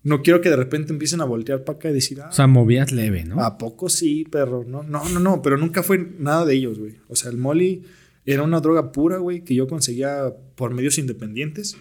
[0.05, 2.47] No quiero que de repente empiecen a voltear para acá y decir, ah, O sea,
[2.47, 3.43] movías leve, ¿no?
[3.43, 4.63] ¿A poco sí, perro?
[4.69, 6.97] No, no, no, no, pero nunca fue nada de ellos, güey.
[7.09, 7.85] O sea, el molly
[8.27, 11.79] era una droga pura, güey, que yo conseguía por medios independientes.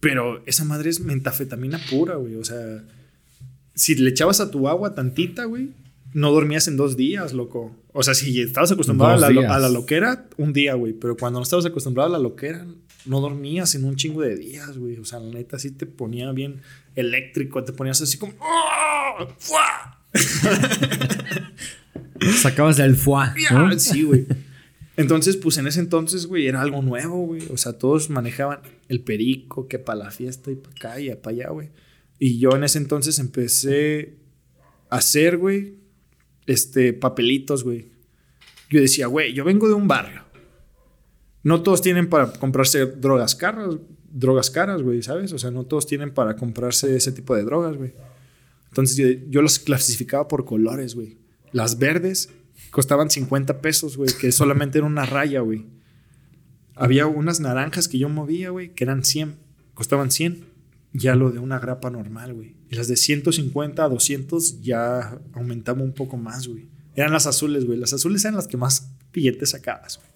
[0.00, 2.34] Pero esa madre es mentafetamina pura, güey.
[2.34, 2.84] O sea,
[3.76, 5.70] si le echabas a tu agua tantita, güey,
[6.14, 7.76] no dormías en dos días, loco.
[7.92, 10.94] O sea, si estabas acostumbrado a la, a la loquera, un día, güey.
[10.94, 12.66] Pero cuando no estabas acostumbrado a la loquera,
[13.08, 14.98] no dormías en un chingo de días, güey.
[14.98, 16.60] O sea, la neta sí te ponía bien
[16.94, 17.64] eléctrico.
[17.64, 18.34] Te ponías así como...
[18.40, 19.26] ¡Ah!
[19.38, 20.04] ¡Fua!
[22.40, 23.78] Sacabas el foie, ¿no?
[23.78, 24.26] Sí, güey.
[24.96, 27.42] Entonces, pues en ese entonces, güey, era algo nuevo, güey.
[27.50, 31.36] O sea, todos manejaban el perico, que para la fiesta y para acá y para
[31.36, 31.70] allá, güey.
[32.18, 34.16] Y yo en ese entonces empecé
[34.90, 35.76] a hacer, güey,
[36.46, 37.92] este, papelitos, güey.
[38.70, 40.24] Yo decía, güey, yo vengo de un barrio.
[41.42, 43.76] No todos tienen para comprarse drogas caras,
[44.10, 45.32] drogas caras, güey, ¿sabes?
[45.32, 47.94] O sea, no todos tienen para comprarse ese tipo de drogas, güey.
[48.68, 51.18] Entonces yo, yo los clasificaba por colores, güey.
[51.52, 52.30] Las verdes
[52.70, 55.66] costaban 50 pesos, güey, que solamente era una raya, güey.
[56.74, 59.36] Había unas naranjas que yo movía, güey, que eran 100,
[59.74, 60.46] costaban 100.
[60.92, 62.56] Ya lo de una grapa normal, güey.
[62.70, 66.68] Y las de 150 a 200 ya aumentaba un poco más, güey.
[66.94, 67.78] Eran las azules, güey.
[67.78, 70.07] Las azules eran las que más billetes sacabas, güey.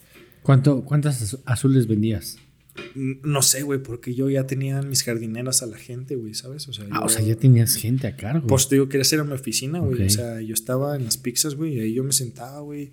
[0.43, 2.39] ¿Cuánto, ¿Cuántas azu- azules vendías?
[2.94, 6.66] No sé, güey, porque yo ya tenía en mis jardineras a la gente, güey, ¿sabes?
[6.69, 8.47] O sea, Ah, yo- o sea, ya tenías gente a cargo.
[8.47, 10.02] Pues te digo, quería hacer en mi oficina, güey.
[10.02, 12.90] O sea, yo estaba en las pizzas, güey, y ahí yo me sentaba, güey.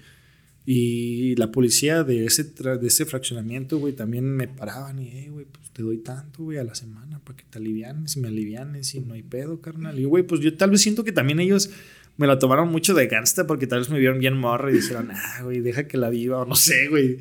[0.65, 5.45] Y la policía de ese, de ese fraccionamiento, güey, también me paraban y, hey, güey,
[5.45, 8.93] pues te doy tanto, güey, a la semana para que te alivianes y me alivianes
[8.93, 9.97] y no hay pedo, carnal.
[9.97, 11.71] Y, güey, pues yo tal vez siento que también ellos
[12.19, 15.09] me la tomaron mucho de gangsta porque tal vez me vieron bien morro y dijeron,
[15.13, 17.17] ah, güey, deja que la viva o no sé, güey.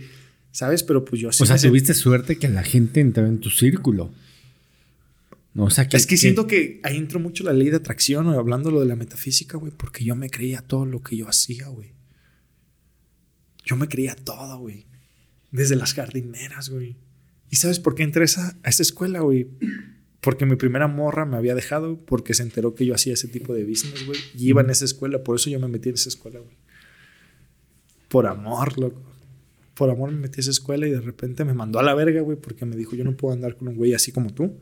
[0.50, 0.82] ¿Sabes?
[0.82, 4.12] Pero pues yo sí o sea, tuviste suerte que la gente entraba en tu círculo.
[5.54, 8.26] No, o sea, que, Es que siento que ahí entró mucho la ley de atracción,
[8.26, 11.28] güey, hablando lo de la metafísica, güey, porque yo me creía todo lo que yo
[11.28, 11.92] hacía, güey.
[13.64, 14.86] Yo me creía todo, güey.
[15.52, 16.96] Desde las jardineras, güey.
[17.50, 19.46] ¿Y sabes por qué entré a esa, a esa escuela, güey?
[20.20, 23.54] Porque mi primera morra me había dejado porque se enteró que yo hacía ese tipo
[23.54, 24.18] de business, güey.
[24.36, 26.56] Y iba en esa escuela, por eso yo me metí en esa escuela, güey.
[28.08, 29.02] Por amor, loco.
[29.74, 32.20] Por amor me metí a esa escuela y de repente me mandó a la verga,
[32.22, 34.58] güey, porque me dijo, yo no puedo andar con un güey así como tú.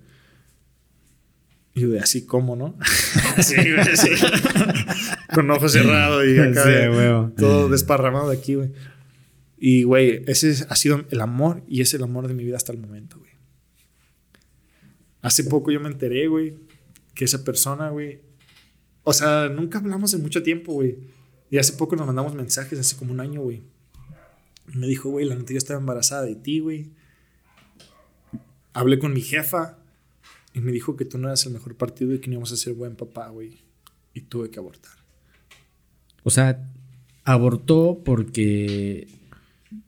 [1.74, 2.76] Y yo de así como, ¿no?
[3.42, 4.10] sí, güey, sí.
[5.34, 8.72] con ojos cerrados y acá Sí, de- todo desparramado de aquí, güey.
[9.58, 12.72] Y, güey, ese ha sido el amor y es el amor de mi vida hasta
[12.72, 13.25] el momento, güey.
[15.26, 16.54] Hace poco yo me enteré, güey,
[17.12, 18.20] que esa persona, güey.
[19.02, 20.98] O sea, nunca hablamos en mucho tiempo, güey.
[21.50, 23.64] Y hace poco nos mandamos mensajes, hace como un año, güey.
[24.72, 26.92] Me dijo, güey, la neta yo estaba embarazada de ti, güey.
[28.72, 29.78] Hablé con mi jefa
[30.54, 32.56] y me dijo que tú no eras el mejor partido y que no íbamos a
[32.56, 33.64] ser buen papá, güey.
[34.14, 34.94] Y tuve que abortar.
[36.22, 36.70] O sea,
[37.24, 39.08] abortó porque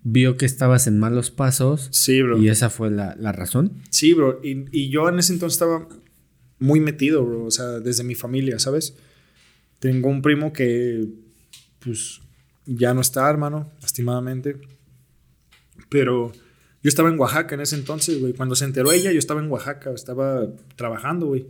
[0.03, 2.39] vio que estabas en malos pasos Sí, bro.
[2.39, 3.73] y esa fue la, la razón.
[3.91, 4.41] Sí, bro.
[4.43, 5.89] Y, y yo en ese entonces estaba
[6.59, 7.45] muy metido, bro.
[7.45, 8.97] O sea, desde mi familia, ¿sabes?
[9.79, 11.07] Tengo un primo que,
[11.81, 12.21] pues,
[12.67, 14.61] ya no está, hermano, lastimadamente.
[15.89, 16.33] Pero
[16.83, 18.33] yo estaba en Oaxaca en ese entonces, güey.
[18.35, 20.47] Cuando se enteró ella, yo estaba en Oaxaca, estaba
[20.77, 21.47] trabajando, güey.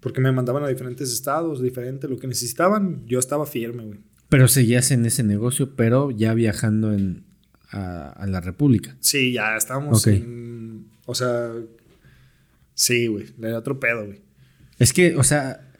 [0.00, 4.00] Porque me mandaban a diferentes estados, diferente, lo que necesitaban, yo estaba firme, güey.
[4.34, 7.22] Pero seguías en ese negocio, pero ya viajando en,
[7.70, 8.96] a, a la República.
[8.98, 10.88] Sí, ya estábamos en.
[11.06, 11.52] O sea.
[12.74, 13.26] Sí, güey.
[13.40, 14.22] Era otro pedo, güey.
[14.80, 15.70] Es que, o sea,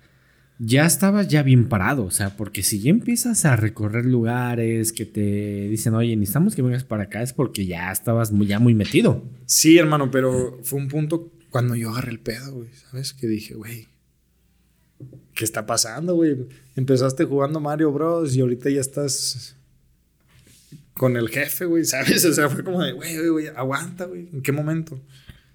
[0.60, 5.04] ya estabas ya bien parado, o sea, porque si ya empiezas a recorrer lugares que
[5.04, 8.74] te dicen, oye, necesitamos que vengas para acá, es porque ya estabas muy, ya muy
[8.74, 9.24] metido.
[9.46, 12.68] Sí, hermano, pero fue un punto cuando yo agarré el pedo, güey.
[12.88, 13.14] ¿Sabes?
[13.14, 13.88] Que dije, güey.
[15.34, 16.46] ¿Qué está pasando, güey?
[16.76, 18.34] Empezaste jugando Mario Bros.
[18.36, 19.56] y ahorita ya estás
[20.94, 22.24] con el jefe, güey, ¿sabes?
[22.24, 24.28] O sea, fue como de, güey, güey, güey, aguanta, güey.
[24.32, 25.00] ¿En qué momento?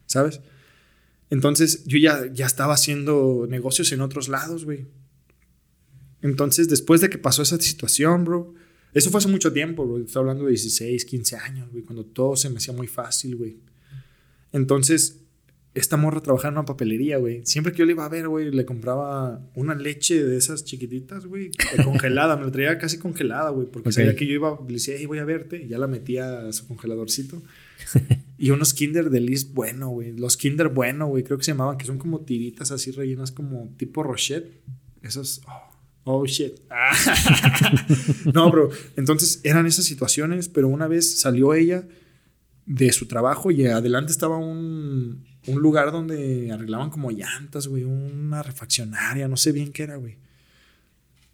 [0.05, 0.41] ¿Sabes?
[1.29, 4.87] Entonces yo ya, ya estaba haciendo negocios en otros lados, güey.
[6.21, 8.53] Entonces, después de que pasó esa situación, bro,
[8.93, 10.03] eso fue hace mucho tiempo, bro.
[10.03, 13.59] Estoy hablando de 16, 15 años, güey, cuando todo se me hacía muy fácil, güey.
[14.51, 15.21] Entonces,
[15.75, 17.41] esta morra trabajaba en una papelería, güey.
[17.45, 21.25] Siempre que yo le iba a ver, güey, le compraba una leche de esas chiquititas,
[21.25, 22.37] güey, de congelada.
[22.37, 25.19] me la traía casi congelada, güey, porque sabía que yo iba, le decía, hey, voy
[25.19, 27.41] a verte, y ya la metía a su congeladorcito.
[28.37, 30.17] y unos Kinder Delice bueno, güey.
[30.17, 33.73] Los Kinder bueno, güey, creo que se llamaban, que son como tiritas así rellenas como
[33.77, 34.61] tipo Rochette.
[35.01, 35.69] Esas, oh,
[36.11, 36.59] Oh, shit.
[38.33, 38.71] no, bro.
[38.95, 41.87] Entonces eran esas situaciones, pero una vez salió ella
[42.65, 48.43] de su trabajo y adelante estaba un, un lugar donde arreglaban como llantas, güey, una
[48.43, 50.17] refaccionaria, no sé bien qué era, güey.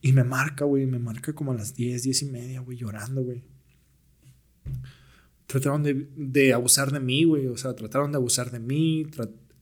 [0.02, 3.24] Y me marca, güey, me marca como a las 10, 10 y media, güey, llorando,
[3.24, 3.44] güey.
[5.48, 9.08] Trataron de, de abusar de mí, güey, o sea, trataron de abusar de mí,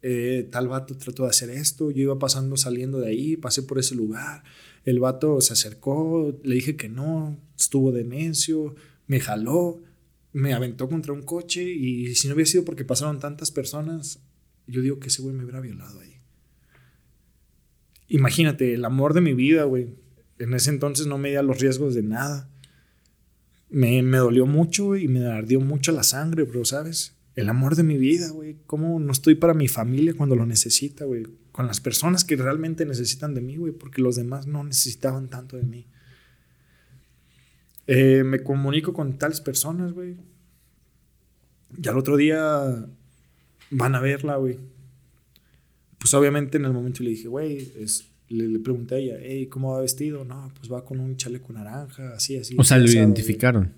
[0.01, 3.79] eh, tal vato trató de hacer esto, yo iba pasando, saliendo de ahí, pasé por
[3.79, 4.43] ese lugar,
[4.85, 8.03] el vato se acercó, le dije que no, estuvo de
[9.07, 9.81] me jaló,
[10.33, 14.19] me aventó contra un coche y si no hubiera sido porque pasaron tantas personas,
[14.67, 16.17] yo digo que ese güey me hubiera violado ahí.
[18.07, 19.95] Imagínate, el amor de mi vida, güey.
[20.39, 22.49] En ese entonces no medía los riesgos de nada.
[23.69, 27.15] Me, me dolió mucho y me ardió mucho la sangre, bro, ¿sabes?
[27.35, 28.57] El amor de mi vida, güey.
[28.67, 31.25] ¿Cómo no estoy para mi familia cuando lo necesita, güey?
[31.51, 35.57] Con las personas que realmente necesitan de mí, güey, porque los demás no necesitaban tanto
[35.57, 35.87] de mí.
[37.87, 40.17] Eh, me comunico con tales personas, güey.
[41.77, 42.87] Ya el otro día
[43.73, 44.57] van a verla, güey.
[45.97, 47.71] Pues obviamente en el momento le dije, güey,
[48.29, 50.25] le, le, pregunté a ella, hey, ¿cómo va vestido?
[50.25, 52.55] No, pues va con un chaleco naranja, así, así.
[52.57, 53.73] O sea, lo identificaron.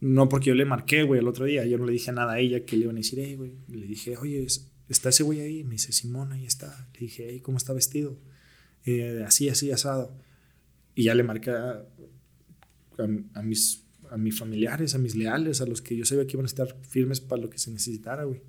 [0.00, 1.64] No, porque yo le marqué, güey, el otro día.
[1.66, 3.52] Yo no le dije nada a ella que le iban a decir, hey, güey.
[3.68, 4.46] Le dije, oye,
[4.88, 5.64] ¿está ese güey ahí?
[5.64, 6.88] Me dice, Simón, ahí está.
[6.94, 8.16] Le dije, hey, ¿cómo está vestido?
[8.84, 10.12] Eh, así, así, asado.
[10.94, 11.82] Y ya le marqué a,
[13.34, 16.44] a, mis, a mis familiares, a mis leales, a los que yo sabía que iban
[16.44, 18.40] a estar firmes para lo que se necesitara, güey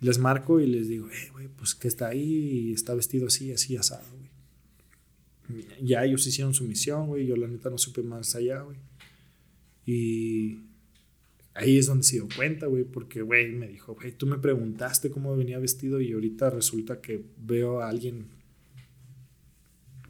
[0.00, 3.52] les marco y les digo, eh, güey, pues que está ahí y está vestido así,
[3.52, 5.64] así, asado, güey.
[5.80, 7.26] Ya ellos hicieron su misión, güey.
[7.26, 8.76] Yo la neta no supe más allá, güey.
[9.86, 10.58] Y
[11.54, 15.10] ahí es donde se dio cuenta, güey, porque, güey, me dijo, güey, tú me preguntaste
[15.10, 18.26] cómo venía vestido y ahorita resulta que veo a alguien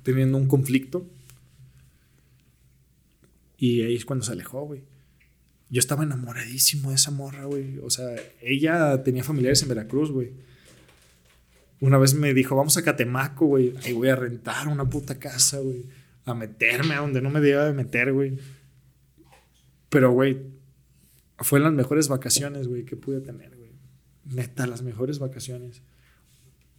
[0.03, 1.07] teniendo un conflicto.
[3.59, 4.95] Y ahí es cuando se alejó, güey
[5.68, 7.78] yo estaba enamoradísimo de esa morra, güey.
[7.82, 10.32] O sea, ella tenía familiares en Veracruz, güey.
[11.80, 13.74] Una vez me dijo, vamos a Catemaco, güey.
[13.84, 15.84] Ahí voy a rentar una puta casa, güey.
[16.24, 18.38] A meterme a donde no me debía de meter, güey.
[19.88, 20.38] Pero, güey,
[21.38, 23.72] fue las mejores vacaciones, güey, que pude tener, güey.
[24.24, 25.82] Neta, las mejores vacaciones.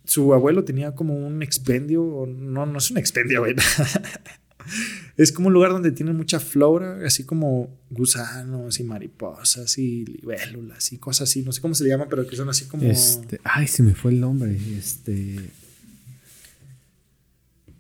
[0.05, 3.55] Su abuelo tenía como un expendio, no, no es un expendio, güey.
[5.17, 10.91] es como un lugar donde tiene mucha flora, así como gusanos y mariposas y libélulas
[10.93, 11.43] y cosas así.
[11.43, 12.83] No sé cómo se le llama, pero que son así como.
[12.83, 14.57] Este, ay, se me fue el nombre.
[14.77, 15.51] Este.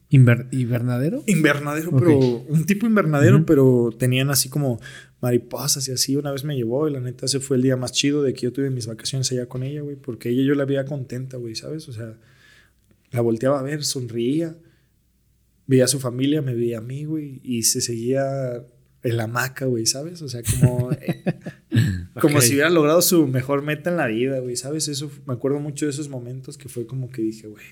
[0.09, 1.21] ¿Invernadero?
[1.27, 4.79] Invernadero, pero un tipo invernadero, pero tenían así como
[5.19, 6.15] mariposas y así.
[6.15, 8.43] Una vez me llevó y la neta ese fue el día más chido de que
[8.43, 11.55] yo tuve mis vacaciones allá con ella, güey, porque ella yo la veía contenta, güey,
[11.55, 11.89] ¿sabes?
[11.89, 12.13] O sea,
[13.11, 14.55] la volteaba a ver, sonreía
[15.67, 18.65] veía a su familia, me veía a mí, güey, y se seguía
[19.03, 20.21] en la hamaca, güey, ¿sabes?
[20.21, 21.23] O sea, como, eh,
[22.19, 24.87] como si hubiera logrado su mejor meta en la vida, güey, ¿sabes?
[24.87, 27.65] Eso, me acuerdo mucho de esos momentos que fue como que dije, güey.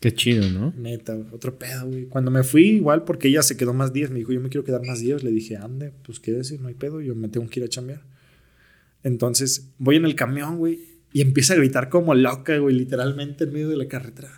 [0.00, 0.72] Qué chido, ¿no?
[0.76, 2.04] Neta, otro pedo, güey.
[2.06, 4.64] Cuando me fui, igual, porque ella se quedó más días, me dijo, yo me quiero
[4.64, 5.24] quedar más días.
[5.24, 8.02] Le dije, ande, pues quédese, no hay pedo, yo me tengo que ir a chambear.
[9.02, 10.80] Entonces, voy en el camión, güey,
[11.12, 14.30] y empieza a gritar como loca, güey, literalmente en medio de la carretera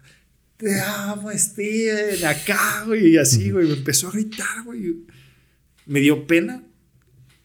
[0.57, 5.05] te amo, Steven, acá, güey, y así, güey, me empezó a gritar, güey.
[5.87, 6.65] Me dio pena,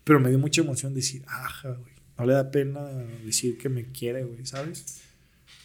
[0.04, 2.82] pero me dio mucha emoción decir, ajá, güey, no le da pena
[3.26, 5.02] decir que me quiere, güey, ¿sabes?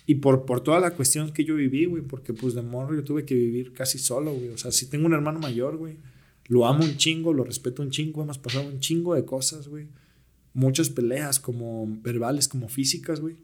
[0.06, 3.02] Y por, por toda la cuestión que yo viví, güey, porque pues de morro yo
[3.02, 4.51] tuve que vivir casi solo, güey.
[4.51, 5.97] O sea, si tengo un hermano mayor, güey,
[6.47, 9.89] lo amo un chingo, lo respeto un chingo, hemos pasado un chingo de cosas, güey.
[10.55, 13.36] Muchas peleas, como verbales, como físicas, güey.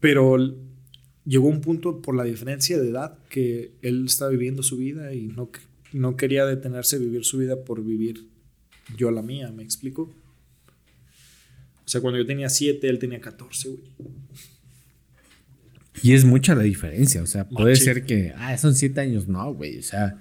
[0.00, 0.36] Pero
[1.24, 5.26] llegó un punto por la diferencia de edad que él estaba viviendo su vida y
[5.26, 5.50] no,
[5.92, 8.28] no quería detenerse a vivir su vida por vivir
[8.96, 10.02] yo la mía, ¿me explico?
[11.84, 13.82] O sea, cuando yo tenía 7, él tenía 14, güey.
[16.02, 19.54] Y es mucha la diferencia, o sea, puede ser que, ah, son 7 años, no,
[19.54, 20.20] güey, o sea,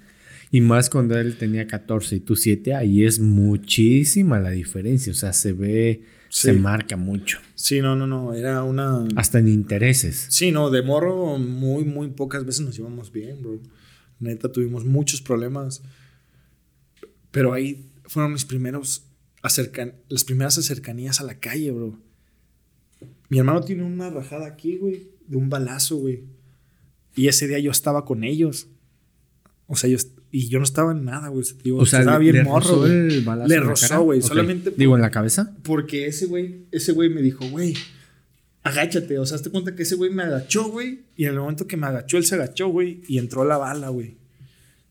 [0.50, 5.16] y más cuando él tenía 14 y tú 7, ahí es muchísima la diferencia, o
[5.16, 7.40] sea, se ve se marca mucho.
[7.56, 9.08] Sí, no, no, no, era una...
[9.16, 10.28] Hasta en intereses.
[10.30, 13.60] Sí, no, de morro muy, muy pocas veces nos llevamos bien, bro.
[14.20, 15.82] Neta, tuvimos muchos problemas.
[17.32, 19.06] Pero ahí fueron mis primeros
[19.46, 22.00] acercan las primeras cercanías a la calle, bro.
[23.30, 26.24] Mi hermano tiene una rajada aquí, güey, de un balazo, güey.
[27.16, 28.68] Y ese día yo estaba con ellos.
[29.68, 29.98] O sea, yo,
[30.38, 31.46] y yo no estaba en nada, güey.
[31.72, 34.22] o sea, estaba bien morro, Le rozó, güey.
[34.22, 34.74] Solamente.
[34.76, 35.56] Digo, en la cabeza.
[35.64, 37.74] Porque ese güey, ese güey me dijo, güey,
[38.62, 39.18] agáchate.
[39.18, 41.06] O sea, hazte cuenta que ese güey me agachó, güey.
[41.16, 43.00] Y en el momento que me agachó, él se agachó, güey.
[43.08, 44.18] Y entró la bala, güey.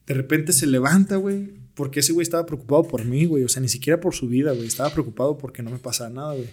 [0.07, 1.51] De repente se levanta, güey.
[1.75, 3.45] Porque ese güey estaba preocupado por mí, güey.
[3.45, 4.66] O sea, ni siquiera por su vida, güey.
[4.66, 6.49] Estaba preocupado porque no me pasaba nada, güey.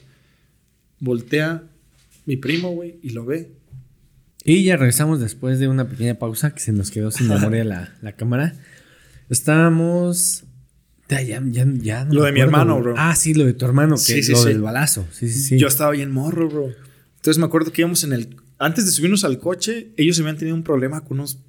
[1.00, 1.64] Voltea
[2.26, 3.54] mi primo, güey, y lo ve.
[4.44, 7.94] Y ya regresamos después de una pequeña pausa que se nos quedó sin memoria la,
[8.02, 8.54] la cámara.
[9.32, 10.44] Estábamos.
[11.10, 12.94] Ya, ya, ya, ya no Lo de mi hermano, bro.
[12.98, 14.48] Ah, sí, lo de tu hermano, que Sí, sí, lo sí.
[14.50, 15.06] del balazo.
[15.12, 15.58] Sí, sí, sí.
[15.60, 16.70] Yo estaba bien morro, bro.
[17.16, 18.38] Entonces me acuerdo que íbamos en el.
[18.60, 21.40] Antes de subirnos al coche, ellos habían tenido un problema con unos.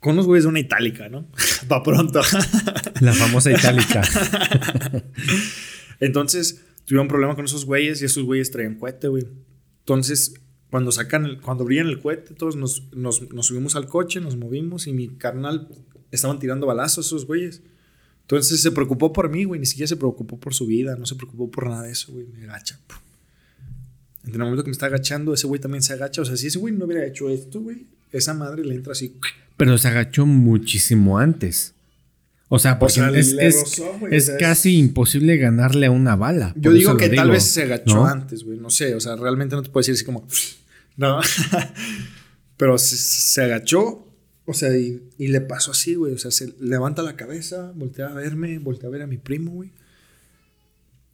[0.00, 1.26] Con unos güeyes de una itálica, ¿no?
[1.70, 2.20] Va pronto.
[3.00, 4.02] La famosa itálica.
[6.00, 9.26] Entonces, tuvieron un problema con esos güeyes y esos güeyes traían cohete, güey.
[9.80, 10.34] Entonces,
[10.70, 14.36] cuando sacan, el- cuando brillan el cohete, todos nos, nos- nos subimos al coche, nos
[14.36, 15.68] movimos y mi carnal
[16.10, 17.62] estaban tirando balazos esos güeyes.
[18.22, 19.60] Entonces se preocupó por mí, güey.
[19.60, 22.26] Ni siquiera se preocupó por su vida, no se preocupó por nada de eso, güey.
[22.26, 22.78] Me agacha.
[24.24, 26.22] En el momento que me está agachando, ese güey también se agacha.
[26.22, 29.16] O sea, si ese güey no hubiera hecho esto, güey, esa madre le entra así.
[29.56, 31.74] Pero se agachó muchísimo antes.
[32.48, 36.52] O sea, porque sea, es, es- rozó, o casi imposible ganarle a una bala.
[36.56, 38.06] Yo digo que tal vez se agachó ¿no?
[38.06, 38.58] antes, güey.
[38.58, 40.26] No sé, o sea, realmente no te puedo decir así como.
[40.96, 41.18] No.
[42.58, 44.06] Pero se, se agachó,
[44.44, 46.14] o sea, y, y le pasó así, güey.
[46.14, 49.50] O sea, se levanta la cabeza, voltea a verme, voltea a ver a mi primo,
[49.50, 49.70] güey.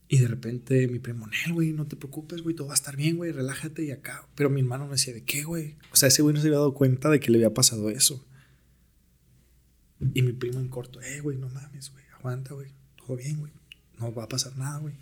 [0.07, 2.95] Y de repente mi primo, Nel, güey, no te preocupes, güey, todo va a estar
[2.95, 4.29] bien, güey, relájate y acá.
[4.37, 5.75] Pero mi hermano me decía, ¿de qué, güey?
[5.91, 8.25] O sea, ese güey no se había dado cuenta de que le había pasado eso.
[10.15, 12.71] Y mi primo en corto, eh, güey, no mames, güey, aguanta, güey,
[13.05, 13.51] todo bien, güey,
[13.99, 14.95] no va a pasar nada, güey.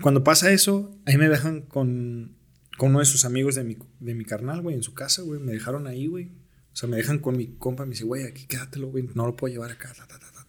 [0.00, 2.36] Cuando pasa eso, ahí me dejan con,
[2.76, 5.40] con uno de sus amigos de mi, de mi carnal, güey, en su casa, güey,
[5.40, 6.30] me dejaron ahí, güey.
[6.78, 9.34] O sea, me dejan con mi compa, me dice, güey, aquí quédatelo, güey, no lo
[9.34, 10.46] puedo llevar acá, ta, ta, ta, ta.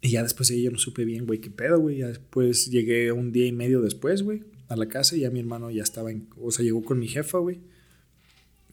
[0.00, 1.98] Y ya después de yo no supe bien, güey, qué pedo, güey.
[1.98, 5.38] Ya después llegué un día y medio después, güey, a la casa y ya mi
[5.38, 7.60] hermano ya estaba, en, o sea, llegó con mi jefa, güey.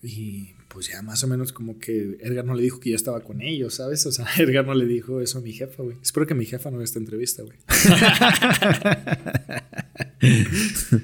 [0.02, 3.22] Y pues ya más o menos como que Edgar no le dijo que yo estaba
[3.22, 4.04] con ellos, ¿sabes?
[4.08, 5.98] O sea, Edgar no le dijo eso a mi jefa, güey.
[6.02, 7.60] Espero que mi jefa no vea esta entrevista, güey.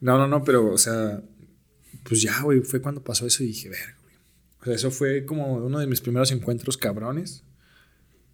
[0.00, 1.22] no, no, no, pero, o sea,
[2.02, 3.99] pues ya, güey, fue cuando pasó eso y dije, verga.
[4.60, 7.42] O sea, eso fue como uno de mis primeros encuentros cabrones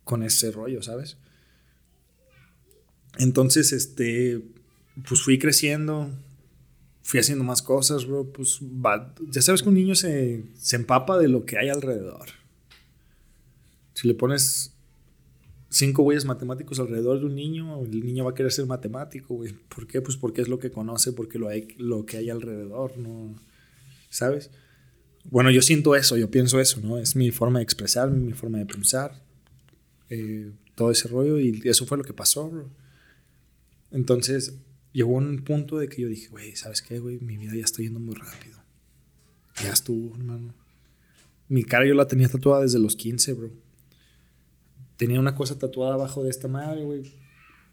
[0.05, 1.16] con ese rollo, ¿sabes?
[3.19, 4.43] Entonces, este,
[5.09, 6.11] pues fui creciendo,
[7.03, 8.24] fui haciendo más cosas, bro.
[8.32, 12.27] Pues va- ya sabes que un niño se, se empapa de lo que hay alrededor.
[13.94, 14.74] Si le pones
[15.70, 19.53] cinco güeyes matemáticos alrededor de un niño, el niño va a querer ser matemático, güey.
[19.74, 20.03] ¿Por qué?
[20.03, 23.35] Pues porque es lo que conoce, porque lo, hay, lo que hay alrededor, ¿no?
[24.11, 24.51] ¿Sabes?
[25.31, 26.98] Bueno, yo siento eso, yo pienso eso, ¿no?
[26.98, 29.23] Es mi forma de expresarme, mi forma de pensar,
[30.09, 32.70] eh, todo ese rollo, y eso fue lo que pasó, bro.
[33.90, 34.55] Entonces,
[34.93, 37.19] llegó un punto de que yo dije, güey, ¿sabes qué, güey?
[37.20, 38.59] Mi vida ya está yendo muy rápido.
[39.62, 40.55] Ya estuvo, hermano.
[41.48, 43.51] Mi cara yo la tenía tatuada desde los 15, bro.
[44.97, 47.12] Tenía una cosa tatuada abajo de esta madre, güey.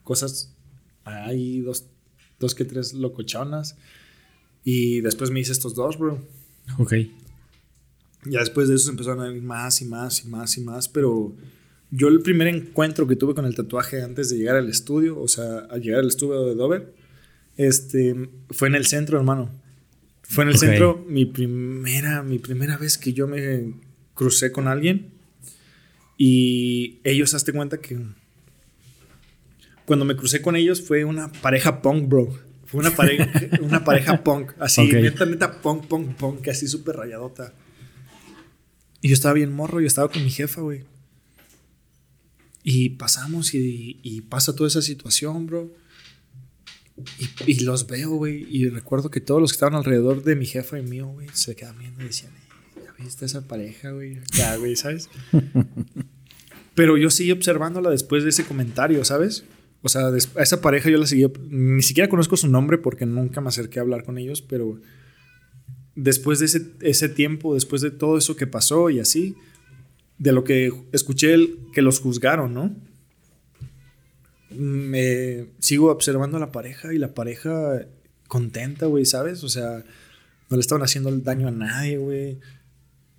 [0.04, 0.56] Cosas,
[1.04, 1.86] hay dos,
[2.40, 3.78] dos que tres locochonas.
[4.64, 6.26] Y después me hice estos dos, bro.
[6.78, 6.94] Ok.
[8.26, 10.88] Ya después de eso se empezaron a ir más y más y más y más,
[10.90, 11.36] pero
[11.92, 15.28] yo el primer encuentro que tuve con el tatuaje antes de llegar al estudio, o
[15.28, 16.94] sea, al llegar al estudio de Dover,
[17.58, 19.50] este, fue en el centro, hermano.
[20.24, 20.62] Fue en el Ok.
[20.62, 23.74] centro mi primera, mi primera vez que yo me
[24.16, 25.12] crucé con alguien
[26.18, 28.00] y ellos, hazte cuenta que
[29.86, 32.40] cuando me crucé con ellos fue una pareja punk, bro.
[32.66, 33.30] Fue una pareja,
[33.62, 34.94] una pareja punk, así, Ok.
[34.94, 37.54] neta, neta, punk, punk, punk, así súper rayadota.
[39.04, 40.86] Y yo estaba bien morro, yo estaba con mi jefa, güey.
[42.64, 45.70] Y pasamos y, y pasa toda esa situación, bro.
[47.20, 48.48] Y, y los veo, güey.
[48.50, 51.54] Y recuerdo que todos los que estaban alrededor de mi jefa y mío, güey, se
[51.54, 54.20] quedaban viendo y decían, "Eh, ¿ya viste esa pareja, güey?
[54.20, 55.10] Acá, güey, ¿sabes?
[56.74, 59.44] Pero yo seguí observándola después de ese comentario, ¿sabes?
[59.82, 61.26] O sea, a esa pareja yo la seguí.
[61.50, 64.80] Ni siquiera conozco su nombre porque nunca me acerqué a hablar con ellos, pero
[65.96, 69.36] después de ese, ese tiempo, después de todo eso que pasó y así,
[70.18, 72.76] de lo que escuché el- que los juzgaron, ¿no?
[74.52, 77.86] Me sigo observando a la pareja y la pareja
[78.28, 79.44] contenta, güey, ¿sabes?
[79.44, 79.84] O sea,
[80.50, 82.40] no le estaban haciendo daño a nadie, güey.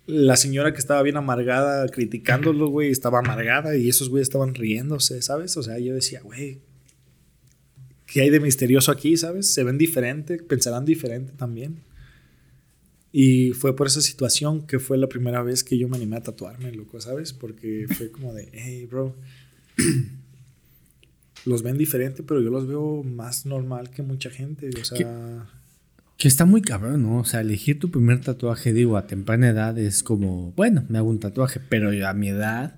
[0.07, 5.21] La señora que estaba bien amargada criticándolo, güey, estaba amargada y esos güeyes estaban riéndose,
[5.21, 5.57] ¿sabes?
[5.57, 6.59] O sea, yo decía, güey,
[8.05, 9.47] ¿qué hay de misterioso aquí, ¿sabes?
[9.47, 11.81] Se ven diferente, pensarán diferente también.
[13.17, 16.21] Y fue por esa situación que fue la primera vez que yo me animé a
[16.23, 17.31] tatuarme, loco, ¿sabes?
[17.31, 19.15] Porque fue como de, hey, bro.
[21.45, 24.69] los ven diferente, pero yo los veo más normal que mucha gente.
[24.81, 25.47] O sea.
[26.17, 27.19] Que está muy cabrón, ¿no?
[27.19, 31.09] O sea, elegir tu primer tatuaje, digo, a temprana edad es como, bueno, me hago
[31.09, 32.75] un tatuaje, pero yo a mi edad,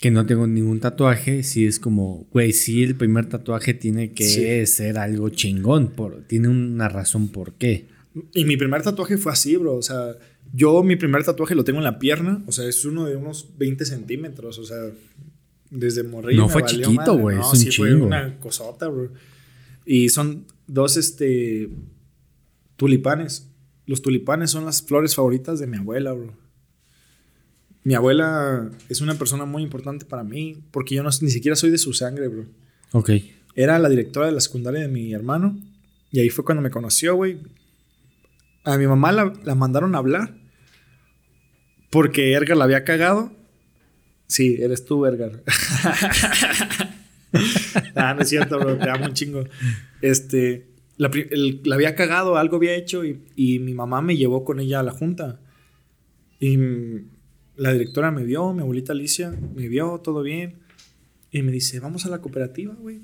[0.00, 4.24] que no tengo ningún tatuaje, sí es como, güey, sí, el primer tatuaje tiene que
[4.24, 4.66] Sí.
[4.72, 7.86] ser algo chingón, por, tiene una razón por qué.
[8.32, 9.76] Y mi primer tatuaje fue así, bro.
[9.76, 10.16] O sea,
[10.52, 12.42] yo mi primer tatuaje lo tengo en la pierna.
[12.46, 14.58] O sea, es uno de unos 20 centímetros.
[14.58, 14.78] O sea,
[15.70, 16.42] desde morrillo.
[16.42, 18.06] No fue valió chiquito, güey, No, es un sí fue chingo.
[18.06, 19.10] una cosota, bro.
[19.84, 21.68] Y son dos, este,
[22.76, 23.48] tulipanes.
[23.86, 26.32] Los tulipanes son las flores favoritas de mi abuela, bro.
[27.84, 31.70] Mi abuela es una persona muy importante para mí porque yo no, ni siquiera soy
[31.70, 32.44] de su sangre, bro.
[32.92, 33.10] Ok.
[33.54, 35.58] Era la directora de la secundaria de mi hermano.
[36.10, 37.38] Y ahí fue cuando me conoció, güey.
[38.64, 40.34] A mi mamá la, la mandaron a hablar.
[41.90, 43.32] Porque Edgar la había cagado.
[44.26, 45.42] Sí, eres tú, Edgar.
[47.94, 48.76] ah, no es cierto, bro.
[48.76, 49.44] Te amo un chingo.
[50.02, 50.66] Este.
[50.96, 51.10] La,
[51.64, 53.04] la había cagado, algo había hecho.
[53.04, 55.40] Y, y mi mamá me llevó con ella a la junta.
[56.40, 56.58] Y
[57.56, 60.60] la directora me vio, mi abuelita Alicia, me vio, todo bien.
[61.30, 63.00] Y me dice, vamos a la cooperativa, güey.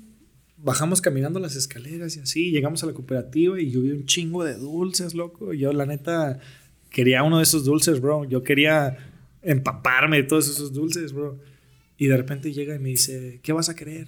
[0.65, 4.43] Bajamos caminando las escaleras y así, llegamos a la cooperativa y yo vi un chingo
[4.43, 5.53] de dulces, loco.
[5.53, 6.39] Yo, la neta,
[6.89, 8.25] quería uno de esos dulces, bro.
[8.25, 8.97] Yo quería
[9.43, 11.39] empaparme de todos esos dulces, bro.
[11.99, 14.07] Y de repente llega y me dice, ¿qué vas a querer?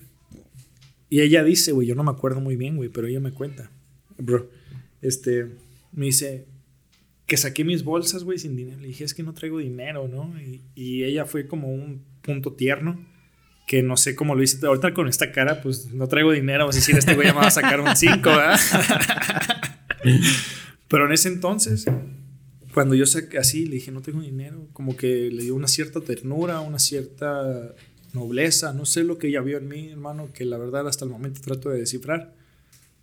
[1.12, 3.70] Y ella dice, güey, yo no me acuerdo muy bien, güey, pero ella me cuenta,
[4.18, 4.50] bro.
[5.04, 5.52] Este,
[5.92, 6.48] me dice
[7.28, 8.82] que saqué mis bolsas, güey, sin dinero.
[8.82, 10.34] Le dije, es que no traigo dinero, ¿no?
[10.74, 13.06] Y ella fue como un punto tierno
[13.68, 14.66] que no sé cómo lo hice.
[14.66, 16.66] Ahorita con esta cara, pues no traigo dinero.
[16.66, 18.60] Vas a decir, este güey me va a sacar un 5, ¿verdad?
[20.88, 21.86] Pero en ese entonces,
[22.74, 26.00] cuando yo saqué así, le dije, no tengo dinero, como que le dio una cierta
[26.00, 27.76] ternura, una cierta
[28.14, 31.12] nobleza, no sé lo que ella vio en mí, hermano, que la verdad hasta el
[31.12, 32.34] momento trato de descifrar,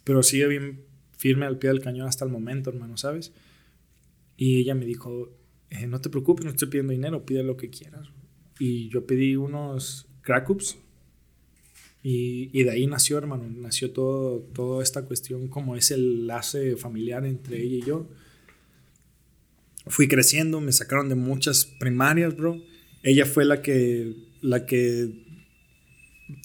[0.03, 0.81] pero sigue bien
[1.19, 3.32] firme al pie del cañón hasta el momento, hermano, ¿sabes?
[4.39, 5.31] Y ella me dijo,
[5.69, 8.09] eh, no te preocupes, no estoy pidiendo dinero, pide lo que quieras.
[8.59, 10.78] Y yo pedí unos crack ups
[12.02, 16.76] y, y de ahí nació, hermano, nació todo, toda esta cuestión como es el enlace
[16.76, 18.06] familiar entre ella y yo.
[19.86, 22.60] Fui creciendo, me sacaron de muchas primarias, bro.
[23.02, 25.24] Ella fue la que, la que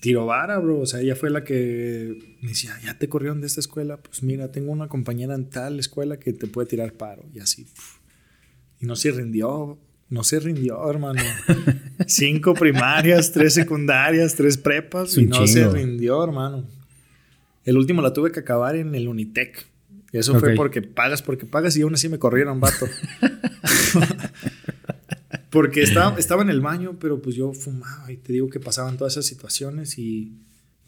[0.01, 0.80] tiró vara, bro.
[0.80, 3.97] O sea, ella fue la que me decía, ya te corrieron de esta escuela.
[3.97, 7.26] Pues mira, tengo una compañera en tal escuela que te puede tirar paro.
[7.34, 7.68] Y así.
[8.80, 9.77] Y no se rindió.
[10.10, 11.22] No se rindió, hermano.
[12.07, 15.18] Cinco primarias, tres secundarias, tres prepas.
[15.18, 16.65] Y no se rindió, hermano.
[17.64, 19.68] El último la tuve que acabar en el Unitec.
[20.11, 22.88] Y eso fue porque pagas, porque pagas y aún así me corrieron, vato.
[25.52, 28.98] porque estaba, estaba en el baño, pero pues yo fumaba y te digo que pasaban
[28.98, 30.34] todas esas situaciones y,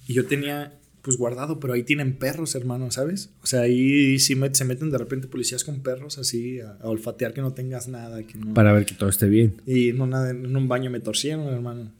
[0.07, 3.31] y yo tenía pues guardado, pero ahí tienen perros, hermano, ¿sabes?
[3.43, 7.33] O sea, ahí sí se meten de repente policías con perros así a, a olfatear
[7.33, 8.53] que no tengas nada, que no...
[8.53, 9.61] Para ver que todo esté bien.
[9.65, 11.91] Y en, una- en un baño me torcieron, hermano.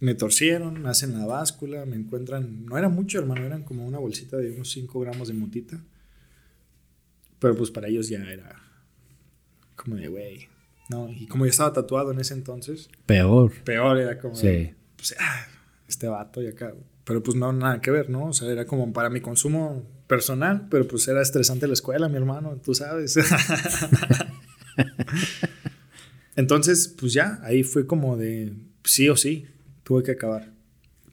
[0.00, 2.64] Me torcieron, me hacen la báscula, me encuentran.
[2.66, 5.80] No era mucho, hermano, eran como una bolsita de unos 5 gramos de motita.
[7.40, 8.56] Pero pues para ellos ya era
[9.76, 10.48] como de, güey.
[10.90, 13.52] No, y como yo estaba tatuado en ese entonces, Peor.
[13.64, 14.34] peor era como.
[14.34, 14.70] Sí.
[14.96, 15.46] pues, ah,
[15.88, 16.72] este vato y acá.
[17.08, 18.26] Pero pues no, nada que ver, ¿no?
[18.26, 22.16] O sea, era como para mi consumo personal, pero pues era estresante la escuela, mi
[22.16, 23.16] hermano, tú sabes.
[26.36, 28.52] Entonces, pues ya, ahí fue como de
[28.84, 29.46] sí o sí,
[29.84, 30.52] tuve que acabar.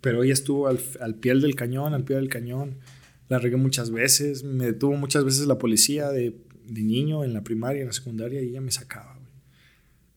[0.02, 2.76] Pero ella estuvo al, al pie del cañón, al pie del cañón.
[3.30, 6.36] La regué muchas veces, me detuvo muchas veces la policía de,
[6.68, 9.18] de niño en la primaria, en la secundaria, y ella me sacaba.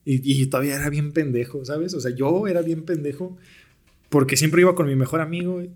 [0.04, 1.94] Y, y todavía era bien pendejo, ¿sabes?
[1.94, 3.36] O sea, yo era bien pendejo
[4.08, 5.70] porque siempre iba con mi mejor amigo y-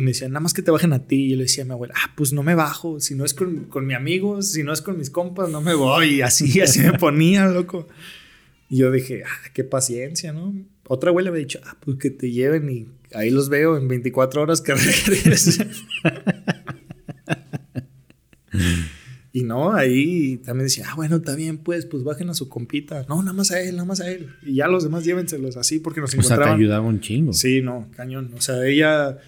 [0.00, 1.26] me decían, nada más que te bajen a ti.
[1.26, 2.98] Y yo le decía a mi abuela, ah, pues no me bajo.
[2.98, 5.74] Si no es con, con mi amigo, si no es con mis compas, no me
[5.74, 6.14] voy.
[6.16, 7.86] Y así, así me ponía, loco.
[8.70, 10.54] Y yo dije, ah, qué paciencia, ¿no?
[10.88, 13.86] Otra abuela me ha dicho, ah, pues que te lleven y ahí los veo en
[13.86, 14.74] 24 horas que
[15.06, 15.70] regresen.
[19.34, 23.06] y no, ahí también decía, ah, bueno, está bien, pues, pues bajen a su compita.
[23.08, 24.28] No, nada más a él, nada más a él.
[24.42, 26.58] Y ya los demás llévenselos así porque nos O sea, te encontraban.
[26.58, 27.32] ayudaba un chingo.
[27.32, 28.32] Sí, no, cañón.
[28.36, 29.18] O sea, ella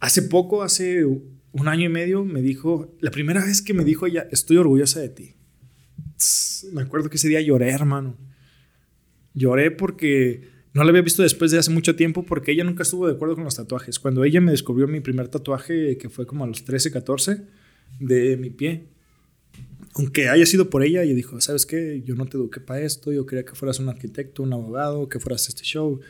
[0.00, 4.06] hace poco, hace un año y medio, me dijo, la primera vez que me dijo
[4.06, 5.34] ella, estoy orgullosa de ti.
[6.72, 8.16] Me acuerdo que ese día lloré, hermano.
[9.34, 13.06] Lloré porque no la había visto después de hace mucho tiempo porque ella nunca estuvo
[13.06, 13.98] de acuerdo con los tatuajes.
[13.98, 17.42] Cuando ella me descubrió mi primer tatuaje, que fue como a los 13, 14,
[18.00, 18.88] de mi pie,
[19.94, 22.02] aunque haya sido por ella, ella dijo, ¿sabes qué?
[22.04, 25.20] Yo no te eduqué para esto, yo quería que fueras un arquitecto, un abogado, que
[25.20, 26.00] fueras a este show.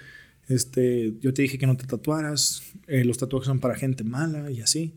[0.48, 4.50] Este, yo te dije que no te tatuaras, eh, los tatuajes son para gente mala
[4.50, 4.94] y así.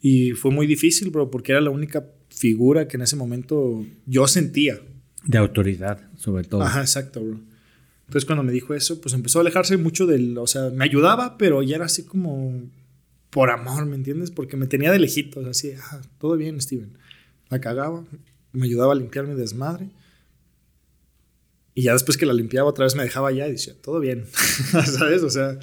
[0.00, 4.26] Y fue muy difícil, bro, porque era la única figura que en ese momento yo
[4.26, 4.80] sentía.
[5.24, 6.62] De autoridad, sobre todo.
[6.62, 7.40] Ajá, exacto, bro.
[8.06, 11.38] Entonces cuando me dijo eso, pues empezó a alejarse mucho del, o sea, me ayudaba,
[11.38, 12.60] pero ya era así como
[13.36, 14.30] por amor, ¿me entiendes?
[14.30, 16.96] Porque me tenía de lejitos, así, ah, todo bien, Steven.
[17.50, 18.02] La cagaba,
[18.52, 19.90] me ayudaba a limpiar mi desmadre.
[21.74, 24.24] Y ya después que la limpiaba otra vez me dejaba allá y decía, todo bien,
[24.86, 25.22] ¿sabes?
[25.22, 25.58] O sea,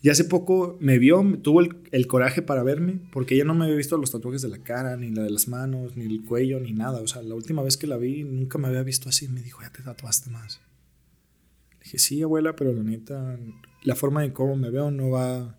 [0.00, 3.76] y hace poco me vio, tuvo el, coraje para verme, porque ella no me había
[3.76, 6.72] visto los tatuajes de la cara, ni la de las manos, ni el cuello, ni
[6.72, 7.02] nada.
[7.02, 9.28] O sea, la última vez que la vi nunca me había visto así.
[9.28, 10.58] Me dijo, ya te tatuaste más.
[11.72, 13.38] Le dije, sí, abuela, pero la neta,
[13.82, 15.54] la forma en cómo me veo no va,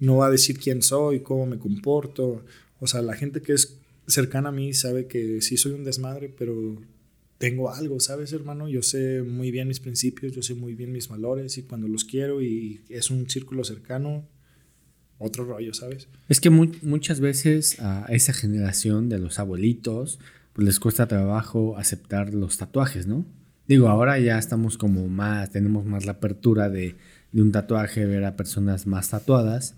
[0.00, 2.42] no va a decir quién soy, cómo me comporto.
[2.80, 6.34] O sea, la gente que es cercana a mí sabe que sí soy un desmadre,
[6.36, 6.76] pero
[7.38, 8.68] tengo algo, ¿sabes, hermano?
[8.68, 12.04] Yo sé muy bien mis principios, yo sé muy bien mis valores y cuando los
[12.04, 14.26] quiero y es un círculo cercano,
[15.18, 16.08] otro rollo, ¿sabes?
[16.28, 20.18] Es que muy, muchas veces a esa generación de los abuelitos
[20.52, 23.24] pues les cuesta trabajo aceptar los tatuajes, ¿no?
[23.68, 26.96] Digo, ahora ya estamos como más, tenemos más la apertura de,
[27.32, 29.76] de un tatuaje, ver a personas más tatuadas,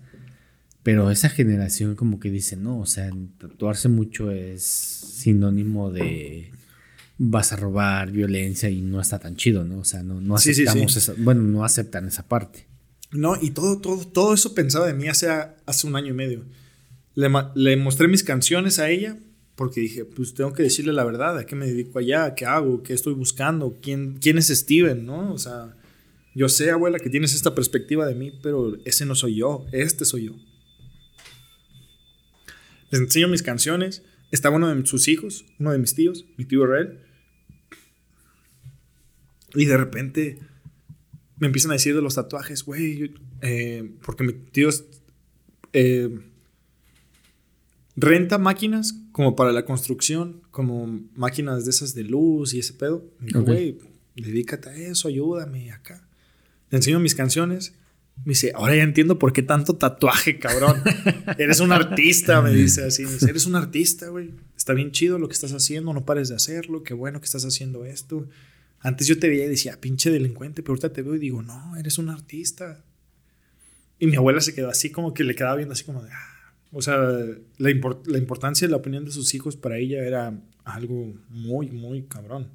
[0.83, 6.51] pero esa generación como que dice, no, o sea, tatuarse mucho es sinónimo de
[7.17, 9.79] vas a robar, violencia y no está tan chido, ¿no?
[9.79, 11.11] O sea, no, no aceptamos sí, sí, sí.
[11.11, 12.67] Esa, bueno, no aceptan esa parte.
[13.11, 15.29] No, y todo, todo, todo eso pensaba de mí hace,
[15.65, 16.43] hace un año y medio.
[17.15, 19.17] Le, le, mostré mis canciones a ella
[19.55, 22.81] porque dije, pues tengo que decirle la verdad, a qué me dedico allá, qué hago,
[22.81, 25.31] qué estoy buscando, quién, quién es Steven, ¿no?
[25.31, 25.75] O sea,
[26.33, 30.05] yo sé, abuela, que tienes esta perspectiva de mí, pero ese no soy yo, este
[30.05, 30.33] soy yo.
[32.93, 34.03] Les enseño mis canciones.
[34.29, 36.89] Estaba uno de sus hijos, uno de mis tíos, mi tío Red.
[39.55, 40.37] Y de repente
[41.37, 44.69] me empiezan a decir de los tatuajes, güey, eh, porque mi tío
[45.73, 46.19] eh,
[47.95, 53.11] renta máquinas como para la construcción, como máquinas de esas de luz y ese pedo.
[53.19, 53.79] Güey, okay.
[54.17, 56.07] dedícate a eso, ayúdame acá.
[56.69, 57.73] Le enseño mis canciones.
[58.17, 60.81] Me dice, ahora ya entiendo por qué tanto tatuaje, cabrón.
[61.37, 63.03] eres un artista, me dice así.
[63.03, 64.31] Me dice, eres un artista, güey.
[64.55, 66.83] Está bien chido lo que estás haciendo, no pares de hacerlo.
[66.83, 68.27] Qué bueno que estás haciendo esto.
[68.79, 71.75] Antes yo te veía y decía, pinche delincuente, pero ahorita te veo y digo, no,
[71.75, 72.83] eres un artista.
[73.99, 76.33] Y mi abuela se quedó así como que le quedaba viendo así como de, ah.
[76.73, 76.97] O sea,
[77.57, 81.69] la, import la importancia de la opinión de sus hijos para ella era algo muy,
[81.69, 82.49] muy cabrón.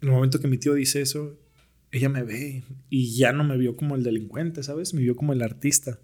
[0.00, 1.38] En el momento que mi tío dice eso,
[1.92, 4.94] ella me ve y ya no me vio como el delincuente, ¿sabes?
[4.94, 5.98] Me vio como el artista.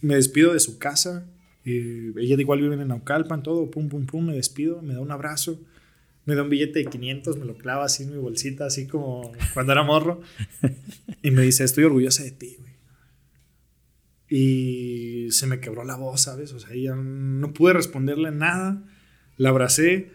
[0.00, 1.28] Me despido de su casa.
[1.64, 5.00] Eh, ella de igual vive en Naucalpan, todo, pum, pum, pum, me despido, me da
[5.00, 5.60] un abrazo
[6.24, 9.32] me da un billete de 500, me lo clava así en mi bolsita, así como
[9.54, 10.20] cuando era morro.
[11.22, 12.72] Y me dice, estoy orgullosa de ti, güey.
[14.28, 16.52] Y se me quebró la voz, ¿sabes?
[16.52, 18.82] O sea, ya no pude responderle nada.
[19.36, 20.10] La abracé,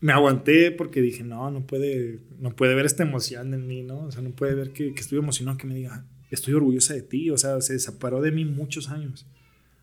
[0.00, 4.06] me aguanté porque dije, no, no puede, no puede ver esta emoción en mí, ¿no?
[4.06, 7.02] O sea, no puede ver que, que estoy emocionado, que me diga, estoy orgullosa de
[7.02, 7.30] ti.
[7.30, 9.26] O sea, se separó de mí muchos años.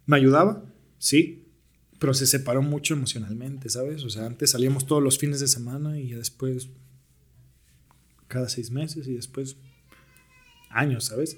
[0.05, 0.63] ¿Me ayudaba?
[0.97, 1.47] Sí,
[1.99, 4.03] pero se separó mucho emocionalmente, ¿sabes?
[4.03, 6.69] O sea, antes salíamos todos los fines de semana y después
[8.27, 9.57] cada seis meses y después
[10.69, 11.37] años, ¿sabes?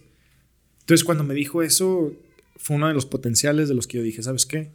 [0.81, 2.13] Entonces cuando me dijo eso,
[2.57, 4.71] fue uno de los potenciales de los que yo dije, ¿sabes qué?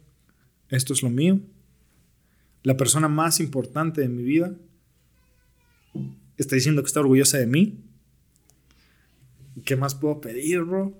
[0.69, 1.39] Esto es lo mío.
[2.65, 4.55] La persona más importante de mi vida
[6.35, 7.77] está diciendo que está orgullosa de mí.
[9.63, 10.97] ¿Qué más puedo pedir, bro?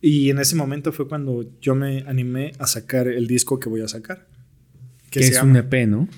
[0.00, 3.82] Y en ese momento fue cuando yo me animé a sacar el disco que voy
[3.82, 4.26] a sacar.
[5.10, 5.50] Que, es llama...
[5.50, 6.08] un EP, ¿no?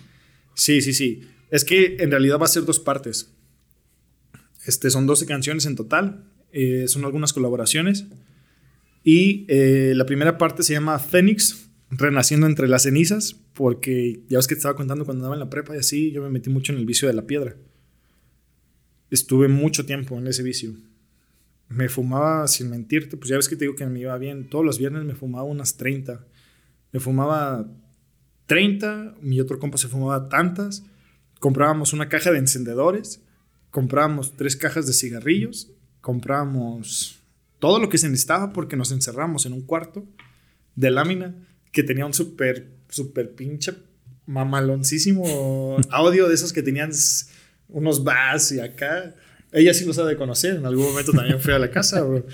[0.54, 1.28] Sí, sí, sí.
[1.50, 3.34] Es que en realidad va a ser dos partes.
[4.66, 6.30] Este, son 12 canciones en total.
[6.52, 8.06] Eh, son algunas colaboraciones.
[9.02, 14.46] Y eh, la primera parte se llama Phoenix, renaciendo entre las cenizas, porque ya ves
[14.46, 16.72] que te estaba contando cuando andaba en la prepa y así, yo me metí mucho
[16.72, 17.56] en el vicio de la piedra.
[19.10, 20.74] Estuve mucho tiempo en ese vicio
[21.68, 24.48] me fumaba, sin mentirte, pues ya ves que te digo que me iba bien.
[24.48, 26.24] Todos los viernes me fumaba unas 30.
[26.92, 27.66] Me fumaba
[28.46, 30.84] 30, mi otro compa se fumaba tantas.
[31.40, 33.22] Comprábamos una caja de encendedores,
[33.70, 37.20] comprábamos tres cajas de cigarrillos, comprábamos
[37.58, 40.06] todo lo que se necesitaba porque nos encerramos en un cuarto
[40.76, 41.34] de lámina
[41.72, 43.72] que tenía un súper, súper pinche
[44.26, 46.90] mamaloncísimo audio de esos que tenían
[47.68, 49.14] unos bass y acá.
[49.52, 50.56] Ella sí lo sabe de conocer.
[50.56, 52.24] En algún momento también fui a la casa, bro.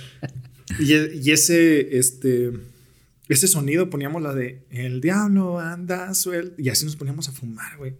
[0.79, 2.53] Y, y, ese, este,
[3.29, 6.61] ese sonido poníamos la de El diablo anda suelto.
[6.61, 7.95] Y así nos poníamos a fumar, güey.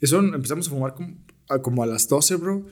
[0.00, 1.16] Eso empezamos a fumar como
[1.48, 2.66] a, como a las 12, bro.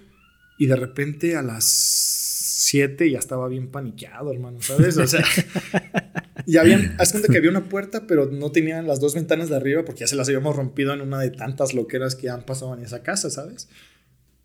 [0.58, 4.96] Y de repente a las 7 ya estaba bien paniqueado, hermano, ¿sabes?
[4.96, 5.24] O sea,
[6.46, 9.56] ya habían, haz cuenta que había una puerta, pero no tenían las dos ventanas de
[9.56, 12.74] arriba porque ya se las habíamos rompido en una de tantas loqueras que han pasado
[12.74, 13.68] en esa casa, ¿sabes?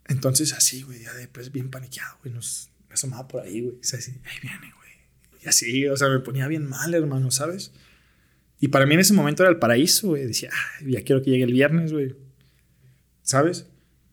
[0.07, 3.99] Entonces, así, güey, ya después bien paniqueado, güey, nos asomaba por ahí, güey, o sea,
[4.41, 4.89] viene, güey.
[5.43, 7.71] Y así, o sea, me ponía bien mal, hermano, ¿sabes?
[8.59, 10.25] Y para mí en ese momento era el paraíso, güey.
[10.25, 12.15] Decía, ah, ya quiero que llegue el viernes, güey.
[13.21, 13.67] ¿Sabes?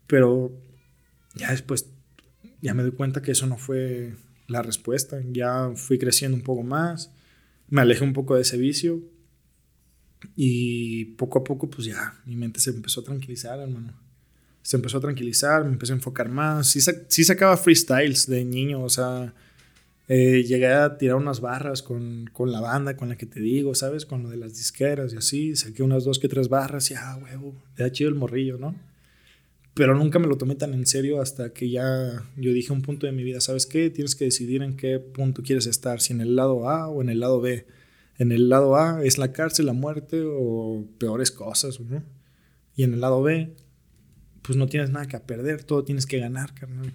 [0.07, 0.53] Pero
[1.35, 1.87] ya después,
[2.63, 4.15] ya me doy cuenta que eso no fue
[4.47, 5.21] la respuesta.
[5.33, 7.13] Ya fui creciendo un poco más.
[7.69, 9.03] Me alejé un poco de ese vicio.
[10.35, 13.93] Y poco a poco, pues ya, mi mente se empezó a tranquilizar, hermano.
[14.63, 16.69] Se empezó a tranquilizar, me empecé a enfocar más.
[16.69, 19.33] Sí, sí sacaba freestyles de niño, o sea,
[20.09, 23.75] eh, llegué a tirar unas barras con, con, la banda con la que te digo,
[23.75, 24.07] ¿sabes?
[24.07, 25.57] Con lo de las disqueras y así.
[25.57, 28.75] Saqué unas dos que tres barras y, ah, huevo, era chido el morrillo, ¿no?
[29.77, 33.05] Pero nunca me lo tomé tan en serio hasta que ya yo dije un punto
[33.05, 33.91] de mi vida, ¿sabes qué?
[33.91, 37.11] Tienes que decidir en qué punto quieres estar, si en el lado A o en
[37.11, 37.67] el lado B.
[38.17, 42.03] En el lado A es la cárcel, la muerte o peores cosas, ¿no?
[42.75, 43.55] Y en el lado B,
[44.41, 46.95] pues no tienes nada que perder, todo tienes que ganar, carnal.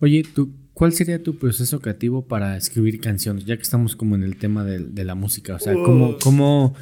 [0.00, 3.46] Oye, ¿tú, ¿cuál sería tu proceso creativo para escribir canciones?
[3.46, 5.54] Ya que estamos como en el tema de, la música.
[5.54, 6.74] O sea, ¿cómo, cómo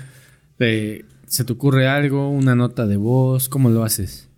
[0.59, 3.49] eh, se te ocurre algo, una nota de voz?
[3.49, 4.30] ¿Cómo lo haces?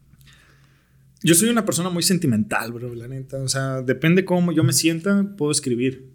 [1.23, 3.39] Yo soy una persona muy sentimental, bro, la neta.
[3.39, 6.11] O sea, depende cómo yo me sienta, puedo escribir.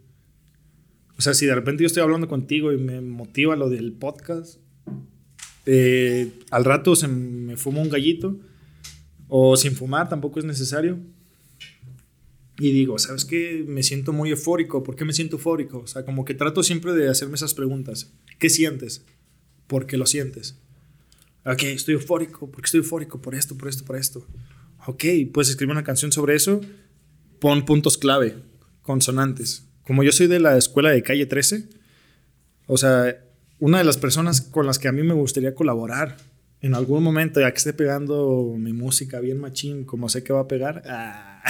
[1.18, 4.60] O sea, si de repente yo estoy hablando contigo y me motiva lo del podcast,
[5.66, 8.40] eh, al rato se me fuma un gallito.
[9.30, 11.00] O sin fumar, tampoco es necesario
[12.60, 13.64] y digo, ¿sabes qué?
[13.68, 14.82] Me siento muy eufórico.
[14.84, 15.80] ¿Por qué me siento eufórico?
[15.80, 18.12] O sea, como que trato siempre de hacerme esas preguntas.
[18.40, 19.06] ¿Qué sientes?
[19.68, 20.58] ¿Por qué lo sientes?
[21.46, 22.50] Ok, estoy eufórico.
[22.50, 23.22] ¿Por qué estoy eufórico?
[23.22, 24.26] Por esto, por esto, por esto.
[24.88, 25.04] Ok,
[25.34, 26.62] puedes escribir una canción sobre eso.
[27.42, 28.38] Pon puntos clave,
[28.82, 29.68] consonantes.
[29.84, 31.68] Como yo soy de la escuela de calle 13,
[32.68, 33.18] o sea,
[33.60, 36.16] una de las personas con las que a mí me gustaría colaborar
[36.62, 40.40] en algún momento, ya que esté pegando mi música bien machín, como sé que va
[40.40, 40.82] a pegar,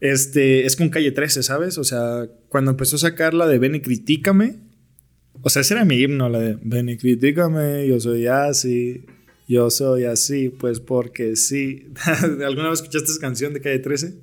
[0.00, 1.78] este, es con Calle 13, ¿sabes?
[1.78, 4.56] O sea, cuando empezó a sacar la de Ven y Critícame,
[5.40, 9.06] o sea, ese era mi himno, la de Ven y Critícame, yo soy así,
[9.46, 11.88] yo soy así, pues porque sí.
[12.44, 14.14] ¿Alguna vez escuchaste esa canción de Calle 13?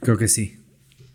[0.00, 0.56] Creo que sí.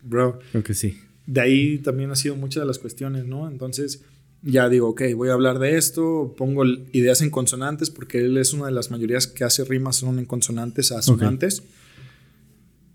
[0.03, 0.39] Bro.
[0.51, 0.99] Creo que sí.
[1.25, 3.49] De ahí también ha sido muchas de las cuestiones, ¿no?
[3.49, 4.01] Entonces
[4.43, 8.53] ya digo, ok, voy a hablar de esto, pongo ideas en consonantes, porque él es
[8.53, 11.63] una de las mayorías que hace rimas son en consonantes a sonantes.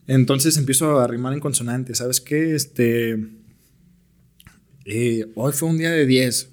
[0.06, 2.54] Entonces empiezo a rimar en consonantes, ¿sabes qué?
[2.54, 3.18] Este,
[4.84, 6.50] eh, hoy fue un día de 10.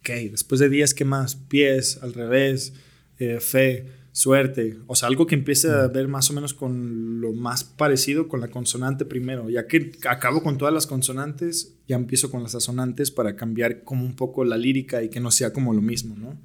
[0.00, 1.36] Ok, después de 10, ¿qué más?
[1.36, 2.72] Pies, al revés,
[3.18, 3.86] eh, fe
[4.18, 8.26] suerte, o sea, algo que empiece a ver más o menos con lo más parecido
[8.26, 12.56] con la consonante primero, ya que acabo con todas las consonantes, ya empiezo con las
[12.56, 16.16] asonantes para cambiar como un poco la lírica y que no sea como lo mismo,
[16.16, 16.36] ¿no?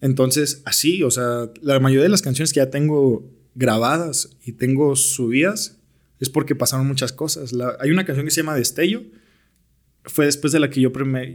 [0.00, 3.24] Entonces, así, o sea, la mayoría de las canciones que ya tengo
[3.54, 5.76] grabadas y tengo subidas
[6.18, 7.52] es porque pasaron muchas cosas.
[7.78, 9.02] hay una canción que se llama Destello,
[10.08, 10.90] fue después de la que yo,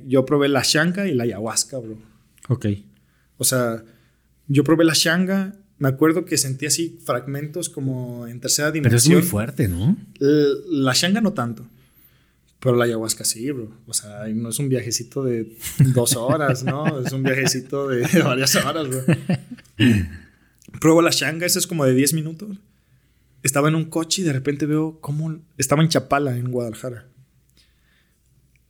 [0.08, 1.98] yo probé la shanka y la ayahuasca, bro.
[2.50, 2.68] Ok.
[3.38, 3.84] O sea,
[4.48, 9.02] yo probé la shanga, me acuerdo que sentí así fragmentos como en tercera dimensión.
[9.02, 9.98] Pero es muy fuerte, ¿no?
[10.20, 11.66] La shanga no tanto.
[12.60, 13.70] Pero la ayahuasca sí, bro.
[13.88, 15.56] O sea, no es un viajecito de
[15.94, 17.06] dos horas, ¿no?
[17.06, 19.04] Es un viajecito de varias horas, bro.
[20.80, 22.58] Pruebo la shanga, esa es como de 10 minutos.
[23.44, 25.42] Estaba en un coche y de repente veo cómo...
[25.58, 27.06] Estaba en Chapala, en Guadalajara.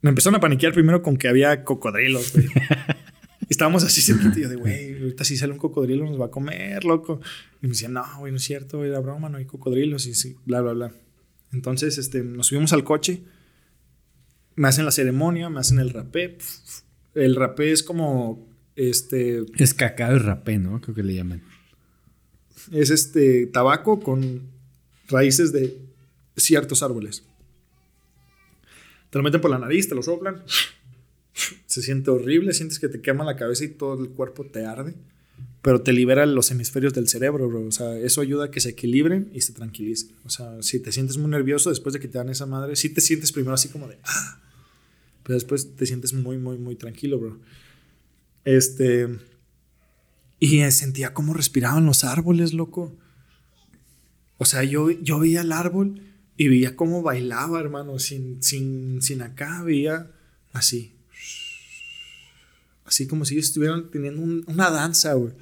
[0.04, 2.46] Me empezaron a paniquear primero con que había cocodrilos, güey.
[3.48, 4.16] Estábamos así yo
[4.48, 7.22] de, güey, ahorita si sale un cocodrilo nos va a comer, loco.
[7.62, 10.36] Y me decían, no, güey, no es cierto, era broma, no hay cocodrilos y sí,
[10.44, 10.92] bla, bla, bla.
[11.54, 13.22] Entonces, este, nos subimos al coche,
[14.56, 16.36] me hacen la ceremonia, me hacen el rapé.
[17.14, 19.42] El rapé es como, este...
[19.56, 20.82] Es cacao y rapé, ¿no?
[20.82, 21.42] Creo que le llaman.
[22.72, 24.50] Es este tabaco con
[25.08, 25.78] raíces de
[26.36, 27.24] ciertos árboles.
[29.14, 30.42] Te lo meten por la nariz, te lo soplan
[31.66, 34.94] se siente horrible, sientes que te quema la cabeza y todo el cuerpo te arde,
[35.62, 37.66] pero te libera los hemisferios del cerebro, bro.
[37.66, 40.10] O sea, eso ayuda a que se equilibren y se tranquilicen.
[40.24, 42.90] O sea, si te sientes muy nervioso después de que te dan esa madre, sí
[42.90, 44.40] te sientes primero así como de, ah,
[45.22, 47.38] pero después te sientes muy, muy, muy tranquilo, bro.
[48.44, 49.08] Este...
[50.40, 52.94] Y sentía cómo respiraban los árboles, loco.
[54.36, 56.02] O sea, yo, yo veía el árbol
[56.36, 60.10] y veía cómo bailaba, hermano, sin, sin, sin acá, veía
[60.52, 60.96] así.
[62.84, 65.32] Así como si ellos estuvieran teniendo una danza, güey.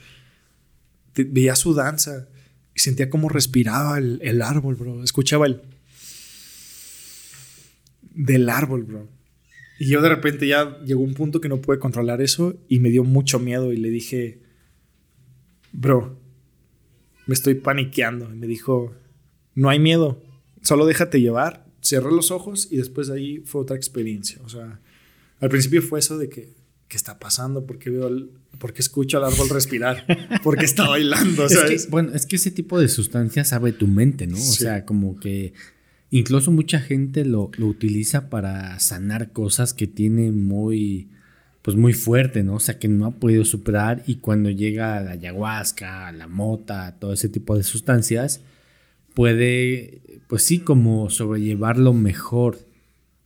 [1.14, 2.28] Veía su danza.
[2.74, 5.02] Y sentía cómo respiraba el, el árbol, bro.
[5.02, 5.62] Escuchaba el...
[8.14, 9.09] Del árbol, bro.
[9.78, 12.90] Y yo de repente ya llegó un punto que no pude controlar eso y me
[12.90, 14.40] dio mucho miedo y le dije,
[15.73, 16.20] bro,
[17.27, 18.32] me estoy paniqueando.
[18.32, 18.94] Y me dijo,
[19.55, 20.23] no hay miedo,
[20.62, 21.66] solo déjate llevar.
[21.82, 24.39] Cerré los ojos y después de ahí fue otra experiencia.
[24.44, 24.80] O sea,
[25.40, 26.55] al principio fue eso de que,
[26.89, 27.66] ¿qué está pasando?
[27.66, 30.05] ¿Por qué veo el, por qué escucho al árbol respirar?
[30.44, 31.47] ¿Por qué está bailando?
[31.47, 34.36] Es bueno, es que ese tipo de sustancias sabe tu mente, ¿no?
[34.36, 34.62] O Sí.
[34.62, 35.55] sea, como que
[36.10, 41.09] incluso mucha gente lo, lo utiliza para sanar cosas que tiene muy,
[41.62, 42.55] pues muy fuerte, ¿no?
[42.56, 47.12] O sea, que no ha podido superar y cuando llega la ayahuasca, la mota, todo
[47.14, 48.40] ese tipo de sustancias,
[49.14, 52.59] puede, pues sí, como sobrellevarlo mejor.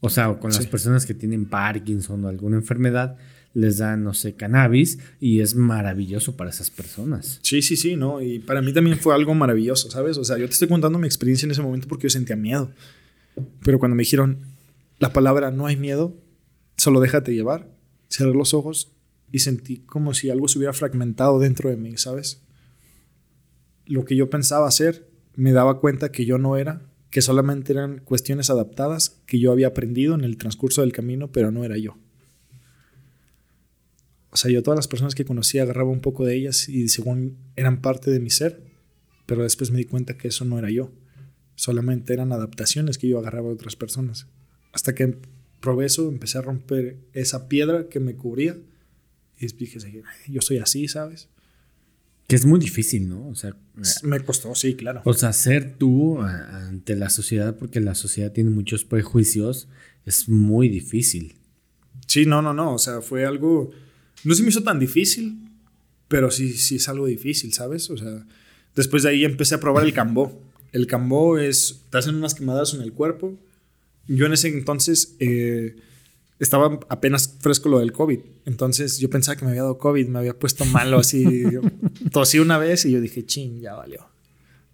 [0.01, 0.69] O sea, con las Sí.
[0.69, 3.17] personas que tienen Parkinson o alguna enfermedad,
[3.55, 7.39] les dan, no sé, cannabis y es maravilloso para esas personas.
[7.43, 8.21] Sí, sí, sí, ¿no?
[8.21, 10.19] Y para mí también fue algo maravilloso, ¿sabes?
[10.19, 12.73] O sea, yo te estoy contando mi experiencia en ese momento porque yo sentía miedo.
[13.63, 14.39] Pero cuando me dijeron
[14.99, 16.13] la palabra no hay miedo,
[16.77, 17.71] solo déjate llevar,
[18.09, 18.91] cerré los ojos
[19.31, 22.43] y sentí como si algo se hubiera fragmentado dentro de mí, ¿sabes?
[23.87, 25.07] Lo que yo pensaba hacer,
[25.37, 26.83] me daba cuenta que yo no era,
[27.17, 31.51] que solamente eran cuestiones adaptadas que yo había aprendido en el transcurso del camino, pero
[31.51, 31.97] no era yo.
[34.29, 37.39] O sea, yo todas las personas que conocía agarraba un poco de ellas y según
[37.57, 38.63] eran parte de mi ser,
[39.25, 40.93] pero después me di cuenta que eso no era yo.
[41.55, 44.27] Solamente eran adaptaciones que yo agarraba de otras personas.
[44.75, 45.17] Hasta que
[45.61, 48.59] probé eso, empecé a romper esa piedra que me cubría
[49.39, 51.31] y dije, "Ay, yo soy así, ¿sabes?
[52.27, 53.29] Que es muy difícil, ¿no?
[53.29, 53.55] O sea,
[54.03, 55.03] Me costó, sí, claro.
[55.05, 59.69] o sea, ser tú ante la sociedad, porque la sociedad tiene muchos prejuicios,
[60.05, 61.37] es muy difícil.
[62.07, 62.75] Sí, no, no, no.
[62.75, 63.71] O sea, fue algo.
[64.25, 65.39] No se me hizo tan difícil,
[66.09, 67.91] pero sí, sí es algo difícil, ¿sabes?
[67.91, 68.27] O sea,
[68.75, 70.41] después de ahí empecé a probar el cambó.
[70.73, 71.83] El cambó es.
[71.91, 73.39] Te hacen unas quemadas en el cuerpo.
[74.09, 75.77] Yo en ese entonces eh,
[76.39, 78.21] estaba apenas fresco lo del COVID.
[78.45, 81.45] Entonces yo pensaba que me había dado COVID, me había puesto malo así.
[82.13, 84.09] Tosí una vez y yo dije, ching, ya valió.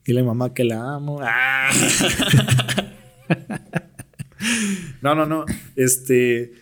[0.04, 1.18] Dile a mamá que la amo.
[1.22, 1.70] ¡Ah!
[5.00, 5.44] No, no, no.
[5.74, 6.52] Este,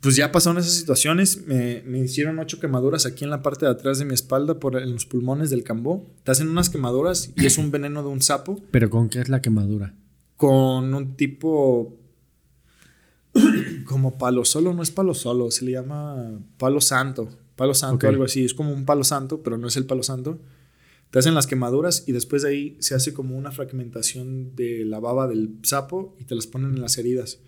[0.00, 1.46] pues ya pasaron esas situaciones.
[1.46, 4.80] Me, me hicieron ocho quemaduras aquí en la parte de atrás de mi espalda, por
[4.80, 6.06] en los pulmones del cambó.
[6.22, 9.28] Te hacen unas quemaduras y es un veneno de un sapo Pero ¿con qué es
[9.28, 9.94] la quemadura?
[10.36, 11.98] con un tipo
[13.84, 17.28] como palo solo, no es palo solo, se le llama palo santo.
[17.56, 18.12] Palo santo, Ok.
[18.12, 18.44] algo así.
[18.44, 20.38] Es como un palo santo, pero no es el palo santo.
[21.10, 25.00] Te hacen las quemaduras y después de ahí se hace como una fragmentación de la
[25.00, 27.40] baba del sapo y te las ponen en las heridas.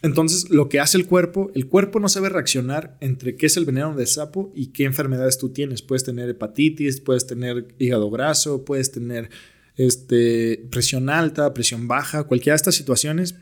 [0.00, 3.64] Entonces, lo que hace el cuerpo, el cuerpo no sabe reaccionar entre qué es el
[3.64, 5.82] veneno del sapo y qué enfermedades tú tienes.
[5.82, 9.28] Puedes tener hepatitis, puedes tener hígado graso, puedes tener
[9.76, 13.34] este, presión alta, presión baja, cualquiera de estas situaciones.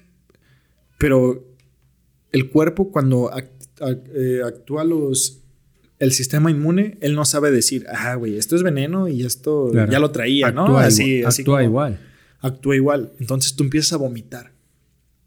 [0.98, 1.44] Pero
[2.32, 5.42] el cuerpo, cuando eh, actúa los,
[5.98, 9.90] el sistema inmune, él no sabe decir, ah, güey, esto es veneno y esto Claro.
[9.92, 10.62] ya lo traía, ¿no?
[10.62, 11.28] Actúa Así, igual.
[11.28, 12.00] así actúa como- igual.
[12.40, 13.12] actúa igual.
[13.18, 14.52] Entonces tú empiezas a vomitar.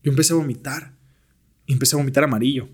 [0.03, 0.93] Yo empecé a vomitar.
[1.65, 2.67] Y empecé a vomitar amarillo.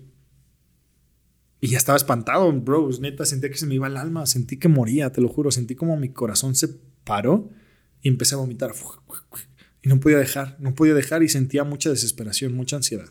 [1.60, 2.88] Y ya estaba espantado, bro.
[3.00, 4.24] Neta, sentía que se me iba el alma.
[4.26, 5.50] Sentí que moría, te lo juro.
[5.50, 6.68] Sentí como mi corazón se
[7.04, 7.50] paró
[8.02, 8.72] y empecé a vomitar.
[9.86, 13.08] Y no podía dejar, no podía dejar y sentía mucha desesperación, mucha ansiedad.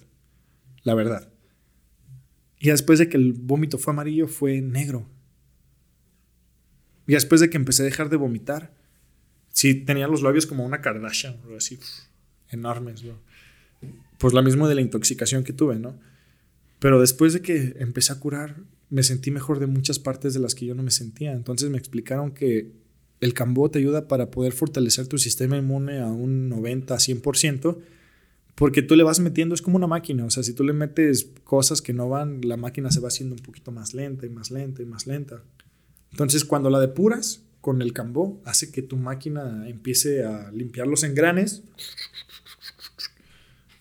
[0.84, 1.31] La verdad.
[2.60, 5.07] Y después de que el vómito fue amarillo, fue negro.
[7.07, 8.73] Y después de que empecé a dejar de vomitar,
[9.53, 11.80] sí tenía los labios como una Kardashian, bro, así
[12.49, 13.06] enormes.
[14.18, 15.97] Pues la misma de la intoxicación que tuve, ¿no?
[16.80, 18.57] Pero después de que empecé a curar,
[18.89, 21.31] me sentí mejor de muchas partes de las que yo no me sentía.
[21.31, 22.73] Entonces me explicaron que
[23.26, 27.77] el cambó te ayuda para poder fortalecer tu sistema inmune a un 90, 100%,
[28.56, 31.30] porque tú le vas metiendo, es como una máquina, o sea, si tú le metes
[31.43, 34.49] cosas que no van, la máquina se va haciendo un poquito más lenta y más
[34.49, 35.43] lenta y más lenta.
[36.11, 41.03] Entonces, cuando la depuras con el cambó, hace que tu máquina empiece a limpiar los
[41.03, 41.64] engranes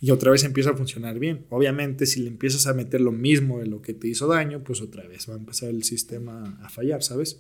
[0.01, 1.47] y otra vez empieza a funcionar bien.
[1.51, 4.81] Obviamente, si le empiezas a meter lo mismo de lo que te hizo daño, pues
[4.81, 7.39] otra vez va a empezar el sistema a fallar, ¿sabes?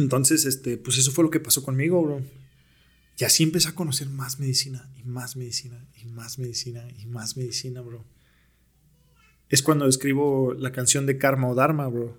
[0.00, 2.20] Entonces, este, pues eso fue lo que pasó conmigo, bro.
[3.18, 7.36] Y así empecé a conocer más medicina y más medicina y más medicina y más
[7.36, 8.04] medicina, bro.
[9.48, 12.16] Es cuando escribo la canción de Karma o Dharma, bro.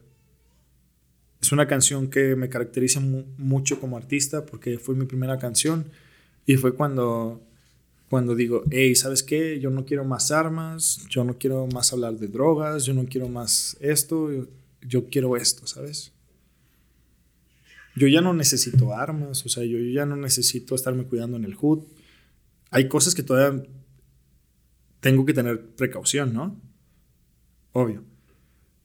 [1.42, 5.86] Es una canción que me caracteriza mu- mucho como artista porque fue mi primera canción
[6.46, 7.42] y fue cuando,
[8.10, 9.60] cuando digo, hey, ¿sabes qué?
[9.60, 13.28] Yo no quiero más armas, yo no quiero más hablar de drogas, yo no quiero
[13.28, 14.30] más esto,
[14.82, 16.12] yo quiero esto, ¿sabes?
[17.96, 21.56] Yo ya no necesito armas, o sea, yo ya no necesito estarme cuidando en el
[21.60, 21.84] HUD.
[22.70, 23.64] Hay cosas que todavía
[25.00, 26.60] tengo que tener precaución, ¿no?
[27.74, 28.04] Obvio.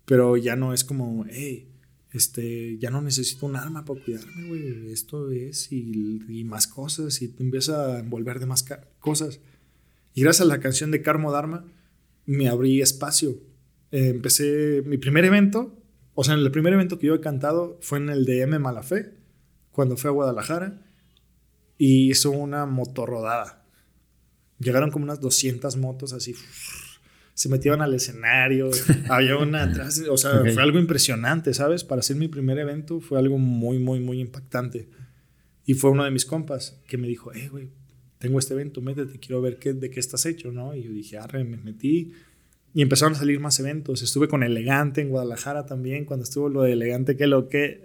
[0.04, 1.68] Pero ya no es como, hey,
[2.12, 4.90] este, ya no necesito un arma para cuidarme, güey.
[4.90, 8.64] Esto es y, y, más cosas y te empieza a envolver de más
[8.98, 9.40] cosas.
[10.14, 11.64] Y gracias a la canción de Carmo Dharma
[12.24, 13.38] me abrí espacio.
[13.90, 15.78] Empecé mi primer evento,
[16.16, 19.14] o sea, el primer evento que yo he cantado fue en el de M Malafé,
[19.70, 20.82] cuando fue a Guadalajara
[21.78, 23.64] y hizo una motorrodada.
[24.58, 26.34] Llegaron como unas 200 motos así
[27.34, 28.70] se metieron al escenario,
[29.10, 31.84] había una atrás, o sea, fue algo impresionante, ¿sabes?
[31.84, 34.88] Para hacer mi primer evento fue algo muy, muy, muy impactante.
[35.66, 37.68] Y fue uno de mis compas que me dijo, eh, güey,
[38.16, 40.74] tengo este evento, métete, quiero ver qué, de qué estás hecho, ¿no?
[40.74, 42.12] Y yo dije, arre, me metí.
[42.76, 44.02] Y empezaron a salir más eventos.
[44.02, 47.80] Estuve con Elegante en Guadalajara también, cuando estuvo lo de Elegante, que lo que...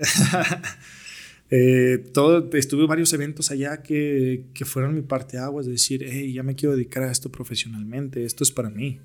[1.50, 6.34] eh, todo, estuve varios eventos allá que, que fueron mi parte agua, es decir, hey,
[6.34, 9.00] ya me quiero dedicar a esto profesionalmente, esto es para mí.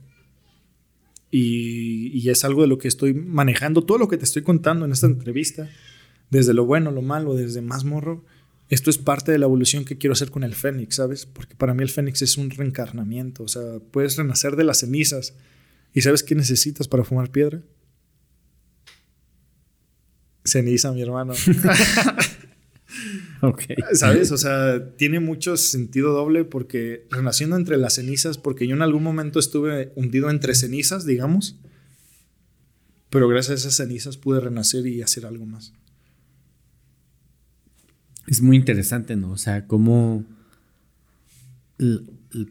[1.30, 4.90] Y, es algo de lo que estoy manejando, todo lo que te estoy contando en
[4.90, 5.70] esta entrevista,
[6.32, 8.24] desde lo bueno, lo malo, desde más morro,
[8.70, 11.26] esto es parte de la evolución que quiero hacer con el Fénix, ¿sabes?
[11.26, 15.36] Porque para mí el Fénix es un reencarnamiento, o sea, puedes renacer de las cenizas.
[15.96, 17.62] ¿Y sabes qué necesitas para fumar piedra?
[20.44, 21.32] Ceniza, mi hermano.
[23.94, 24.30] ¿Sabes?
[24.30, 29.04] O sea, tiene mucho sentido doble porque renaciendo entre las cenizas, porque yo en algún
[29.04, 31.58] momento estuve hundido entre cenizas, digamos,
[33.08, 35.72] pero gracias a esas cenizas pude renacer y hacer algo más.
[38.26, 39.30] Es muy interesante, ¿no?
[39.30, 40.26] O sea, cómo,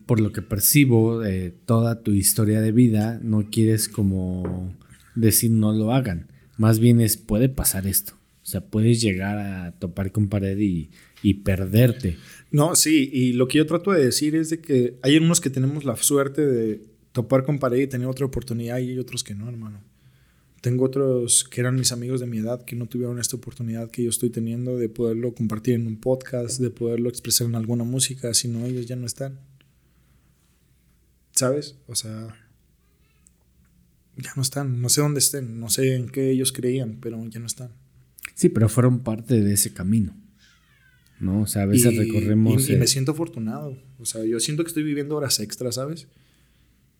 [0.05, 4.73] por lo que percibo de toda tu historia de vida, no quieres como
[5.15, 6.27] decir no lo hagan.
[6.57, 8.13] Más bien es, puede pasar esto.
[8.43, 10.89] O sea, puedes llegar a topar con pared y,
[11.43, 12.17] perderte.
[12.51, 15.49] No, sí, y lo que yo trato de decir es de que hay unos que
[15.49, 16.81] tenemos la suerte de
[17.11, 19.81] topar con pared y tener otra oportunidad y hay otros que no, hermano.
[20.61, 24.03] Tengo otros que eran mis amigos de mi edad que no tuvieron esta oportunidad que
[24.03, 28.31] yo estoy teniendo de poderlo compartir en un podcast, de poderlo expresar en alguna música,
[28.35, 29.39] si no ellos ya no están.
[31.35, 31.75] ¿Sabes?
[31.87, 32.35] O sea,
[34.17, 37.39] ya no están, no sé dónde estén, no sé en qué ellos creían, pero ya
[37.39, 37.71] no están.
[38.33, 40.15] Sí, pero fueron parte de ese camino.
[41.19, 41.41] ¿No?
[41.41, 42.69] O sea, a veces recorremos.
[42.69, 43.77] Y, me siento afortunado.
[43.99, 46.07] O sea, yo siento que estoy viviendo horas extras, ¿sabes?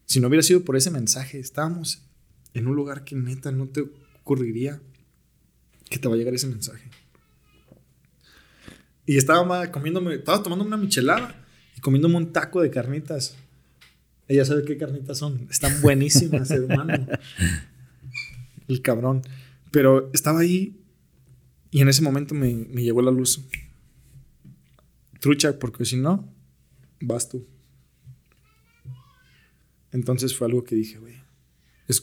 [0.06, 2.04] Si no hubiera sido por ese mensaje, estábamos
[2.54, 4.82] en un lugar que neta no te ocurriría
[5.90, 6.90] que te va a llegar ese mensaje.
[9.06, 11.46] Y estaba comiéndome, estaba tomando una michelada
[11.78, 13.36] y comiéndome un taco de carnitas.
[14.28, 15.48] Ella sabe qué carnitas son.
[15.50, 17.08] Están buenísimas, hermano.
[18.68, 19.22] El cabrón.
[19.72, 20.82] Pero estaba ahí
[21.76, 23.46] y en ese momento me, llegó la luz.
[25.20, 26.34] Trucha, porque si no,
[27.02, 27.46] vas tú.
[29.92, 31.16] Entonces fue algo que dije, güey.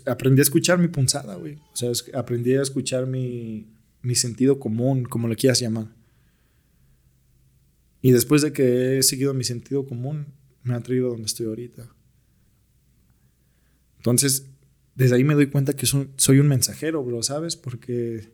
[0.06, 1.54] aprendí a escuchar mi punzada, güey.
[1.72, 3.66] O sea, aprendí a escuchar mi,
[4.02, 5.88] mi sentido común, como le quieras llamar.
[8.02, 10.26] Y después de que he seguido mi sentido común,
[10.64, 11.88] me ha traído donde estoy ahorita.
[14.02, 14.50] Entonces,
[14.94, 17.56] desde ahí me doy cuenta que soy un mensajero, bro, ¿sabes?
[17.56, 18.32] Porque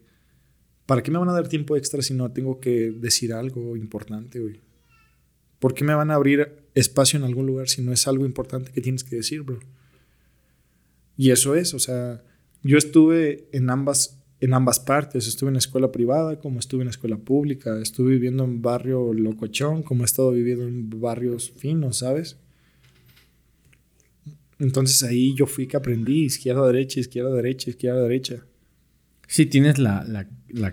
[0.89, 4.41] ¿Para qué me van a dar tiempo extra si no tengo que decir algo importante,
[4.41, 4.63] güey?
[5.59, 8.73] ¿Por qué me van a abrir espacio en algún lugar si no es algo importante
[8.73, 9.61] que tienes que decir, bro?
[11.15, 12.25] Y eso es, o sea,
[12.63, 17.19] yo estuve en ambas, en ambas partes, estuve en escuela privada como estuve en escuela
[17.19, 22.39] pública, estuve viviendo en barrio locochón como he estado viviendo en barrios finos, ¿sabes?
[24.59, 28.45] Entonces ahí yo fui que aprendí izquierda, derecha, izquierda, derecha, izquierda, derecha.
[29.29, 30.27] Sí, tienes la,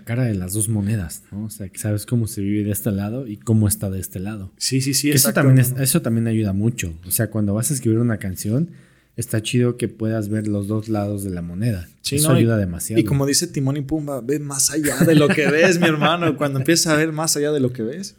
[0.04, 1.44] cara de las dos monedas, ¿no?
[1.44, 4.18] O sea, que sabes cómo se vive de este lado y cómo está de este
[4.18, 4.50] lado.
[4.56, 5.10] Sí, sí, sí.
[5.10, 6.94] Eso también, eso también ayuda mucho.
[7.06, 8.70] O sea, cuando vas a escribir una canción,
[9.14, 11.86] está chido que puedas ver los dos lados de la moneda.
[12.00, 12.98] Sí, eso ayuda demasiado.
[12.98, 16.36] Y como dice Timón y Pumba, ve más allá de lo que ves, mi hermano.
[16.38, 18.16] Cuando empiezas a ver más allá de lo que ves,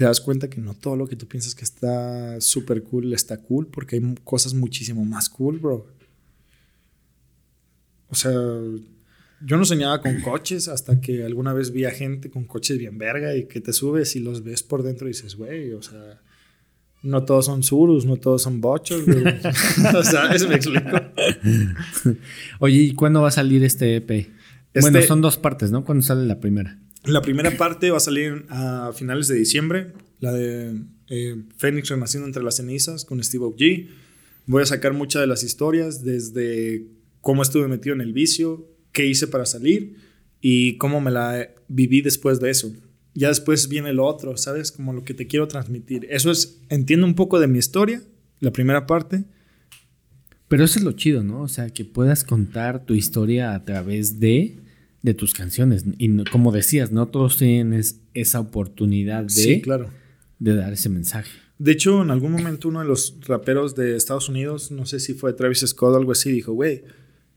[0.00, 3.36] te das cuenta que no todo lo que tú piensas que está súper cool está
[3.36, 5.86] cool, porque hay cosas muchísimo más cool, bro.
[8.08, 12.44] O sea, yo no soñaba con coches hasta que alguna vez vi a gente con
[12.44, 15.74] coches bien verga y que te subes y los ves por dentro y dices, güey,
[15.74, 16.18] o sea,
[17.02, 19.22] no todos son surus, no todos son bochos, güey.
[19.94, 20.96] o sea, eso me explico.
[22.60, 24.30] Oye, ¿y cuándo va a salir este EP?
[24.80, 25.84] bueno, este son dos partes, ¿no?
[25.84, 26.78] ¿Cuándo sale la primera?
[27.04, 32.26] La primera parte va a salir a finales de diciembre, la de eh, Fénix renaciendo
[32.26, 33.88] entre las cenizas con Steve O.G.
[34.46, 36.86] Voy a sacar muchas de las historias, desde
[37.20, 39.96] cómo estuve metido en el vicio, qué hice para salir
[40.40, 42.72] y cómo me la viví después de eso.
[43.14, 44.70] Ya después viene lo otro, ¿sabes?
[44.70, 46.06] Como lo que te quiero transmitir.
[46.10, 48.02] Eso es, entiendo un poco de mi historia,
[48.38, 49.24] la primera parte.
[50.48, 51.42] Pero eso es lo chido, ¿no?
[51.42, 54.58] O sea, que puedas contar tu historia a través de,
[55.02, 55.84] de tus canciones.
[55.98, 59.90] Y como decías, no todos tienen es- esa oportunidad de, Sí, claro.
[60.38, 61.30] de dar ese mensaje.
[61.58, 65.14] De hecho, en algún momento uno de los raperos de Estados Unidos, no sé si
[65.14, 66.84] fue Travis Scott o algo así, dijo, güey,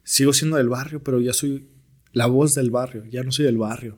[0.03, 1.67] sigo siendo del barrio, pero ya soy
[2.13, 3.97] la voz del barrio, ya no soy del barrio.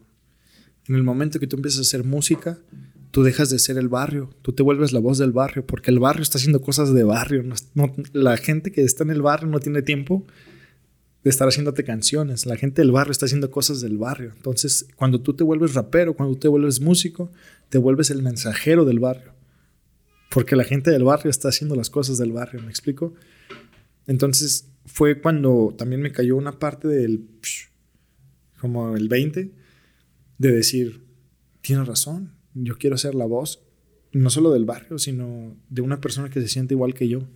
[0.88, 2.58] En el momento que tú empiezas a hacer música,
[3.12, 6.00] tú dejas de ser el barrio, tú te vuelves la voz del barrio, porque el
[6.00, 7.44] barrio está haciendo cosas de barrio.
[7.44, 10.26] no- no- la gente que está en el barrio no tiene tiempo
[11.26, 12.46] de estar haciéndote canciones.
[12.46, 14.32] La gente del barrio está haciendo cosas del barrio.
[14.36, 17.32] Entonces, cuando tú te vuelves rapero, cuando tú te vuelves músico,
[17.70, 19.34] te vuelves el mensajero del barrio.
[20.30, 23.16] Porque la gente del barrio está haciendo las cosas del barrio, ¿me explico?
[24.06, 27.28] Entonces, fue cuando también me cayó una parte del...
[28.62, 29.52] como el 20,
[30.38, 31.08] de decir,
[31.62, 33.64] tienes razón, yo quiero ser la voz,
[34.12, 37.28] no solo del barrio, sino de una persona que se siente igual que yo.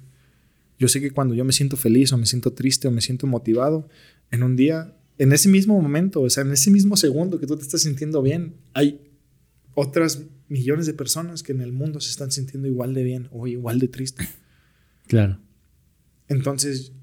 [0.80, 3.28] Yo sé que cuando yo me siento feliz o me siento triste o me siento
[3.28, 3.90] motivado,
[4.32, 7.58] en un día, en ese mismo momento, o sea, en ese mismo segundo que tú
[7.58, 9.02] te estás sintiendo bien, hay
[9.76, 13.46] otras millones de personas que en el mundo se están sintiendo igual de bien o
[13.46, 14.28] igual de triste.
[15.08, 15.40] Claro.
[16.30, 16.94] Entonces,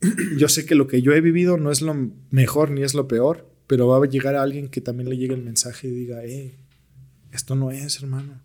[0.38, 3.08] yo sé que lo que yo he vivido no es lo mejor ni es lo
[3.08, 6.24] peor, pero va a llegar a alguien que también le llegue el mensaje y diga,
[6.24, 6.54] eh,
[7.32, 8.40] esto no es, hermano.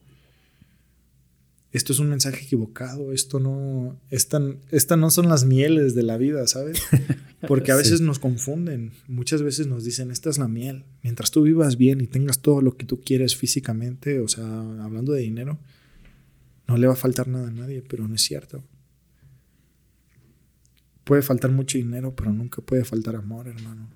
[1.73, 4.39] Esto es un mensaje equivocado, esto no, esta,
[4.71, 6.79] esta no son las mieles de la vida, ¿sabes?
[7.47, 8.05] Porque a veces Sí.
[8.05, 10.85] nos confunden, muchas veces nos dicen, esta es la miel.
[11.01, 14.45] Mientras tú vivas bien y tengas todo lo que tú quieres físicamente, o sea,
[14.83, 15.57] hablando de dinero,
[16.67, 18.63] no le va a faltar nada a nadie, pero no es cierto.
[21.03, 23.89] Puede faltar mucho dinero, pero nunca puede faltar amor, hermano.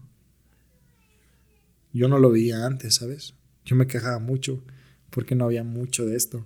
[1.94, 3.34] Yo no lo veía antes, ¿sabes?
[3.66, 4.64] Yo me quejaba mucho
[5.10, 6.46] porque no había mucho de esto.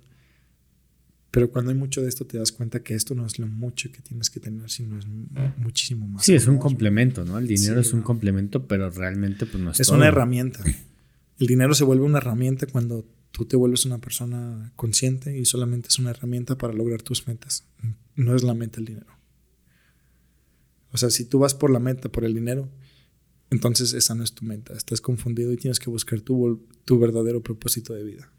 [1.32, 3.90] Pero cuando hay mucho de esto te das cuenta que esto no es lo mucho
[3.92, 5.28] que tienes que tener, sino es mu-
[5.58, 6.26] muchísimo más.
[6.26, 7.38] Sí, es un complemento, ¿no?
[7.38, 8.06] El dinero Sí, es un ¿no?
[8.06, 9.96] complemento, pero realmente pues no es Es todo.
[9.98, 10.62] una herramienta.
[11.40, 15.88] El dinero se vuelve una herramienta cuando tú te vuelves una persona consciente y solamente
[15.88, 17.66] es una herramienta para lograr tus metas.
[18.16, 19.08] No es la meta el dinero.
[20.92, 22.70] O sea, si tú vas por la meta, por el dinero,
[23.50, 24.74] entonces esa no es tu meta.
[24.74, 28.30] Estás confundido y tienes que buscar tu, tu verdadero propósito de vida.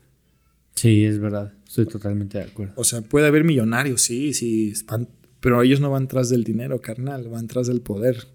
[0.75, 1.53] Sí, es verdad.
[1.67, 2.75] Estoy totalmente de acuerdo.
[2.77, 5.09] O sea, puede haber millonarios, sí, sí, van-
[5.41, 8.29] pero ellos no van tras del dinero, carnal, van tras del poder.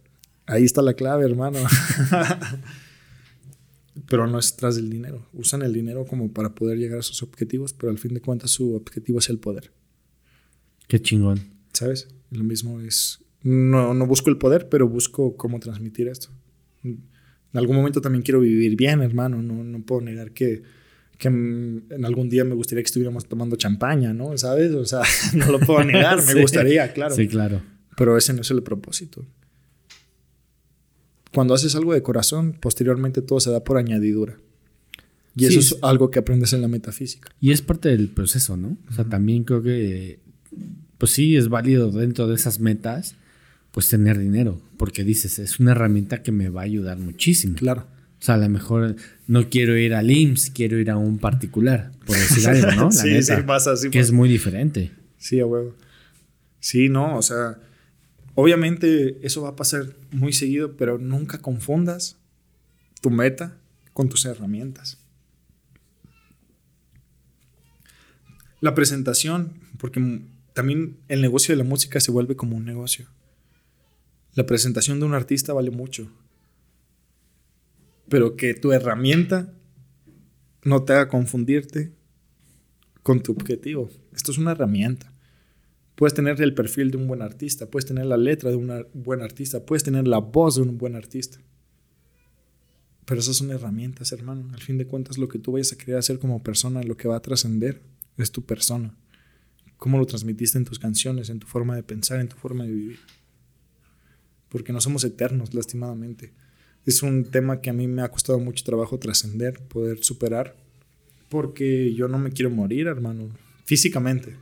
[0.45, 1.59] Ahí está la clave, hermano.
[4.09, 5.27] pero no es tras del dinero.
[5.33, 8.51] Usan el dinero como para poder llegar a sus objetivos, pero al fin de cuentas
[8.51, 9.71] su objetivo es el poder.
[10.87, 11.39] Qué chingón.
[11.73, 12.07] ¿Sabes?
[12.31, 13.19] Lo mismo es.
[13.43, 16.29] No, no busco el poder, pero busco cómo transmitir esto.
[16.83, 17.01] En
[17.53, 19.41] algún momento también quiero vivir bien, hermano.
[19.41, 20.63] No, no puedo negar que,
[21.17, 24.37] que en algún día me gustaría que estuviéramos tomando champaña, ¿no?
[24.37, 24.71] ¿Sabes?
[24.73, 25.01] O sea,
[25.33, 26.21] no lo puedo negar.
[26.21, 26.35] Sí.
[26.35, 27.15] Me gustaría, claro.
[27.15, 27.61] Sí, claro.
[27.95, 29.25] Pero ese no es el propósito.
[31.33, 34.37] Cuando haces algo de corazón, posteriormente todo se da por añadidura.
[35.35, 37.29] Y Sí, eso es- es algo que aprendes en la metafísica.
[37.39, 38.77] Y es parte del proceso, ¿no?
[38.89, 40.19] O sea, también creo que,
[40.97, 43.15] pues sí, es válido dentro de esas metas,
[43.71, 47.55] pues tener dinero, porque dices, es una herramienta que me va a ayudar muchísimo.
[47.55, 47.85] Claro.
[48.19, 48.95] O sea, a lo mejor
[49.27, 52.83] no quiero ir al IMSS, quiero ir a un particular, por decir algo, ¿no?
[52.85, 53.89] La sí, neta, sí, pasa así.
[53.89, 54.91] que es muy diferente.
[55.17, 55.75] Sí, a huevo.
[56.59, 57.59] Sí, no, o sea,
[58.33, 62.17] obviamente eso va a pasar muy seguido, pero nunca confundas
[63.01, 63.57] tu meta
[63.93, 64.97] con tus herramientas.
[68.59, 70.21] La presentación, porque
[70.53, 73.07] también el negocio de la música se vuelve como un negocio.
[74.33, 76.11] La presentación de un artista vale mucho.
[78.09, 79.53] Pero que tu herramienta
[80.63, 81.93] no te haga confundirte
[83.03, 83.89] con tu objetivo.
[84.13, 85.13] Esto es una herramienta.
[85.95, 89.21] Puedes tener el perfil de un buen artista, puedes tener la letra de un buen
[89.21, 91.39] artista, puedes tener la voz de un buen artista.
[93.05, 94.49] Pero esas son herramientas, hermano.
[94.53, 97.07] Al fin de cuentas, lo que tú vayas a querer hacer como persona, lo que
[97.07, 97.81] va a trascender,
[98.17, 98.93] es tu persona.
[99.77, 102.71] Cómo lo transmitiste en tus canciones, en tu forma de pensar, en tu forma de
[102.71, 102.99] vivir.
[104.49, 106.33] Porque no somos eternos, lastimadamente.
[106.87, 110.55] Es un tema que a mí me ha costado mucho trabajo trascender, poder superar.
[111.29, 113.29] Porque yo no me quiero morir, hermano.
[113.65, 114.35] Físicamente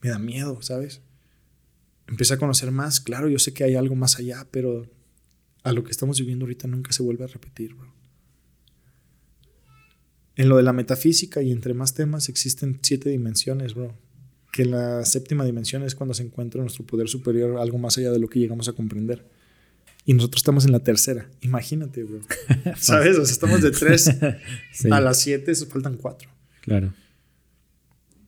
[0.00, 1.00] me da miedo, ¿sabes?
[2.06, 4.86] Empecé a conocer más, claro, yo sé que hay algo más allá, pero
[5.62, 7.92] a lo que estamos viviendo ahorita nunca se vuelve a repetir, bro.
[10.36, 13.94] En lo de la metafísica y entre más temas existen siete dimensiones, bro.
[14.52, 18.20] Que la séptima dimensión es cuando se encuentra nuestro poder superior, algo más allá de
[18.20, 19.26] lo que llegamos a comprender.
[20.08, 21.28] Y nosotros estamos en la tercera.
[21.42, 22.20] Imagínate, bro.
[22.78, 23.18] ¿Sabes?
[23.18, 24.16] O sea, estamos de 3
[24.72, 26.30] Sí, a las 7, faltan 4.
[26.62, 26.94] claro.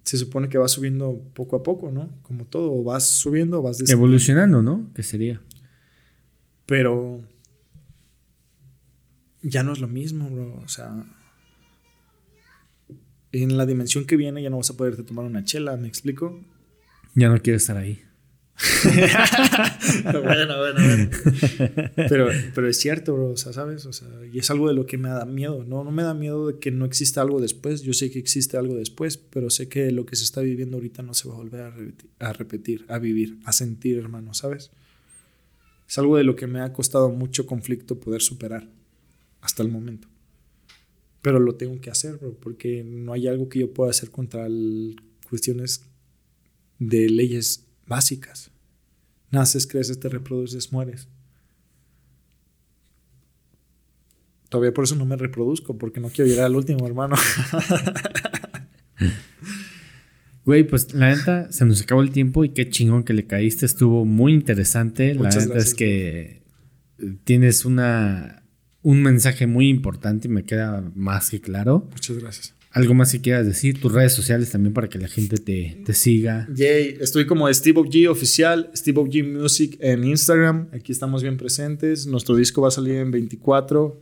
[0.03, 2.11] Se supone que va subiendo poco a poco, ¿no?
[2.21, 3.89] Como todo, o vas subiendo o vas.
[3.89, 4.91] Evolucionando, ¿no?
[4.95, 5.41] ¿Qué sería?
[6.67, 7.25] Pero
[9.41, 10.61] ya no es lo mismo, bro.
[10.63, 11.07] O sea,
[13.33, 16.45] en la dimensión que viene ya no vas a poderte tomar una chela, ¿me explico?
[17.15, 18.03] Ya no quiero estar ahí.
[20.05, 21.11] bueno, bueno, bueno.
[21.97, 23.31] Pero, pero es cierto, bro.
[23.31, 23.87] O sea, ¿sabes?
[23.87, 25.65] O sea, y es algo de lo que me da miedo.
[25.65, 27.83] No, no me da miedo de que no exista algo después.
[27.83, 31.03] Yo sé que existe algo después, pero sé que lo que se está viviendo ahorita
[31.03, 34.71] no se va a volver a repetir, a, repetir, a vivir, a sentir, hermano, ¿sabes?
[35.89, 38.69] Es algo de lo que me ha costado mucho conflicto poder superar
[39.41, 40.09] hasta el momento.
[41.23, 44.47] Pero lo tengo que hacer, bro, porque no hay algo que yo pueda hacer contra
[45.29, 45.85] cuestiones
[46.79, 48.51] de leyes básicas.
[49.31, 51.09] Naces, creces, te reproduces, mueres.
[54.49, 57.17] Todavía por eso no me reproduzco, porque no quiero llegar al último, hermano.
[60.43, 63.67] Güey, pues la neta se nos acabó el tiempo y qué chingón que le caíste.
[63.67, 65.15] Estuvo muy interesante.
[65.15, 66.43] Muchas la neta gracias, es que
[67.25, 68.43] tienes una
[68.83, 71.87] un mensaje muy importante y me queda más que claro.
[71.93, 72.55] Muchas gracias.
[72.73, 75.93] Algo más que quieras decir, tus redes sociales también para que la gente te, te
[75.93, 76.47] siga.
[76.55, 80.69] Yay, estoy como Steve G oficial, Steve G Music en Instagram.
[80.73, 82.07] Aquí estamos bien presentes.
[82.07, 84.01] Nuestro disco va a salir en 24.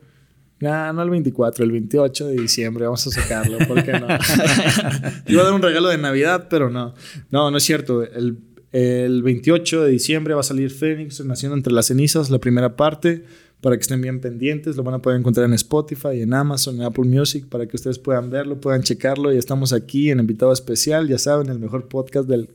[0.60, 3.56] Nah, no el 24, el 28 de diciembre vamos a sacarlo.
[3.66, 4.06] ¿Por qué no?
[5.26, 6.94] Iba a dar un regalo de Navidad, pero no.
[7.30, 8.02] No, no es cierto.
[8.02, 8.38] El,
[8.72, 13.24] el 28 de diciembre va a salir Fénix, Naciendo entre las cenizas, la primera parte,
[13.60, 14.76] para que estén bien pendientes.
[14.76, 17.98] Lo van a poder encontrar en Spotify, en Amazon, en Apple Music, para que ustedes
[17.98, 19.32] puedan verlo, puedan checarlo.
[19.32, 22.48] Y estamos aquí en invitado especial, ya saben, el mejor podcast del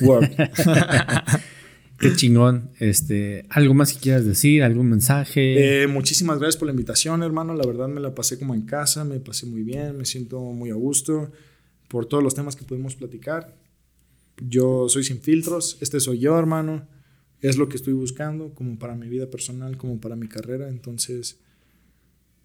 [0.00, 0.30] world.
[1.98, 2.70] Qué chingón.
[2.80, 5.82] Este, algo más que quieras decir, algún mensaje.
[5.82, 7.54] Eh, muchísimas gracias por la invitación, hermano.
[7.54, 10.70] La verdad me la pasé como en casa, me pasé muy bien, me siento muy
[10.70, 11.30] a gusto
[11.88, 13.56] por todos los temas que pudimos platicar.
[14.40, 16.86] Yo soy sin filtros, este soy yo, hermano.
[17.44, 20.70] Es lo que estoy buscando, como para mi vida personal, como para mi carrera.
[20.70, 21.40] Entonces,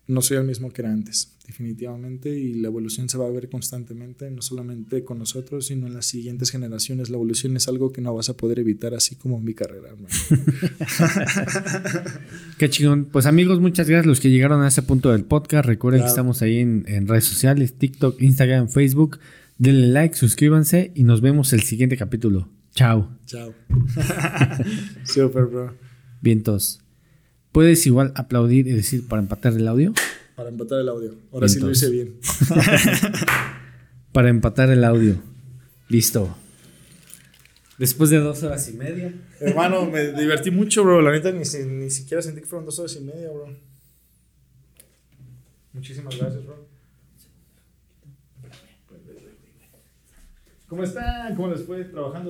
[0.08, 2.38] no soy el mismo que era antes, definitivamente.
[2.38, 6.06] Y la evolución se va a ver constantemente, no solamente con nosotros, sino en las
[6.06, 7.10] siguientes generaciones.
[7.10, 10.10] La evolución es algo que no vas a poder evitar, así como mi carrera, hermano.
[12.58, 13.06] Qué chingón.
[13.06, 15.66] Pues amigos, muchas gracias a los que llegaron a ese punto del podcast.
[15.66, 19.18] Recuerden que estamos ahí en, en redes sociales, TikTok, Instagram, Facebook.
[19.58, 22.50] Denle like, suscríbanse y nos vemos el siguiente capítulo.
[22.76, 23.10] Chao.
[23.26, 23.54] Chao.
[25.04, 25.76] Super, bro.
[26.22, 26.80] Vientos.
[27.52, 29.94] ¿Puedes igual aplaudir y decir para empatar el audio?
[30.36, 31.16] Para empatar el audio.
[31.32, 32.16] Ahora sí lo hice bien.
[34.12, 35.22] Para empatar el audio.
[35.88, 36.36] Listo.
[37.78, 39.14] Después de dos horas y media.
[39.40, 41.02] Hermano, me divertí mucho, bro.
[41.02, 43.56] La neta, ni, ni siquiera sentí que fueron dos horas y media, bro.
[45.74, 46.68] Muchísimas gracias, bro.
[50.68, 51.36] ¿Cómo están?
[51.36, 52.28] ¿Cómo les fue trabajando?